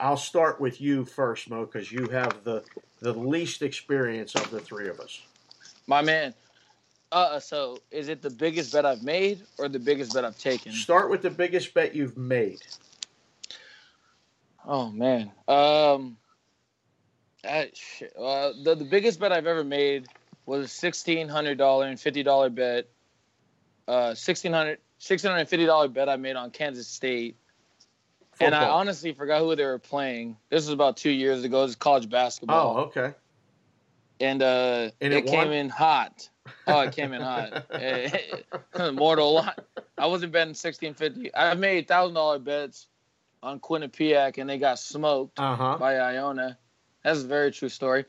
I'll 0.00 0.16
start 0.16 0.60
with 0.60 0.80
you 0.80 1.04
first, 1.04 1.50
Mo, 1.50 1.66
because 1.66 1.92
you 1.92 2.08
have 2.08 2.42
the 2.42 2.64
the 3.00 3.12
least 3.12 3.62
experience 3.62 4.34
of 4.34 4.50
the 4.50 4.58
three 4.58 4.88
of 4.88 4.98
us. 4.98 5.22
My 5.86 6.02
man. 6.02 6.34
Uh, 7.12 7.40
so 7.40 7.78
is 7.90 8.08
it 8.08 8.22
the 8.22 8.30
biggest 8.30 8.72
bet 8.72 8.86
I've 8.86 9.02
made 9.02 9.42
or 9.58 9.68
the 9.68 9.80
biggest 9.80 10.14
bet 10.14 10.24
I've 10.24 10.38
taken? 10.38 10.72
Start 10.72 11.10
with 11.10 11.22
the 11.22 11.30
biggest 11.30 11.74
bet 11.74 11.94
you've 11.94 12.16
made. 12.16 12.62
Oh 14.66 14.90
man. 14.90 15.30
Um. 15.46 16.16
I, 17.44 17.70
shit. 17.74 18.12
Uh, 18.18 18.52
the 18.62 18.74
the 18.74 18.84
biggest 18.84 19.20
bet 19.20 19.32
I've 19.32 19.46
ever 19.46 19.64
made 19.64 20.06
was 20.46 20.64
a 20.64 20.68
sixteen 20.68 21.28
hundred 21.28 21.58
dollar 21.58 21.86
and 21.86 22.00
fifty 22.00 22.22
dollar 22.22 22.48
bet. 22.48 22.88
Uh, 23.88 24.14
sixteen 24.14 24.52
hundred 24.52 24.78
six 25.00 25.22
hundred 25.24 25.38
and 25.38 25.48
fifty 25.48 25.66
dollar 25.66 25.88
bet 25.88 26.08
I 26.08 26.16
made 26.16 26.36
on 26.36 26.50
Kansas 26.52 26.86
State, 26.86 27.36
and 28.38 28.54
I 28.54 28.68
honestly 28.68 29.12
forgot 29.12 29.40
who 29.40 29.56
they 29.56 29.64
were 29.64 29.78
playing. 29.80 30.36
This 30.50 30.66
was 30.66 30.72
about 30.72 30.96
two 30.96 31.10
years 31.10 31.42
ago. 31.42 31.60
It 31.60 31.62
was 31.62 31.76
college 31.76 32.08
basketball, 32.08 32.76
Oh, 32.76 32.80
okay. 32.84 33.14
and 34.20 34.42
uh, 34.42 34.90
And 35.00 35.12
it, 35.12 35.24
it 35.24 35.26
came 35.26 35.50
in 35.50 35.68
hot. 35.68 36.28
Oh, 36.66 36.80
it 36.80 36.92
came 36.92 37.12
in 37.12 37.22
hot. 37.22 37.64
Mortal 38.94 39.34
lot. 39.34 39.64
I 39.98 40.06
wasn't 40.06 40.32
betting 40.32 40.54
sixteen 40.54 40.94
fifty. 40.94 41.34
I've 41.34 41.58
made 41.58 41.88
thousand 41.88 42.14
dollar 42.14 42.38
bets 42.38 42.86
on 43.42 43.58
Quinnipiac, 43.58 44.38
and 44.38 44.48
they 44.48 44.58
got 44.58 44.78
smoked 44.78 45.38
Uh 45.40 45.56
huh. 45.56 45.76
by 45.78 45.96
Iona. 45.96 46.58
That's 47.02 47.22
a 47.22 47.26
very 47.26 47.50
true 47.50 47.70
story. 47.70 48.04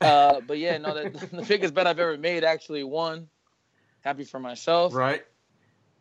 Uh, 0.00 0.42
but 0.42 0.58
yeah, 0.58 0.76
no, 0.76 0.92
the 1.08 1.44
biggest 1.48 1.72
bet 1.72 1.86
I've 1.86 1.98
ever 1.98 2.18
made 2.18 2.44
actually 2.44 2.84
won. 2.84 3.28
Happy 4.02 4.24
for 4.24 4.38
myself. 4.38 4.92
Right. 4.94 5.24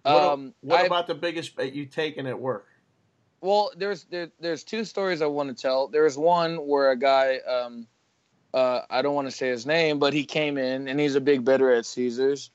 What, 0.03 0.23
Um, 0.23 0.53
what 0.61 0.85
about 0.85 1.07
the 1.07 1.15
biggest 1.15 1.55
bet 1.55 1.73
you've 1.73 1.91
taken 1.91 2.27
at 2.27 2.39
work? 2.39 2.67
Well, 3.41 3.71
there's 3.75 4.05
there, 4.05 4.31
there's 4.39 4.63
two 4.63 4.85
stories 4.85 5.21
I 5.21 5.27
want 5.27 5.55
to 5.55 5.61
tell. 5.61 5.87
There's 5.87 6.17
one 6.17 6.55
where 6.55 6.91
a 6.91 6.97
guy, 6.97 7.39
um, 7.39 7.87
uh, 8.53 8.81
I 8.89 9.01
don't 9.01 9.15
want 9.15 9.27
to 9.27 9.35
say 9.35 9.49
his 9.49 9.65
name, 9.65 9.99
but 9.99 10.13
he 10.13 10.23
came 10.25 10.57
in 10.57 10.87
and 10.87 10.99
he's 10.99 11.15
a 11.15 11.21
big 11.21 11.43
better 11.43 11.71
at 11.73 11.85
Caesars, 11.85 12.51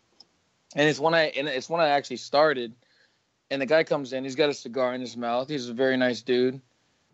and 0.75 0.89
it's 0.89 0.99
when 0.99 1.15
I 1.15 1.25
and 1.25 1.49
it's 1.49 1.69
when 1.69 1.81
I 1.81 1.89
actually 1.89 2.17
started. 2.17 2.75
And 3.51 3.63
the 3.63 3.67
guy 3.67 3.83
comes 3.83 4.13
in, 4.13 4.25
he's 4.25 4.35
got 4.35 4.51
a 4.51 4.55
cigar 4.55 4.95
in 4.95 5.01
his 5.01 5.17
mouth. 5.17 5.49
He's 5.49 5.71
a 5.71 5.75
very 5.75 5.97
nice 5.97 6.21
dude, 6.21 6.61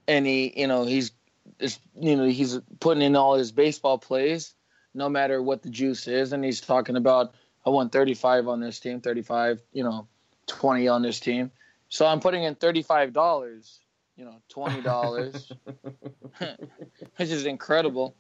and 0.08 0.26
he, 0.26 0.52
you 0.56 0.66
know, 0.66 0.84
he's, 0.84 1.12
is, 1.60 1.78
you 1.94 2.16
know, 2.16 2.24
he's 2.24 2.58
putting 2.80 3.04
in 3.04 3.14
all 3.14 3.36
his 3.36 3.52
baseball 3.52 3.98
plays, 3.98 4.52
no 4.94 5.08
matter 5.08 5.40
what 5.40 5.62
the 5.62 5.70
juice 5.70 6.08
is, 6.08 6.32
and 6.32 6.44
he's 6.44 6.60
talking 6.60 6.96
about 6.96 7.36
I 7.64 7.70
won 7.70 7.88
35 7.88 8.48
on 8.48 8.60
this 8.60 8.80
team, 8.80 9.00
35, 9.00 9.62
you 9.72 9.84
know, 9.84 10.08
20 10.46 10.88
on 10.88 11.02
this 11.02 11.20
team. 11.20 11.50
So 11.88 12.06
I'm 12.06 12.20
putting 12.20 12.42
in 12.42 12.54
thirty-five 12.56 13.12
dollars, 13.12 13.80
you 14.16 14.24
know, 14.24 14.36
twenty 14.48 14.80
dollars, 14.80 15.52
which 16.38 17.28
is 17.30 17.46
incredible. 17.46 18.16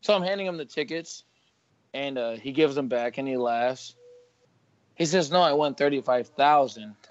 So 0.00 0.14
I'm 0.14 0.22
handing 0.22 0.46
him 0.46 0.56
the 0.56 0.64
tickets, 0.64 1.24
and 1.92 2.16
uh, 2.16 2.32
he 2.32 2.52
gives 2.52 2.74
them 2.74 2.88
back, 2.88 3.18
and 3.18 3.28
he 3.28 3.36
laughs. 3.36 3.94
He 4.94 5.04
says, 5.04 5.30
"No, 5.30 5.42
I 5.42 5.52
won 5.52 5.74
thirty-five 5.74 6.28
thousand. 6.28 6.94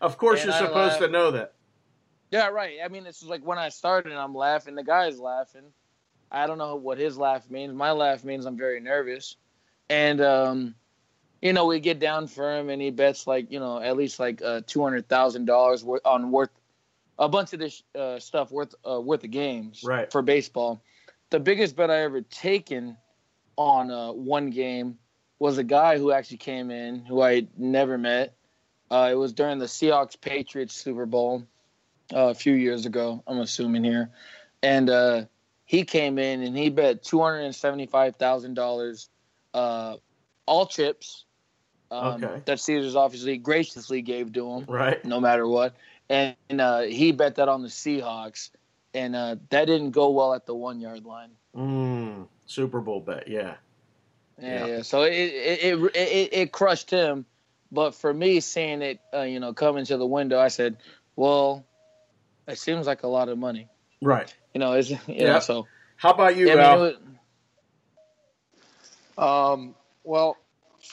of 0.00 0.16
course, 0.18 0.40
And 0.42 0.46
you're 0.50 0.54
I 0.54 0.58
supposed 0.66 0.92
laugh. 0.92 0.98
to 1.00 1.08
know 1.08 1.30
that. 1.32 1.52
yeah, 2.30 2.48
right. 2.48 2.78
I 2.84 2.88
mean, 2.88 3.04
this 3.04 3.22
is 3.22 3.28
like 3.28 3.44
when 3.44 3.58
I 3.58 3.68
started, 3.68 4.10
and 4.12 4.20
I'm 4.20 4.34
laughing. 4.34 4.74
The 4.74 4.84
guy's 4.84 5.18
laughing. 5.18 5.72
I 6.30 6.46
don't 6.46 6.58
know 6.58 6.76
what 6.76 6.98
his 6.98 7.16
laugh 7.18 7.48
means. 7.50 7.74
My 7.74 7.90
laugh 7.92 8.24
means 8.24 8.46
I'm 8.46 8.56
very 8.56 8.80
nervous, 8.80 9.36
and 9.88 10.20
um, 10.20 10.74
you 11.44 11.52
know, 11.52 11.66
we 11.66 11.78
get 11.78 11.98
down 12.00 12.26
for 12.26 12.56
him, 12.56 12.70
and 12.70 12.80
he 12.80 12.90
bets 12.90 13.26
like 13.26 13.52
you 13.52 13.60
know 13.60 13.78
at 13.80 13.96
least 13.98 14.18
like 14.18 14.40
uh, 14.42 14.62
two 14.66 14.82
hundred 14.82 15.06
thousand 15.08 15.44
dollars 15.44 15.84
on 16.04 16.32
worth 16.32 16.48
a 17.18 17.28
bunch 17.28 17.52
of 17.52 17.60
this 17.60 17.82
uh, 17.94 18.18
stuff 18.18 18.50
worth 18.50 18.74
uh, 18.90 18.98
worth 19.00 19.22
of 19.22 19.30
games 19.30 19.82
Right. 19.84 20.10
for 20.10 20.22
baseball. 20.22 20.82
The 21.28 21.38
biggest 21.38 21.76
bet 21.76 21.90
I 21.90 22.00
ever 22.02 22.22
taken 22.22 22.96
on 23.56 23.90
uh, 23.90 24.12
one 24.12 24.50
game 24.50 24.98
was 25.38 25.58
a 25.58 25.64
guy 25.64 25.98
who 25.98 26.12
actually 26.12 26.38
came 26.38 26.70
in 26.70 27.04
who 27.04 27.20
I 27.22 27.46
never 27.58 27.98
met. 27.98 28.34
Uh, 28.90 29.10
it 29.12 29.14
was 29.14 29.32
during 29.34 29.58
the 29.58 29.66
Seahawks 29.66 30.18
Patriots 30.18 30.74
Super 30.74 31.04
Bowl 31.04 31.44
uh, 32.14 32.28
a 32.28 32.34
few 32.34 32.54
years 32.54 32.86
ago. 32.86 33.22
I'm 33.26 33.38
assuming 33.40 33.84
here, 33.84 34.10
and 34.62 34.88
uh, 34.88 35.24
he 35.66 35.84
came 35.84 36.18
in 36.18 36.42
and 36.42 36.56
he 36.56 36.70
bet 36.70 37.02
two 37.02 37.20
hundred 37.20 37.40
and 37.40 37.54
seventy 37.54 37.84
five 37.84 38.16
thousand 38.16 38.54
dollars, 38.54 39.10
uh, 39.52 39.96
all 40.46 40.64
chips. 40.66 41.26
Um, 41.90 42.24
Okay. 42.24 42.42
That 42.46 42.60
Caesars 42.60 42.96
obviously 42.96 43.36
graciously 43.38 44.02
gave 44.02 44.32
to 44.32 44.50
him 44.50 44.64
Right. 44.68 45.04
no 45.04 45.20
matter 45.20 45.46
what. 45.46 45.74
And, 46.08 46.36
uh, 46.60 46.80
he 46.80 47.12
bet 47.12 47.36
that 47.36 47.48
on 47.48 47.62
the 47.62 47.68
Seahawks, 47.68 48.50
and 48.92 49.16
uh, 49.16 49.36
that 49.50 49.66
didn't 49.66 49.90
go 49.92 50.10
well 50.10 50.34
at 50.34 50.44
the 50.46 50.54
one 50.54 50.80
yard 50.80 51.04
line. 51.04 51.30
Mm, 51.56 52.28
Super 52.46 52.80
Bowl 52.80 53.00
bet. 53.00 53.28
Yeah. 53.28 53.54
Yeah, 54.40 54.48
Yeah. 54.48 54.66
yeah. 54.76 54.82
So 54.82 55.02
it 55.02 55.12
it, 55.12 55.60
it 55.62 55.96
it 55.96 56.28
it 56.32 56.52
crushed 56.52 56.90
him, 56.90 57.24
but 57.70 57.94
for 57.94 58.12
me, 58.12 58.40
seeing 58.40 58.82
it, 58.82 58.98
uh, 59.14 59.22
you 59.22 59.38
know, 59.40 59.52
coming 59.54 59.84
to 59.86 59.96
the 59.96 60.06
window, 60.06 60.38
I 60.40 60.48
said, 60.48 60.76
"Well, 61.16 61.64
it 62.48 62.58
seems 62.58 62.86
like 62.86 63.04
a 63.04 63.08
lot 63.08 63.28
of 63.28 63.38
money." 63.38 63.68
Right. 64.02 64.34
You 64.52 64.58
know, 64.58 64.72
it's 64.72 64.90
you 64.90 64.98
Yeah. 65.08 65.34
know, 65.34 65.38
so 65.40 65.66
How 65.96 66.10
about 66.10 66.36
you, 66.36 66.48
yeah, 66.48 66.52
I 66.52 66.56
mean, 66.56 66.64
Al? 66.64 66.80
was- 66.80 66.96
Um, 69.16 69.74
well, 70.02 70.36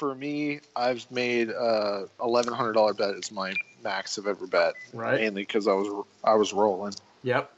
for 0.02 0.16
me, 0.16 0.60
I've 0.76 1.10
made 1.12 1.52
a 1.52 2.08
eleven 2.20 2.56
hundred 2.56 2.74
dollar 2.74 2.96
bet 2.96 3.12
is 3.12 3.32
my 3.32 3.54
max 3.84 4.18
I've 4.18 4.26
ever 4.26 4.48
bet, 4.48 4.74
Right. 4.94 5.22
mainly 5.22 5.44
because 5.44 5.68
I 5.68 5.74
was 5.74 6.06
I 6.24 6.34
was 6.34 6.54
rolling. 6.54 6.96
Yep. 7.22 7.52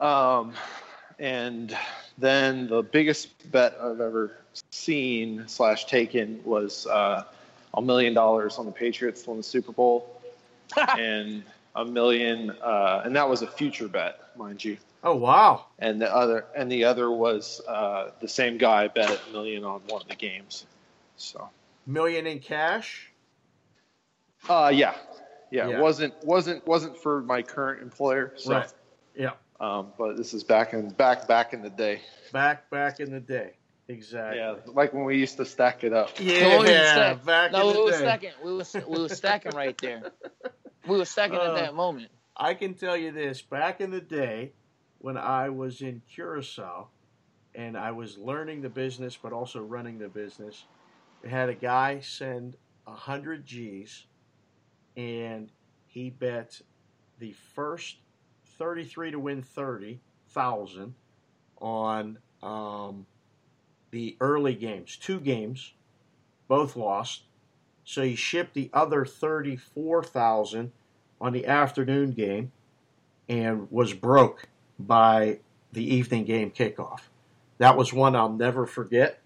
Um, 0.00 0.54
and 1.20 1.76
then 2.18 2.66
the 2.66 2.82
biggest 2.82 3.48
bet 3.52 3.78
I've 3.80 4.00
ever 4.00 4.32
seen 4.72 5.44
slash 5.46 5.84
taken 5.84 6.40
was 6.44 6.84
uh, 6.88 7.22
a 7.74 7.80
million 7.80 8.12
dollars 8.12 8.58
on 8.58 8.66
the 8.66 8.72
Patriots 8.72 9.22
to 9.22 9.30
win 9.30 9.36
the 9.36 9.44
Super 9.44 9.70
Bowl, 9.70 10.20
and 10.98 11.44
a 11.76 11.84
million, 11.84 12.50
uh, 12.60 13.02
and 13.04 13.14
that 13.14 13.28
was 13.28 13.42
a 13.42 13.46
future 13.46 13.86
bet, 13.86 14.36
mind 14.36 14.64
you. 14.64 14.78
Oh 15.04 15.14
wow! 15.14 15.66
And 15.78 16.02
the 16.02 16.12
other 16.12 16.46
and 16.56 16.72
the 16.72 16.82
other 16.82 17.08
was 17.08 17.60
uh, 17.68 18.10
the 18.20 18.26
same 18.26 18.58
guy 18.58 18.88
bet 18.88 19.20
a 19.28 19.32
million 19.32 19.62
on 19.62 19.80
one 19.86 20.02
of 20.02 20.08
the 20.08 20.16
games. 20.16 20.66
So 21.16 21.48
million 21.86 22.26
in 22.26 22.38
cash. 22.38 23.10
Uh 24.48 24.70
yeah. 24.72 24.94
yeah, 25.50 25.68
yeah. 25.68 25.80
wasn't 25.80 26.14
wasn't 26.24 26.66
wasn't 26.66 26.96
for 26.98 27.22
my 27.22 27.42
current 27.42 27.82
employer. 27.82 28.32
So. 28.36 28.54
Right. 28.54 28.72
Yeah. 29.14 29.30
Um, 29.58 29.92
but 29.96 30.16
this 30.16 30.34
is 30.34 30.44
back 30.44 30.74
in 30.74 30.90
back 30.90 31.26
back 31.26 31.52
in 31.54 31.62
the 31.62 31.70
day. 31.70 32.02
Back 32.32 32.68
back 32.70 33.00
in 33.00 33.10
the 33.10 33.20
day. 33.20 33.52
Exactly. 33.88 34.38
Yeah, 34.38 34.56
like 34.66 34.92
when 34.92 35.04
we 35.04 35.16
used 35.16 35.36
to 35.36 35.44
stack 35.44 35.84
it 35.84 35.92
up. 35.92 36.10
Yeah, 36.18 36.58
no, 36.58 37.14
back 37.24 37.52
no, 37.52 37.68
in 37.68 37.74
the 37.74 37.80
we 37.80 37.84
were 37.84 37.90
day. 37.92 37.98
stacking. 37.98 38.30
We 38.44 38.52
were 38.52 38.64
we 38.88 38.98
were 39.00 39.08
stacking 39.08 39.52
right 39.52 39.78
there. 39.78 40.10
We 40.86 40.98
were 40.98 41.04
stacking 41.04 41.38
uh, 41.38 41.44
at 41.44 41.54
that 41.54 41.74
moment. 41.74 42.08
I 42.36 42.54
can 42.54 42.74
tell 42.74 42.96
you 42.96 43.12
this: 43.12 43.42
back 43.42 43.80
in 43.80 43.90
the 43.90 44.00
day, 44.00 44.52
when 44.98 45.16
I 45.16 45.48
was 45.50 45.80
in 45.82 46.02
Curacao, 46.12 46.88
and 47.54 47.76
I 47.76 47.92
was 47.92 48.18
learning 48.18 48.62
the 48.62 48.68
business, 48.68 49.16
but 49.20 49.32
also 49.32 49.60
running 49.62 49.98
the 49.98 50.08
business, 50.08 50.64
Had 51.24 51.48
a 51.48 51.54
guy 51.54 52.00
send 52.00 52.56
hundred 52.86 53.44
G's, 53.44 54.06
and 54.96 55.50
he 55.86 56.10
bet 56.10 56.60
the 57.18 57.32
first 57.54 57.96
thirty-three 58.58 59.10
to 59.10 59.18
win 59.18 59.42
thirty 59.42 60.00
thousand 60.28 60.94
on. 61.58 62.18
Um, 62.42 63.06
the 63.90 64.16
early 64.20 64.54
games, 64.54 64.96
two 64.96 65.20
games, 65.20 65.72
both 66.48 66.76
lost. 66.76 67.22
So 67.84 68.02
he 68.02 68.14
shipped 68.14 68.54
the 68.54 68.70
other 68.72 69.04
34,000 69.04 70.72
on 71.20 71.32
the 71.32 71.46
afternoon 71.46 72.12
game 72.12 72.52
and 73.28 73.70
was 73.70 73.94
broke 73.94 74.48
by 74.78 75.38
the 75.72 75.94
evening 75.94 76.24
game 76.24 76.50
kickoff. 76.50 77.02
That 77.58 77.76
was 77.76 77.92
one 77.92 78.14
I'll 78.14 78.32
never 78.32 78.66
forget. 78.66 79.20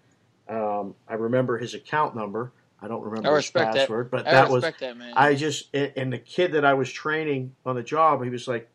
Um, 0.51 0.95
I 1.07 1.13
remember 1.13 1.57
his 1.57 1.73
account 1.73 2.13
number. 2.15 2.51
I 2.81 2.87
don't 2.87 3.03
remember 3.03 3.35
his 3.37 3.49
password, 3.49 4.07
that. 4.07 4.11
but 4.11 4.25
that 4.25 4.49
was 4.49 4.63
that, 4.63 5.13
I 5.15 5.33
just 5.35 5.73
and 5.73 6.11
the 6.11 6.17
kid 6.17 6.53
that 6.53 6.65
I 6.65 6.73
was 6.73 6.91
training 6.91 7.55
on 7.65 7.75
the 7.75 7.83
job, 7.83 8.21
he 8.23 8.29
was 8.29 8.47
like, 8.47 8.69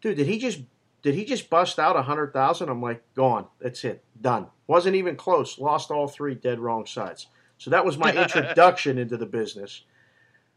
"Dude, 0.00 0.16
did 0.16 0.26
he 0.26 0.38
just 0.38 0.60
did 1.02 1.14
he 1.14 1.24
just 1.24 1.50
bust 1.50 1.78
out 1.78 1.96
a 1.96 2.02
hundred 2.02 2.32
thousand? 2.32 2.68
I'm 2.68 2.80
like, 2.80 3.02
gone. 3.14 3.46
That's 3.60 3.84
it. 3.84 4.04
Done. 4.20 4.46
Wasn't 4.68 4.94
even 4.94 5.16
close. 5.16 5.58
Lost 5.58 5.90
all 5.90 6.06
three 6.06 6.34
dead 6.34 6.60
wrong 6.60 6.86
sides. 6.86 7.26
So 7.58 7.70
that 7.70 7.84
was 7.84 7.98
my 7.98 8.12
introduction 8.22 8.98
into 8.98 9.16
the 9.16 9.26
business. 9.26 9.82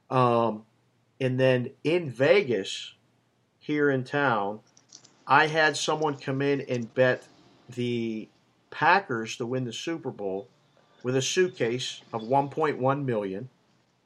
Um, 0.09 0.65
and 1.20 1.39
then 1.39 1.72
in 1.84 2.09
Vegas, 2.09 2.93
here 3.59 3.89
in 3.89 4.03
town, 4.03 4.59
I 5.26 5.47
had 5.47 5.78
someone 5.78 6.15
come 6.17 6.41
in 6.41 6.61
and 6.61 6.93
bet 6.93 7.28
the 7.70 8.28
Packers 8.72 9.38
to 9.38 9.45
win 9.45 9.65
the 9.65 9.74
Super 9.74 10.11
Bowl 10.11 10.47
with 11.04 11.16
a 11.16 11.22
suitcase 11.22 12.02
of 12.14 12.22
1.1 12.22 13.06
million 13.06 13.50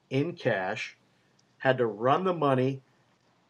in 0.09 0.33
cash. 0.33 0.97
Had 1.57 1.77
to 1.77 1.85
run 1.85 2.23
the 2.23 2.33
money, 2.33 2.81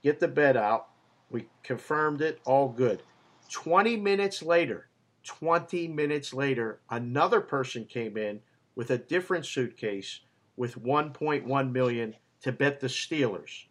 get 0.03 0.19
the 0.19 0.27
bet 0.27 0.55
out, 0.55 0.87
we 1.29 1.47
confirmed 1.63 2.21
it, 2.21 2.39
all 2.45 2.69
good. 2.69 3.01
20 3.49 3.97
minutes 3.97 4.41
later, 4.43 4.87
20 5.23 5.87
minutes 5.87 6.33
later, 6.33 6.79
another 6.89 7.41
person 7.41 7.85
came 7.85 8.17
in 8.17 8.41
with 8.75 8.91
a 8.91 8.97
different 8.97 9.45
suitcase 9.45 10.21
with 10.55 10.81
1.1 10.81 11.71
million 11.71 12.15
to 12.41 12.51
bet 12.51 12.79
the 12.79 12.87
Steelers. 12.87 13.65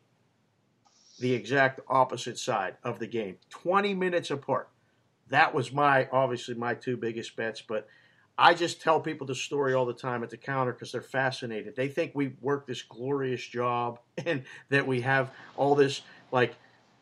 The 1.20 1.34
exact 1.34 1.80
opposite 1.88 2.38
side 2.38 2.76
of 2.82 2.98
the 2.98 3.06
game. 3.06 3.36
20 3.50 3.94
minutes 3.94 4.30
apart. 4.30 4.68
That 5.28 5.54
was 5.54 5.72
my 5.72 6.08
obviously 6.10 6.54
my 6.54 6.74
two 6.74 6.96
biggest 6.96 7.36
bets, 7.36 7.62
but 7.62 7.86
I 8.38 8.54
just 8.54 8.80
tell 8.80 9.00
people 9.00 9.26
the 9.26 9.34
story 9.34 9.74
all 9.74 9.84
the 9.84 9.92
time 9.92 10.22
at 10.22 10.30
the 10.30 10.36
counter 10.36 10.72
because 10.72 10.92
they're 10.92 11.02
fascinated. 11.02 11.76
They 11.76 11.88
think 11.88 12.12
we 12.14 12.32
work 12.40 12.66
this 12.66 12.82
glorious 12.82 13.46
job 13.46 14.00
and 14.26 14.44
that 14.70 14.86
we 14.86 15.02
have 15.02 15.30
all 15.56 15.74
this 15.74 16.02
like 16.30 16.54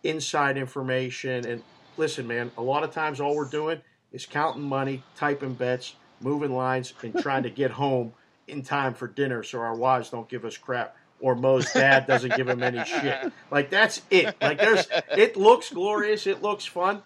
inside 0.03 0.57
information. 0.59 1.47
And 1.47 1.62
listen, 1.97 2.26
man, 2.26 2.51
a 2.59 2.62
lot 2.62 2.83
of 2.83 2.93
times 2.93 3.20
all 3.20 3.37
we're 3.37 3.49
doing 3.49 3.81
is 4.12 4.26
counting 4.26 4.62
money, 4.62 5.03
typing 5.16 5.55
bets, 5.55 5.95
moving 6.20 6.53
lines, 6.53 6.93
and 7.03 7.16
trying 7.18 7.45
to 7.45 7.51
get 7.51 7.70
home 7.70 8.12
in 8.49 8.62
time 8.62 8.95
for 8.95 9.07
dinner 9.07 9.43
so 9.43 9.61
our 9.61 9.76
wives 9.76 10.11
don't 10.11 10.28
give 10.28 10.45
us 10.45 10.57
crap 10.57 10.97
or 11.20 11.35
Mo's 11.35 11.72
dad 11.72 12.07
doesn't 12.07 12.35
give 12.37 12.49
him 12.49 12.62
any 12.62 12.85
shit. 12.85 13.33
Like 13.51 13.70
that's 13.70 14.03
it. 14.11 14.35
Like 14.41 14.59
there's 14.59 14.89
it 15.16 15.37
looks 15.37 15.70
glorious, 15.70 16.26
it 16.26 16.43
looks 16.43 16.64
fun. 16.64 17.03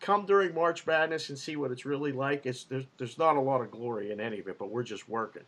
Come 0.00 0.26
during 0.26 0.54
March 0.54 0.86
Madness 0.86 1.30
and 1.30 1.38
see 1.38 1.56
what 1.56 1.70
it's 1.70 1.86
really 1.86 2.12
like. 2.12 2.46
It's 2.46 2.64
there's 2.64 2.84
there's 2.98 3.18
not 3.18 3.36
a 3.36 3.40
lot 3.40 3.60
of 3.60 3.70
glory 3.70 4.12
in 4.12 4.20
any 4.20 4.38
of 4.38 4.48
it, 4.48 4.58
but 4.58 4.70
we're 4.70 4.82
just 4.82 5.08
working. 5.08 5.44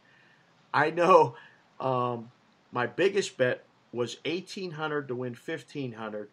I 0.73 0.91
know 0.91 1.37
um, 1.81 2.31
my 2.73 2.87
biggest 2.87 3.37
bet 3.37 3.65
was 3.93 4.19
eighteen 4.25 4.71
hundred 4.71 5.09
to 5.09 5.15
win 5.15 5.35
fifteen 5.35 5.93
hundred 5.93 6.31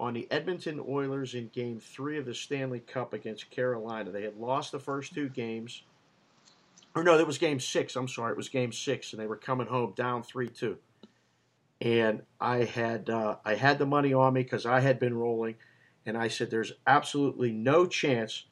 on 0.00 0.14
the 0.14 0.26
Edmonton 0.30 0.82
Oilers 0.88 1.34
in 1.34 1.48
game 1.48 1.78
three 1.78 2.16
of 2.16 2.24
the 2.24 2.34
Stanley 2.34 2.80
Cup 2.80 3.12
against 3.12 3.50
Carolina. 3.50 4.10
They 4.10 4.22
had 4.22 4.38
lost 4.38 4.72
the 4.72 4.78
first 4.80 5.12
two 5.12 5.28
games. 5.28 5.82
Or 6.94 7.04
no, 7.04 7.18
that 7.18 7.26
was 7.26 7.38
game 7.38 7.60
six. 7.60 7.94
I'm 7.94 8.08
sorry. 8.08 8.32
It 8.32 8.36
was 8.36 8.48
game 8.48 8.72
six, 8.72 9.12
and 9.12 9.20
they 9.20 9.26
were 9.26 9.36
coming 9.36 9.66
home 9.66 9.92
down 9.94 10.22
3 10.22 10.48
2. 10.48 10.76
And 11.82 12.22
I 12.40 12.64
had 12.64 13.08
uh, 13.08 13.36
I 13.44 13.54
had 13.54 13.78
the 13.78 13.86
money 13.86 14.12
on 14.12 14.34
me 14.34 14.42
because 14.42 14.66
I 14.66 14.80
had 14.80 14.98
been 14.98 15.14
rolling, 15.14 15.54
and 16.10 16.18
I 16.18 16.28
said, 16.28 16.50
"There's 16.50 16.74
absolutely 16.86 17.50
no 17.50 17.86
chance 17.86 18.44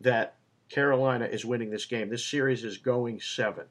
that 0.00 0.34
Carolina 0.72 1.26
is 1.26 1.44
winning 1.44 1.70
this 1.70 1.84
game. 1.84 2.08
This 2.08 2.24
series 2.24 2.64
is 2.64 2.78
going 2.78 3.20
seven. 3.20 3.66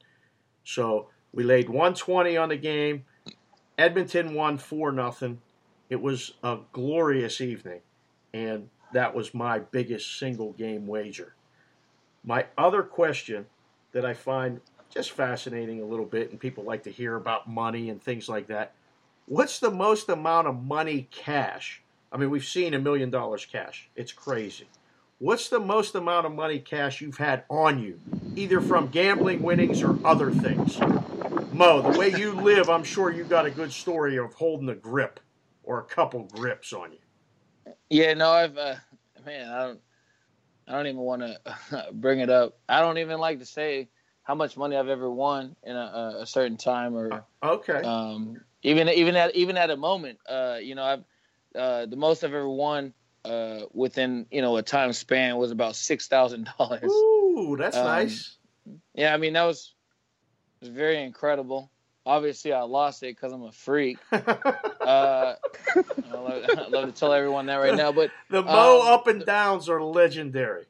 So 0.64 1.10
we 1.34 1.44
laid 1.44 1.68
120 1.68 2.38
on 2.38 2.50
the 2.50 2.58
game. 2.58 3.06
Edmonton 3.78 4.36
won 4.36 4.58
four 4.60 4.92
nothing. 4.92 5.42
It 5.90 6.00
was 6.00 6.34
a 6.44 6.60
glorious 6.72 7.42
evening, 7.42 7.82
and 8.34 8.70
that 8.94 9.16
was 9.16 9.34
my 9.34 9.60
biggest 9.60 10.20
single 10.20 10.54
game 10.54 10.86
wager. 10.86 11.34
My 12.24 12.46
other 12.56 12.84
question 12.84 13.48
that 13.94 14.06
I 14.06 14.14
find 14.14 14.62
just 14.90 15.12
fascinating 15.12 15.82
a 15.82 15.86
little 15.86 16.06
bit, 16.06 16.30
and 16.30 16.40
people 16.40 16.64
like 16.64 16.84
to 16.84 16.92
hear 16.92 17.16
about 17.16 17.50
money 17.50 17.90
and 17.90 18.02
things 18.02 18.30
like 18.30 18.48
that. 18.48 18.76
What's 19.26 19.60
the 19.60 19.72
most 19.72 20.08
amount 20.10 20.48
of 20.48 20.64
money 20.64 21.08
cash? 21.10 21.82
I 22.12 22.18
mean, 22.18 22.30
we've 22.30 22.46
seen 22.46 22.74
a 22.74 22.80
million 22.80 23.10
dollars 23.10 23.46
cash. 23.46 23.90
It's 23.96 24.12
crazy. 24.12 24.68
What's 25.20 25.50
the 25.50 25.60
most 25.60 25.96
amount 25.96 26.26
of 26.26 26.34
money 26.34 26.60
cash 26.60 27.00
you've 27.00 27.18
had 27.18 27.44
on 27.50 27.80
you, 27.80 28.00
either 28.36 28.60
from 28.60 28.88
gambling 28.88 29.44
winnings 29.44 29.82
or 29.84 29.98
other 30.04 30.32
things? 30.32 30.80
Mo, 31.54 31.82
the 31.82 31.98
way 31.98 32.10
you 32.10 32.34
live, 32.34 32.70
I'm 32.70 32.84
sure 32.84 33.12
you 33.12 33.24
got 33.24 33.46
a 33.46 33.52
good 33.52 33.72
story 33.72 34.18
of 34.18 34.34
holding 34.34 34.68
a 34.70 34.76
grip 34.76 35.20
or 35.64 35.80
a 35.80 35.84
couple 35.84 36.24
grips 36.24 36.74
on 36.74 36.92
you. 36.94 37.74
Yeah, 37.90 38.16
no, 38.16 38.32
I've 38.32 38.58
uh, 38.58 38.76
man, 39.26 39.50
I 39.50 39.68
don't, 39.68 39.80
I 40.68 40.72
don't 40.72 40.88
even 40.88 41.02
want 41.02 41.22
to 41.22 41.88
bring 41.94 42.20
it 42.20 42.30
up. 42.30 42.58
I 42.68 42.82
don't 42.82 42.98
even 42.98 43.20
like 43.20 43.40
to 43.40 43.46
say 43.46 43.90
how 44.24 44.36
much 44.36 44.58
money 44.58 44.76
I've 44.76 44.88
ever 44.90 45.10
won 45.10 45.56
in 45.64 45.76
a, 45.76 46.18
a 46.22 46.26
certain 46.26 46.58
time 46.58 46.96
or 46.96 47.14
uh, 47.14 47.22
okay. 47.44 47.84
Um, 47.84 48.42
even 48.64 48.90
even 48.90 49.16
at 49.16 49.36
even 49.36 49.56
at 49.58 49.70
a 49.70 49.78
moment, 49.78 50.20
uh, 50.28 50.58
you 50.62 50.76
know, 50.76 50.84
I've 50.84 51.04
uh, 51.56 51.86
the 51.86 51.96
most 51.96 52.24
I've 52.24 52.34
ever 52.34 52.50
won 52.50 52.94
uh, 53.26 53.62
within 53.74 54.26
you 54.32 54.42
know 54.42 54.58
a 54.58 54.64
time 54.64 54.94
span 54.94 55.38
was 55.38 55.52
about 55.52 55.76
six 55.76 56.08
thousand 56.08 56.50
dollars. 56.58 56.92
Ooh, 56.92 57.56
that's 57.58 57.78
um, 57.78 57.86
nice. 57.86 58.38
Yeah, 58.94 59.14
I 59.14 59.18
mean 59.18 59.34
that 59.34 59.44
was 59.44 59.74
was 60.62 60.70
very 60.70 61.02
incredible 61.04 61.72
obviously 62.06 62.54
I 62.54 62.62
lost 62.62 63.04
it 63.04 63.16
because 63.16 63.34
I'm 63.34 63.44
a 63.44 63.52
freak. 63.52 63.98
uh, 64.12 64.18
I, 64.82 65.36
love, 66.12 66.44
I, 66.58 66.68
love, 66.68 66.86
to 66.88 66.92
tell 66.92 67.14
everyone 67.14 67.48
that 67.48 67.56
right 67.56 67.76
now, 67.76 67.92
but 67.92 68.12
the 68.30 68.44
Mo 68.44 68.82
um, 68.82 68.88
up 68.88 69.08
and 69.08 69.26
downs 69.26 69.70
are 69.70 69.82
legendary. 69.84 70.66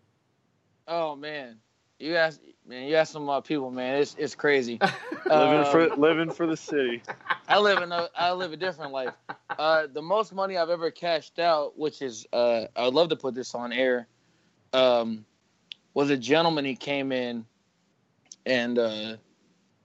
Oh 0.87 1.15
man, 1.15 1.57
you 1.99 2.15
ask 2.15 2.39
man, 2.71 2.87
you 2.87 2.95
ask 2.95 3.11
some 3.11 3.29
uh, 3.29 3.41
people, 3.41 3.69
man, 3.69 4.01
it's 4.01 4.15
it's 4.17 4.33
crazy. 4.33 4.79
living 5.29 5.59
um, 5.59 5.65
for 5.65 5.89
living 5.95 6.31
for 6.31 6.47
the 6.47 6.57
city. 6.57 7.03
I 7.47 7.59
live 7.59 7.81
in 7.81 7.91
a 7.91 8.09
I 8.15 8.31
live 8.31 8.53
a 8.53 8.57
different 8.57 8.93
life. 8.93 9.13
Uh, 9.49 9.87
the 9.91 10.01
most 10.01 10.33
money 10.33 10.57
I've 10.57 10.69
ever 10.69 10.89
cashed 10.89 11.37
out, 11.37 11.77
which 11.77 12.01
is 12.01 12.25
uh, 12.31 12.65
I 12.75 12.85
would 12.85 12.93
love 12.93 13.09
to 13.09 13.17
put 13.17 13.35
this 13.35 13.53
on 13.53 13.73
air, 13.73 14.07
um, 14.73 15.25
was 15.93 16.09
a 16.09 16.17
gentleman. 16.17 16.63
He 16.65 16.75
came 16.75 17.11
in 17.11 17.45
and 18.45 18.79
uh, 18.79 19.17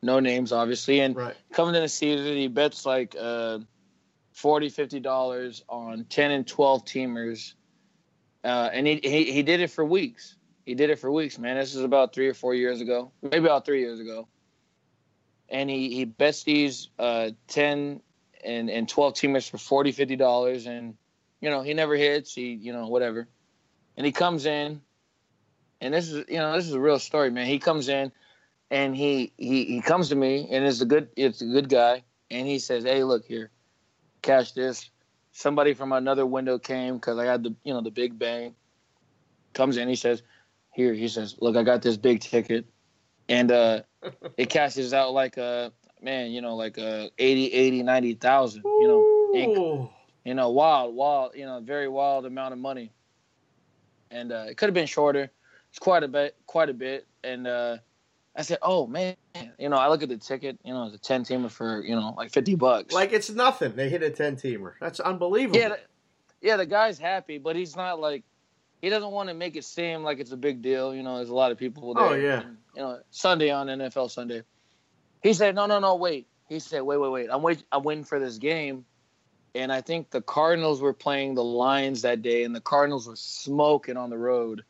no 0.02 0.20
names 0.20 0.52
obviously 0.52 1.00
and 1.00 1.16
right. 1.16 1.36
coming 1.52 1.74
in 1.74 1.82
the 1.82 1.88
season 1.88 2.36
he 2.36 2.48
bets 2.48 2.86
like 2.86 3.14
uh 3.18 3.58
40 4.32 4.68
50 4.68 5.00
dollars 5.00 5.64
on 5.68 6.04
10 6.04 6.30
and 6.30 6.46
12 6.46 6.84
teamers 6.84 7.54
uh, 8.44 8.70
and 8.72 8.86
he, 8.86 9.00
he 9.02 9.32
he 9.32 9.42
did 9.42 9.60
it 9.60 9.70
for 9.70 9.84
weeks 9.84 10.36
he 10.66 10.74
did 10.74 10.90
it 10.90 10.98
for 10.98 11.10
weeks 11.10 11.38
man 11.38 11.56
this 11.56 11.74
is 11.74 11.82
about 11.82 12.12
three 12.12 12.28
or 12.28 12.34
four 12.34 12.54
years 12.54 12.82
ago 12.82 13.10
maybe 13.22 13.46
about 13.46 13.64
three 13.64 13.80
years 13.80 14.00
ago 14.00 14.28
and 15.48 15.70
he 15.70 15.94
he 15.94 16.04
bets 16.04 16.42
these 16.42 16.90
uh 16.98 17.30
10 17.48 18.02
and 18.44 18.68
and 18.68 18.88
12 18.88 19.14
teamers 19.14 19.48
for 19.48 19.56
40 19.56 19.92
50 19.92 20.16
dollars 20.16 20.66
and 20.66 20.96
you 21.40 21.50
know, 21.50 21.62
he 21.62 21.74
never 21.74 21.94
hits. 21.94 22.34
He, 22.34 22.52
you 22.54 22.72
know, 22.72 22.88
whatever. 22.88 23.28
And 23.96 24.04
he 24.04 24.12
comes 24.12 24.46
in, 24.46 24.80
and 25.80 25.94
this 25.94 26.10
is, 26.10 26.24
you 26.28 26.38
know, 26.38 26.54
this 26.56 26.66
is 26.66 26.72
a 26.72 26.80
real 26.80 26.98
story, 26.98 27.30
man. 27.30 27.46
He 27.46 27.58
comes 27.58 27.88
in, 27.88 28.12
and 28.70 28.96
he 28.96 29.32
he 29.36 29.64
he 29.64 29.80
comes 29.80 30.10
to 30.10 30.16
me, 30.16 30.48
and 30.50 30.64
it's 30.64 30.80
a 30.80 30.86
good 30.86 31.08
it's 31.16 31.40
a 31.40 31.46
good 31.46 31.68
guy, 31.68 32.04
and 32.30 32.46
he 32.46 32.58
says, 32.58 32.84
"Hey, 32.84 33.04
look 33.04 33.24
here, 33.24 33.50
cash 34.22 34.52
this." 34.52 34.90
Somebody 35.32 35.74
from 35.74 35.92
another 35.92 36.24
window 36.24 36.58
came 36.58 36.94
because 36.94 37.18
I 37.18 37.26
had 37.26 37.42
the 37.42 37.54
you 37.62 37.72
know 37.72 37.80
the 37.80 37.90
big 37.90 38.18
bang. 38.18 38.54
Comes 39.52 39.78
in, 39.78 39.88
he 39.88 39.96
says, 39.96 40.22
"Here," 40.76 40.94
he 40.94 41.08
says, 41.08 41.36
"Look, 41.40 41.56
I 41.56 41.64
got 41.64 41.82
this 41.82 41.96
big 41.96 42.20
ticket." 42.20 42.66
and 43.28 43.50
uh 43.50 43.82
it 44.36 44.50
cashes 44.50 44.92
out 44.92 45.12
like 45.12 45.36
a 45.36 45.72
man 46.00 46.30
you 46.30 46.40
know 46.40 46.56
like 46.56 46.78
a 46.78 47.10
80 47.18 47.52
80 47.52 47.82
90,000 47.82 48.62
you 48.64 48.88
know 48.88 49.90
you 50.24 50.34
know 50.34 50.50
wild 50.50 50.94
wild 50.94 51.32
you 51.34 51.46
know 51.46 51.60
very 51.60 51.88
wild 51.88 52.26
amount 52.26 52.52
of 52.52 52.58
money 52.58 52.92
and 54.10 54.32
uh 54.32 54.46
it 54.48 54.56
could 54.56 54.66
have 54.66 54.74
been 54.74 54.86
shorter 54.86 55.30
it's 55.70 55.78
quite 55.78 56.02
a 56.02 56.08
bit 56.08 56.36
quite 56.46 56.68
a 56.68 56.74
bit 56.74 57.06
and 57.24 57.46
uh 57.46 57.78
I 58.38 58.42
said, 58.42 58.58
"Oh 58.60 58.86
man, 58.86 59.16
you 59.58 59.70
know." 59.70 59.78
I 59.78 59.88
look 59.88 60.02
at 60.02 60.10
the 60.10 60.18
ticket. 60.18 60.58
You 60.62 60.74
know, 60.74 60.84
it's 60.84 60.94
a 60.94 60.98
ten 60.98 61.24
teamer 61.24 61.50
for 61.50 61.82
you 61.82 61.96
know 61.96 62.12
like 62.18 62.30
fifty 62.30 62.54
bucks. 62.54 62.92
Like 62.92 63.14
it's 63.14 63.30
nothing. 63.30 63.74
They 63.74 63.88
hit 63.88 64.02
a 64.02 64.10
ten 64.10 64.36
teamer. 64.36 64.74
That's 64.78 65.00
unbelievable. 65.00 65.58
yeah, 65.58 65.68
the, 65.70 65.78
yeah. 66.42 66.56
The 66.58 66.66
guy's 66.66 66.98
happy, 66.98 67.38
but 67.38 67.56
he's 67.56 67.76
not 67.76 67.98
like 67.98 68.24
he 68.80 68.88
doesn't 68.88 69.10
want 69.10 69.28
to 69.28 69.34
make 69.34 69.56
it 69.56 69.64
seem 69.64 70.02
like 70.02 70.20
it's 70.20 70.32
a 70.32 70.36
big 70.36 70.62
deal. 70.62 70.94
You 70.94 71.02
know, 71.02 71.16
there's 71.16 71.30
a 71.30 71.34
lot 71.34 71.52
of 71.52 71.58
people 71.58 71.94
there. 71.94 72.04
Oh, 72.04 72.14
yeah. 72.14 72.40
and, 72.40 72.56
you 72.74 72.82
know, 72.82 73.00
Sunday 73.10 73.50
on 73.50 73.66
NFL 73.66 74.10
Sunday. 74.10 74.42
He 75.22 75.32
said, 75.32 75.54
"No, 75.54 75.66
no, 75.66 75.78
no, 75.78 75.96
wait." 75.96 76.28
He 76.48 76.60
said, 76.60 76.82
"Wait, 76.82 76.98
wait, 76.98 77.10
wait. 77.10 77.28
I'm 77.30 77.42
wait. 77.42 77.62
I'm 77.72 77.82
waiting 77.82 78.04
for 78.04 78.20
this 78.20 78.38
game." 78.38 78.84
And 79.54 79.72
I 79.72 79.80
think 79.80 80.10
the 80.10 80.20
Cardinals 80.20 80.82
were 80.82 80.92
playing 80.92 81.34
the 81.34 81.44
Lions 81.44 82.02
that 82.02 82.20
day, 82.20 82.44
and 82.44 82.54
the 82.54 82.60
Cardinals 82.60 83.08
were 83.08 83.16
smoking 83.16 83.96
on 83.96 84.10
the 84.10 84.18
road. 84.18 84.64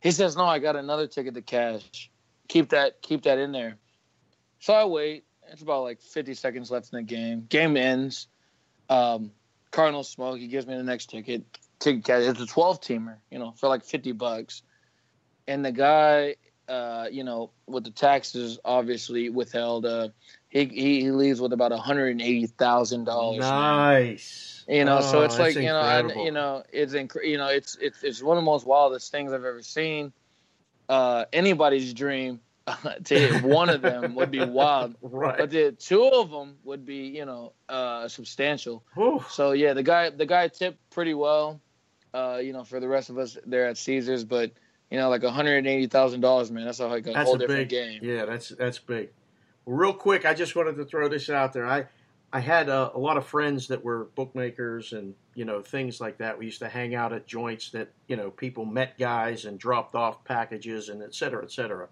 He 0.00 0.10
says, 0.10 0.36
"No, 0.36 0.44
I 0.44 0.58
got 0.58 0.76
another 0.76 1.06
ticket 1.06 1.34
to 1.34 1.42
cash. 1.42 2.10
Keep 2.48 2.70
that, 2.70 3.00
keep 3.02 3.22
that 3.22 3.38
in 3.38 3.52
there." 3.52 3.78
So 4.60 4.74
I 4.74 4.84
wait. 4.84 5.24
It's 5.50 5.62
about 5.62 5.82
like 5.82 6.00
50 6.00 6.34
seconds 6.34 6.70
left 6.70 6.92
in 6.92 6.98
the 6.98 7.02
game. 7.02 7.46
Game 7.48 7.76
ends. 7.76 8.28
Um, 8.88 9.32
Cardinals 9.70 10.08
smoke. 10.08 10.38
He 10.38 10.46
gives 10.46 10.66
me 10.66 10.76
the 10.76 10.82
next 10.82 11.10
ticket. 11.10 11.44
Ticket 11.80 12.04
cash. 12.04 12.22
It's 12.24 12.40
a 12.40 12.46
12 12.46 12.80
teamer, 12.80 13.18
you 13.30 13.38
know, 13.38 13.52
for 13.52 13.68
like 13.68 13.84
50 13.84 14.12
bucks. 14.12 14.62
And 15.46 15.64
the 15.64 15.72
guy, 15.72 16.36
uh, 16.68 17.08
you 17.10 17.24
know, 17.24 17.52
with 17.66 17.84
the 17.84 17.90
taxes 17.90 18.58
obviously 18.64 19.30
withheld, 19.30 19.86
uh, 19.86 20.10
he, 20.48 20.66
he 20.66 21.00
he 21.02 21.10
leaves 21.10 21.40
with 21.40 21.52
about 21.52 21.72
180 21.72 22.46
thousand 22.46 23.04
dollars. 23.04 23.44
nice. 23.46 24.64
You 24.68 24.84
know, 24.84 25.00
so 25.00 25.20
Oh, 25.20 25.22
it's 25.22 25.38
like 25.38 25.54
that's 25.54 25.56
you 25.56 25.68
know, 25.68 25.80
I, 25.80 26.24
you 26.24 26.30
know, 26.32 26.62
it's 26.72 26.94
inc- 26.94 27.24
you 27.24 27.38
know, 27.38 27.48
it's 27.48 27.76
it's 27.80 28.02
it's 28.04 28.22
one 28.22 28.36
of 28.36 28.42
the 28.42 28.46
most 28.46 28.66
wildest 28.66 29.10
things 29.10 29.32
I've 29.32 29.44
ever 29.44 29.62
seen. 29.62 30.12
Uh, 30.88 31.24
anybody's 31.32 31.92
dream 31.94 32.40
to 33.04 33.18
hit 33.18 33.40
one 33.40 33.70
of 33.70 33.82
them 33.82 34.14
would 34.14 34.30
be 34.30 34.44
wild, 34.44 34.96
right. 35.02 35.38
but 35.38 35.50
the 35.50 35.72
two 35.72 36.04
of 36.04 36.30
them 36.30 36.58
would 36.64 36.84
be 36.84 37.08
you 37.08 37.24
know 37.24 37.54
uh, 37.68 38.08
substantial. 38.08 38.84
So 39.30 39.52
yeah, 39.52 39.74
the 39.74 39.82
guy 39.82 40.10
the 40.10 40.26
guy 40.26 40.48
tipped 40.48 40.78
pretty 40.90 41.14
well, 41.14 41.60
uh, 42.14 42.40
you 42.42 42.52
know, 42.52 42.64
for 42.64 42.80
the 42.80 42.88
rest 42.88 43.10
of 43.10 43.18
us 43.18 43.38
there 43.46 43.66
at 43.66 43.76
Caesars, 43.78 44.24
but 44.24 44.52
you 44.90 44.98
know, 44.98 45.08
like 45.08 45.22
one 45.22 45.32
hundred 45.32 45.66
eighty 45.66 45.86
thousand 45.86 46.20
dollars, 46.20 46.50
man, 46.50 46.64
that's 46.64 46.80
like 46.80 47.06
a 47.06 47.12
That's 47.12 47.26
whole 47.26 47.36
a 47.36 47.38
different 47.38 47.68
big 47.68 48.00
game. 48.00 48.00
Yeah, 48.02 48.24
that's 48.24 48.48
that's 48.50 48.78
big. 48.78 49.10
Real 49.66 49.92
quick, 49.92 50.26
I 50.26 50.34
just 50.34 50.56
wanted 50.56 50.76
to 50.76 50.84
throw 50.84 51.08
this 51.08 51.30
out 51.30 51.52
there. 51.52 51.66
I 51.66 51.86
I 52.32 52.40
had 52.40 52.68
a, 52.68 52.92
a 52.94 52.98
lot 52.98 53.16
of 53.16 53.26
friends 53.26 53.68
that 53.68 53.84
were 53.84 54.04
bookmakers 54.14 54.92
and 54.92 55.14
you 55.34 55.44
know 55.44 55.62
things 55.62 56.00
like 56.00 56.18
that. 56.18 56.38
We 56.38 56.46
used 56.46 56.60
to 56.60 56.68
hang 56.68 56.94
out 56.94 57.12
at 57.12 57.26
joints 57.26 57.70
that 57.70 57.90
you 58.08 58.16
know 58.16 58.30
people 58.30 58.64
met 58.64 58.98
guys 58.98 59.44
and 59.44 59.58
dropped 59.58 59.94
off 59.94 60.24
packages 60.24 60.88
and 60.88 61.02
et 61.02 61.14
cetera, 61.14 61.42
et 61.42 61.52
cetera. 61.52 61.88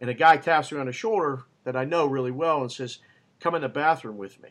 And 0.00 0.08
a 0.08 0.14
guy 0.14 0.36
taps 0.36 0.72
me 0.72 0.78
on 0.78 0.86
the 0.86 0.92
shoulder 0.92 1.42
that 1.64 1.76
I 1.76 1.84
know 1.84 2.06
really 2.06 2.30
well 2.30 2.62
and 2.62 2.70
says, 2.70 2.98
"Come 3.40 3.54
in 3.54 3.62
the 3.62 3.68
bathroom 3.68 4.16
with 4.18 4.40
me." 4.40 4.50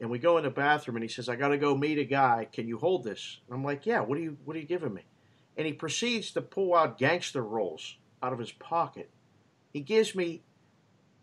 And 0.00 0.10
we 0.10 0.18
go 0.18 0.36
in 0.38 0.44
the 0.44 0.50
bathroom 0.50 0.96
and 0.96 1.02
he 1.02 1.08
says, 1.08 1.28
"I 1.28 1.36
got 1.36 1.48
to 1.48 1.58
go 1.58 1.76
meet 1.76 1.98
a 1.98 2.04
guy. 2.04 2.46
Can 2.52 2.68
you 2.68 2.78
hold 2.78 3.04
this?" 3.04 3.38
And 3.46 3.54
I'm 3.56 3.64
like, 3.64 3.84
"Yeah. 3.86 4.00
What 4.00 4.18
are 4.18 4.20
you 4.20 4.36
What 4.44 4.56
are 4.56 4.60
you 4.60 4.66
giving 4.66 4.94
me?" 4.94 5.02
And 5.56 5.66
he 5.66 5.72
proceeds 5.72 6.30
to 6.32 6.40
pull 6.42 6.74
out 6.74 6.98
gangster 6.98 7.42
rolls 7.42 7.96
out 8.22 8.32
of 8.32 8.38
his 8.38 8.52
pocket. 8.52 9.10
He 9.72 9.80
gives 9.80 10.14
me 10.14 10.42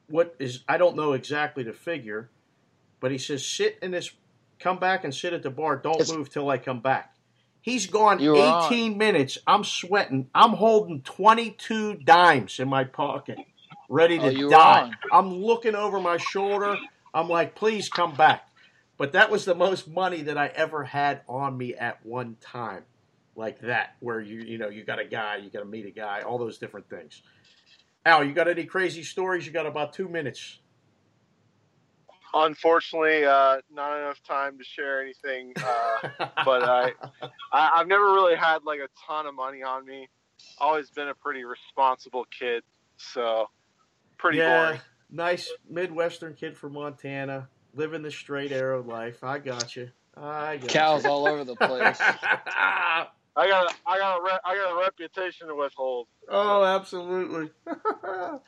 what 0.07 0.35
is 0.39 0.63
I 0.67 0.77
don't 0.77 0.95
know 0.95 1.13
exactly 1.13 1.63
the 1.63 1.73
figure, 1.73 2.29
but 2.99 3.11
he 3.11 3.17
says 3.17 3.45
sit 3.45 3.79
in 3.81 3.91
this 3.91 4.11
come 4.59 4.77
back 4.77 5.03
and 5.03 5.13
sit 5.13 5.33
at 5.33 5.43
the 5.43 5.49
bar, 5.49 5.77
don't 5.77 5.95
It's- 5.95 6.11
move 6.11 6.29
till 6.29 6.49
I 6.49 6.57
come 6.57 6.79
back. 6.81 7.15
He's 7.61 7.87
gone 7.87 8.19
You 8.19 8.33
were 8.33 8.41
on. 8.41 8.65
18 8.71 8.97
minutes. 8.97 9.39
I'm 9.47 9.63
sweating. 9.63 10.29
I'm 10.35 10.51
holding 10.51 11.01
22 11.01 11.95
dimes 11.95 12.59
in 12.59 12.69
my 12.69 12.83
pocket, 12.83 13.39
ready 13.89 14.19
Oh, 14.19 14.29
to 14.29 14.43
were 14.43 14.49
die. 14.51 14.91
I'm 15.11 15.33
looking 15.41 15.73
over 15.75 15.99
my 15.99 16.17
shoulder. 16.17 16.77
I'm 17.13 17.27
like, 17.27 17.55
please 17.55 17.89
come 17.89 18.13
back. 18.13 18.47
But 18.97 19.11
that 19.11 19.29
was 19.29 19.45
the 19.45 19.55
most 19.55 19.87
money 19.87 20.21
that 20.23 20.37
I 20.37 20.47
ever 20.47 20.83
had 20.83 21.21
on 21.27 21.57
me 21.57 21.75
at 21.75 22.05
one 22.05 22.37
time, 22.39 22.83
like 23.35 23.59
that, 23.61 23.95
where 23.99 24.21
you 24.21 24.39
you 24.39 24.57
know 24.57 24.69
you 24.69 24.83
got 24.83 24.99
a 24.99 25.05
guy, 25.05 25.37
you 25.37 25.49
got 25.49 25.59
to 25.59 25.65
meet 25.65 25.85
a 25.85 25.91
guy, 25.91 26.21
all 26.21 26.37
those 26.37 26.57
different 26.57 26.89
things. 26.89 27.21
Al, 28.05 28.23
you 28.23 28.33
got 28.33 28.47
any 28.47 28.65
crazy 28.65 29.03
stories? 29.03 29.45
You 29.45 29.51
got 29.51 29.65
about 29.65 29.93
two 29.93 30.07
minutes. 30.07 30.59
Unfortunately, 32.33 33.25
uh, 33.25 33.57
not 33.71 33.97
enough 33.97 34.21
time 34.23 34.57
to 34.57 34.63
share 34.63 35.01
anything. 35.01 35.53
Uh, 35.57 36.09
but 36.45 36.63
I, 36.63 36.91
I, 37.51 37.71
I've 37.75 37.87
never 37.87 38.03
really 38.05 38.35
had 38.35 38.63
like 38.65 38.79
a 38.79 38.89
ton 39.07 39.25
of 39.25 39.33
money 39.33 39.63
on 39.63 39.85
me. 39.85 40.09
Always 40.59 40.89
been 40.89 41.07
a 41.07 41.15
pretty 41.15 41.45
responsible 41.45 42.25
kid, 42.37 42.63
so 42.97 43.49
pretty 44.17 44.39
yeah, 44.39 44.65
boring. 44.65 44.81
nice 45.09 45.51
Midwestern 45.69 46.33
kid 46.33 46.57
from 46.57 46.73
Montana, 46.73 47.47
living 47.75 48.01
the 48.01 48.11
straight 48.11 48.51
arrow 48.51 48.81
life. 48.83 49.23
I 49.23 49.39
got 49.39 49.75
you. 49.75 49.89
I 50.17 50.57
got 50.57 50.69
Cows 50.69 51.03
you. 51.03 51.09
all 51.09 51.27
over 51.27 51.43
the 51.43 51.55
place. 51.55 51.99
I 53.37 53.49
got, 53.49 53.69
a, 53.69 53.75
I 53.85 53.99
got, 53.99 54.17
a 54.17 54.23
re- 54.23 54.39
I 54.45 54.55
got 54.55 54.71
a 54.71 54.79
reputation 54.79 55.47
to 55.47 55.55
withhold. 55.55 56.07
oh, 56.29 56.63
absolutely. 56.63 57.49
all 57.67 58.41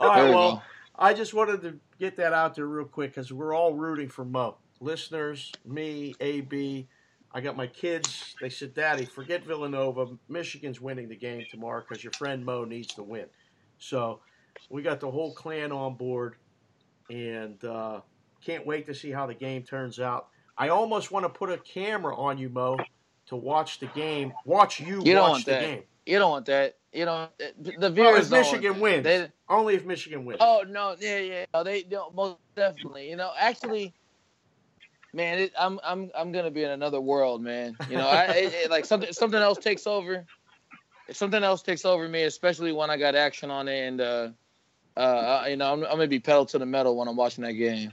right, 0.00 0.22
There 0.22 0.30
well. 0.32 0.62
I 0.98 1.12
just 1.14 1.34
wanted 1.34 1.62
to 1.62 1.78
get 1.98 2.16
that 2.16 2.32
out 2.32 2.54
there 2.54 2.66
real 2.66 2.86
quick 2.86 3.10
because 3.10 3.32
we're 3.32 3.54
all 3.54 3.74
rooting 3.74 4.08
for 4.08 4.24
Mo. 4.24 4.56
Listeners, 4.80 5.52
me, 5.66 6.14
AB. 6.20 6.88
I 7.34 7.40
got 7.40 7.56
my 7.56 7.66
kids. 7.66 8.34
They 8.40 8.48
said, 8.50 8.74
Daddy, 8.74 9.04
forget 9.04 9.44
Villanova. 9.44 10.06
Michigan's 10.28 10.80
winning 10.80 11.08
the 11.08 11.16
game 11.16 11.44
tomorrow 11.50 11.82
because 11.86 12.02
your 12.04 12.12
friend 12.12 12.44
Mo 12.44 12.64
needs 12.64 12.88
to 12.94 13.02
win. 13.02 13.26
So 13.78 14.20
we 14.70 14.82
got 14.82 15.00
the 15.00 15.10
whole 15.10 15.32
clan 15.32 15.72
on 15.72 15.94
board 15.94 16.36
and 17.10 17.62
uh, 17.64 18.00
can't 18.44 18.66
wait 18.66 18.86
to 18.86 18.94
see 18.94 19.10
how 19.10 19.26
the 19.26 19.34
game 19.34 19.62
turns 19.62 19.98
out. 20.00 20.28
I 20.58 20.68
almost 20.68 21.10
want 21.10 21.24
to 21.24 21.30
put 21.30 21.50
a 21.50 21.58
camera 21.58 22.14
on 22.16 22.38
you, 22.38 22.48
Mo, 22.48 22.78
to 23.26 23.36
watch 23.36 23.78
the 23.78 23.86
game. 23.86 24.32
Watch 24.44 24.80
you, 24.80 25.02
You 25.04 25.14
don't 25.14 25.22
watch 25.22 25.30
want 25.30 25.44
the 25.46 25.50
that. 25.52 25.60
game. 25.60 25.82
You 26.04 26.18
don't 26.18 26.30
want 26.30 26.46
that. 26.46 26.76
You 26.92 27.06
know 27.06 27.28
the 27.58 27.72
Well, 27.78 27.90
viewers. 27.92 28.26
if 28.26 28.30
don't 28.30 28.40
Michigan 28.40 28.80
wins. 28.80 29.04
They, 29.04 29.28
Only 29.48 29.76
if 29.76 29.84
Michigan 29.86 30.24
wins. 30.26 30.40
Oh 30.42 30.62
no, 30.68 30.94
yeah, 31.00 31.18
yeah, 31.20 31.44
no, 31.54 31.64
they 31.64 31.82
don't 31.84 32.14
most 32.14 32.36
definitely. 32.54 33.08
You 33.08 33.16
know, 33.16 33.30
actually, 33.38 33.94
man, 35.14 35.38
it, 35.38 35.52
I'm 35.58 35.80
I'm 35.82 36.10
I'm 36.14 36.32
gonna 36.32 36.50
be 36.50 36.64
in 36.64 36.70
another 36.70 37.00
world, 37.00 37.42
man. 37.42 37.76
You 37.88 37.96
know, 37.96 38.08
I 38.08 38.24
it, 38.26 38.52
it, 38.52 38.70
like 38.70 38.84
something 38.84 39.10
something 39.12 39.40
else 39.40 39.58
takes 39.58 39.86
over. 39.86 40.26
If 41.08 41.16
something 41.16 41.42
else 41.42 41.62
takes 41.62 41.84
over 41.86 42.06
me, 42.08 42.24
especially 42.24 42.72
when 42.72 42.90
I 42.90 42.96
got 42.98 43.14
action 43.14 43.50
on 43.50 43.68
it, 43.68 43.80
and 43.88 44.00
uh, 44.00 44.28
uh, 44.96 45.46
you 45.48 45.56
know, 45.56 45.72
I'm, 45.72 45.82
I'm 45.84 45.90
gonna 45.92 46.08
be 46.08 46.20
pedal 46.20 46.44
to 46.46 46.58
the 46.58 46.66
metal 46.66 46.96
when 46.96 47.08
I'm 47.08 47.16
watching 47.16 47.44
that 47.44 47.52
game. 47.54 47.92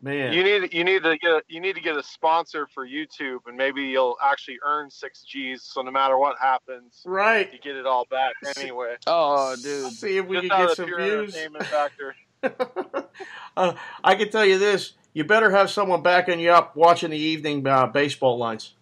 Man. 0.00 0.32
You 0.32 0.44
need, 0.44 0.72
you 0.72 0.84
need 0.84 1.02
to 1.02 1.16
get, 1.18 1.30
a, 1.30 1.42
you 1.48 1.60
need 1.60 1.74
to 1.74 1.80
get 1.80 1.96
a 1.96 2.02
sponsor 2.04 2.68
for 2.72 2.86
YouTube, 2.86 3.38
and 3.48 3.56
maybe 3.56 3.82
you'll 3.82 4.16
actually 4.22 4.58
earn 4.64 4.90
six 4.90 5.22
G's. 5.24 5.62
So 5.62 5.82
no 5.82 5.90
matter 5.90 6.16
what 6.16 6.38
happens, 6.38 7.02
right. 7.04 7.52
you 7.52 7.58
get 7.58 7.74
it 7.74 7.84
all 7.84 8.04
back 8.08 8.34
anyway. 8.56 8.94
Oh, 9.08 9.56
dude, 9.56 9.92
See 9.92 10.16
if 10.18 10.26
we 10.26 10.36
Just 10.40 10.50
can 10.50 10.66
get 10.66 10.76
some 10.76 10.86
views. 10.96 11.36
factor. 11.68 12.14
uh, 13.56 13.72
I 14.04 14.14
can 14.14 14.30
tell 14.30 14.44
you 14.44 14.58
this: 14.58 14.92
you 15.14 15.24
better 15.24 15.50
have 15.50 15.68
someone 15.70 16.02
backing 16.02 16.38
you 16.38 16.52
up 16.52 16.76
watching 16.76 17.10
the 17.10 17.18
evening 17.18 17.66
uh, 17.66 17.86
baseball 17.88 18.38
lines. 18.38 18.74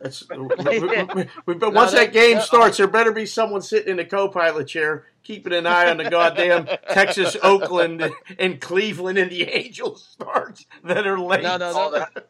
That's 0.00 0.28
we, 0.28 0.38
we, 0.38 0.78
we, 0.80 1.06
we- 1.46 1.54
but 1.54 1.58
No, 1.60 1.70
once 1.70 1.92
that, 1.92 2.06
that- 2.06 2.12
game 2.12 2.38
that- 2.38 2.42
starts, 2.46 2.78
there 2.78 2.88
better 2.88 3.12
be 3.12 3.26
someone 3.26 3.62
sitting 3.62 3.90
in 3.92 3.96
the 3.98 4.04
co-pilot 4.04 4.66
chair 4.66 5.06
keeping 5.24 5.52
an 5.52 5.66
eye 5.66 5.90
on 5.90 5.96
the 5.96 6.08
goddamn 6.08 6.68
Texas, 6.90 7.36
Oakland, 7.42 8.08
and 8.38 8.60
Cleveland, 8.60 9.18
and 9.18 9.30
the 9.30 9.42
Angels 9.42 10.06
starts 10.12 10.64
that 10.84 11.06
are 11.06 11.18
late. 11.18 11.42
No, 11.42 11.56
no, 11.56 11.72
All 11.72 11.90
no. 11.90 11.98
that- 11.98 12.28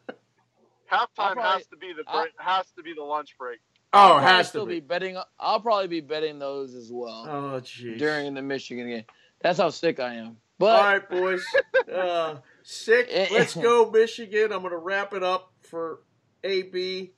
Halftime 0.91 1.33
probably- 1.33 1.43
has 1.43 1.67
to 1.67 1.77
be 1.77 1.93
the 1.93 2.03
break, 2.11 2.31
has 2.37 2.65
to 2.77 2.83
be 2.83 2.93
the 2.93 3.03
lunch 3.03 3.35
break. 3.37 3.59
Oh, 3.93 3.97
I'll 3.99 4.05
it 4.05 4.09
probably 4.11 4.27
has 4.27 4.45
to 4.45 4.49
still 4.49 4.65
be. 4.65 4.79
betting. 4.79 5.17
I'll 5.39 5.59
probably 5.61 5.87
be 5.87 6.01
betting 6.01 6.37
those 6.39 6.73
as 6.75 6.91
well 6.91 7.25
Oh, 7.27 7.61
jeez. 7.61 7.97
during 7.97 8.33
the 8.33 8.41
Michigan 8.41 8.87
game. 8.89 9.05
That's 9.41 9.57
how 9.59 9.69
sick 9.69 9.99
I 9.99 10.15
am. 10.15 10.25
All 10.27 10.35
But 10.59 10.83
right, 10.83 11.09
boys. 11.09 11.45
Uh, 11.91 12.37
sick. 12.63 13.09
Let's 13.31 13.53
go, 13.55 13.89
Michigan. 13.91 14.51
I'm 14.51 14.61
going 14.61 14.71
to 14.71 14.77
wrap 14.77 15.13
it 15.13 15.21
up 15.23 15.51
for 15.69 15.99
AB. 16.43 17.13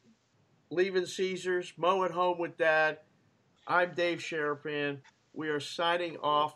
leaving 0.70 1.06
Caesars, 1.06 1.72
Mo 1.78 2.04
at 2.04 2.12
home 2.12 2.38
with 2.38 2.58
Dad. 2.58 2.98
I'm 3.66 3.94
Dave 3.94 4.20
Sherapan. 4.20 5.00
We 5.38 5.50
are 5.50 5.60
signing 5.60 6.18
off. 6.24 6.56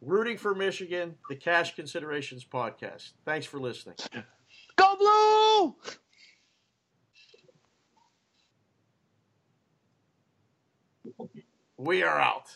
Rooting 0.00 0.38
for 0.38 0.54
Michigan, 0.54 1.16
the 1.28 1.36
Cash 1.36 1.76
Considerations 1.76 2.42
Podcast. 2.42 3.10
Thanks 3.26 3.44
for 3.44 3.60
listening. 3.60 3.96
Go 4.76 4.96
blue! 4.96 5.76
We 11.76 12.02
are 12.02 12.18
out. 12.18 12.46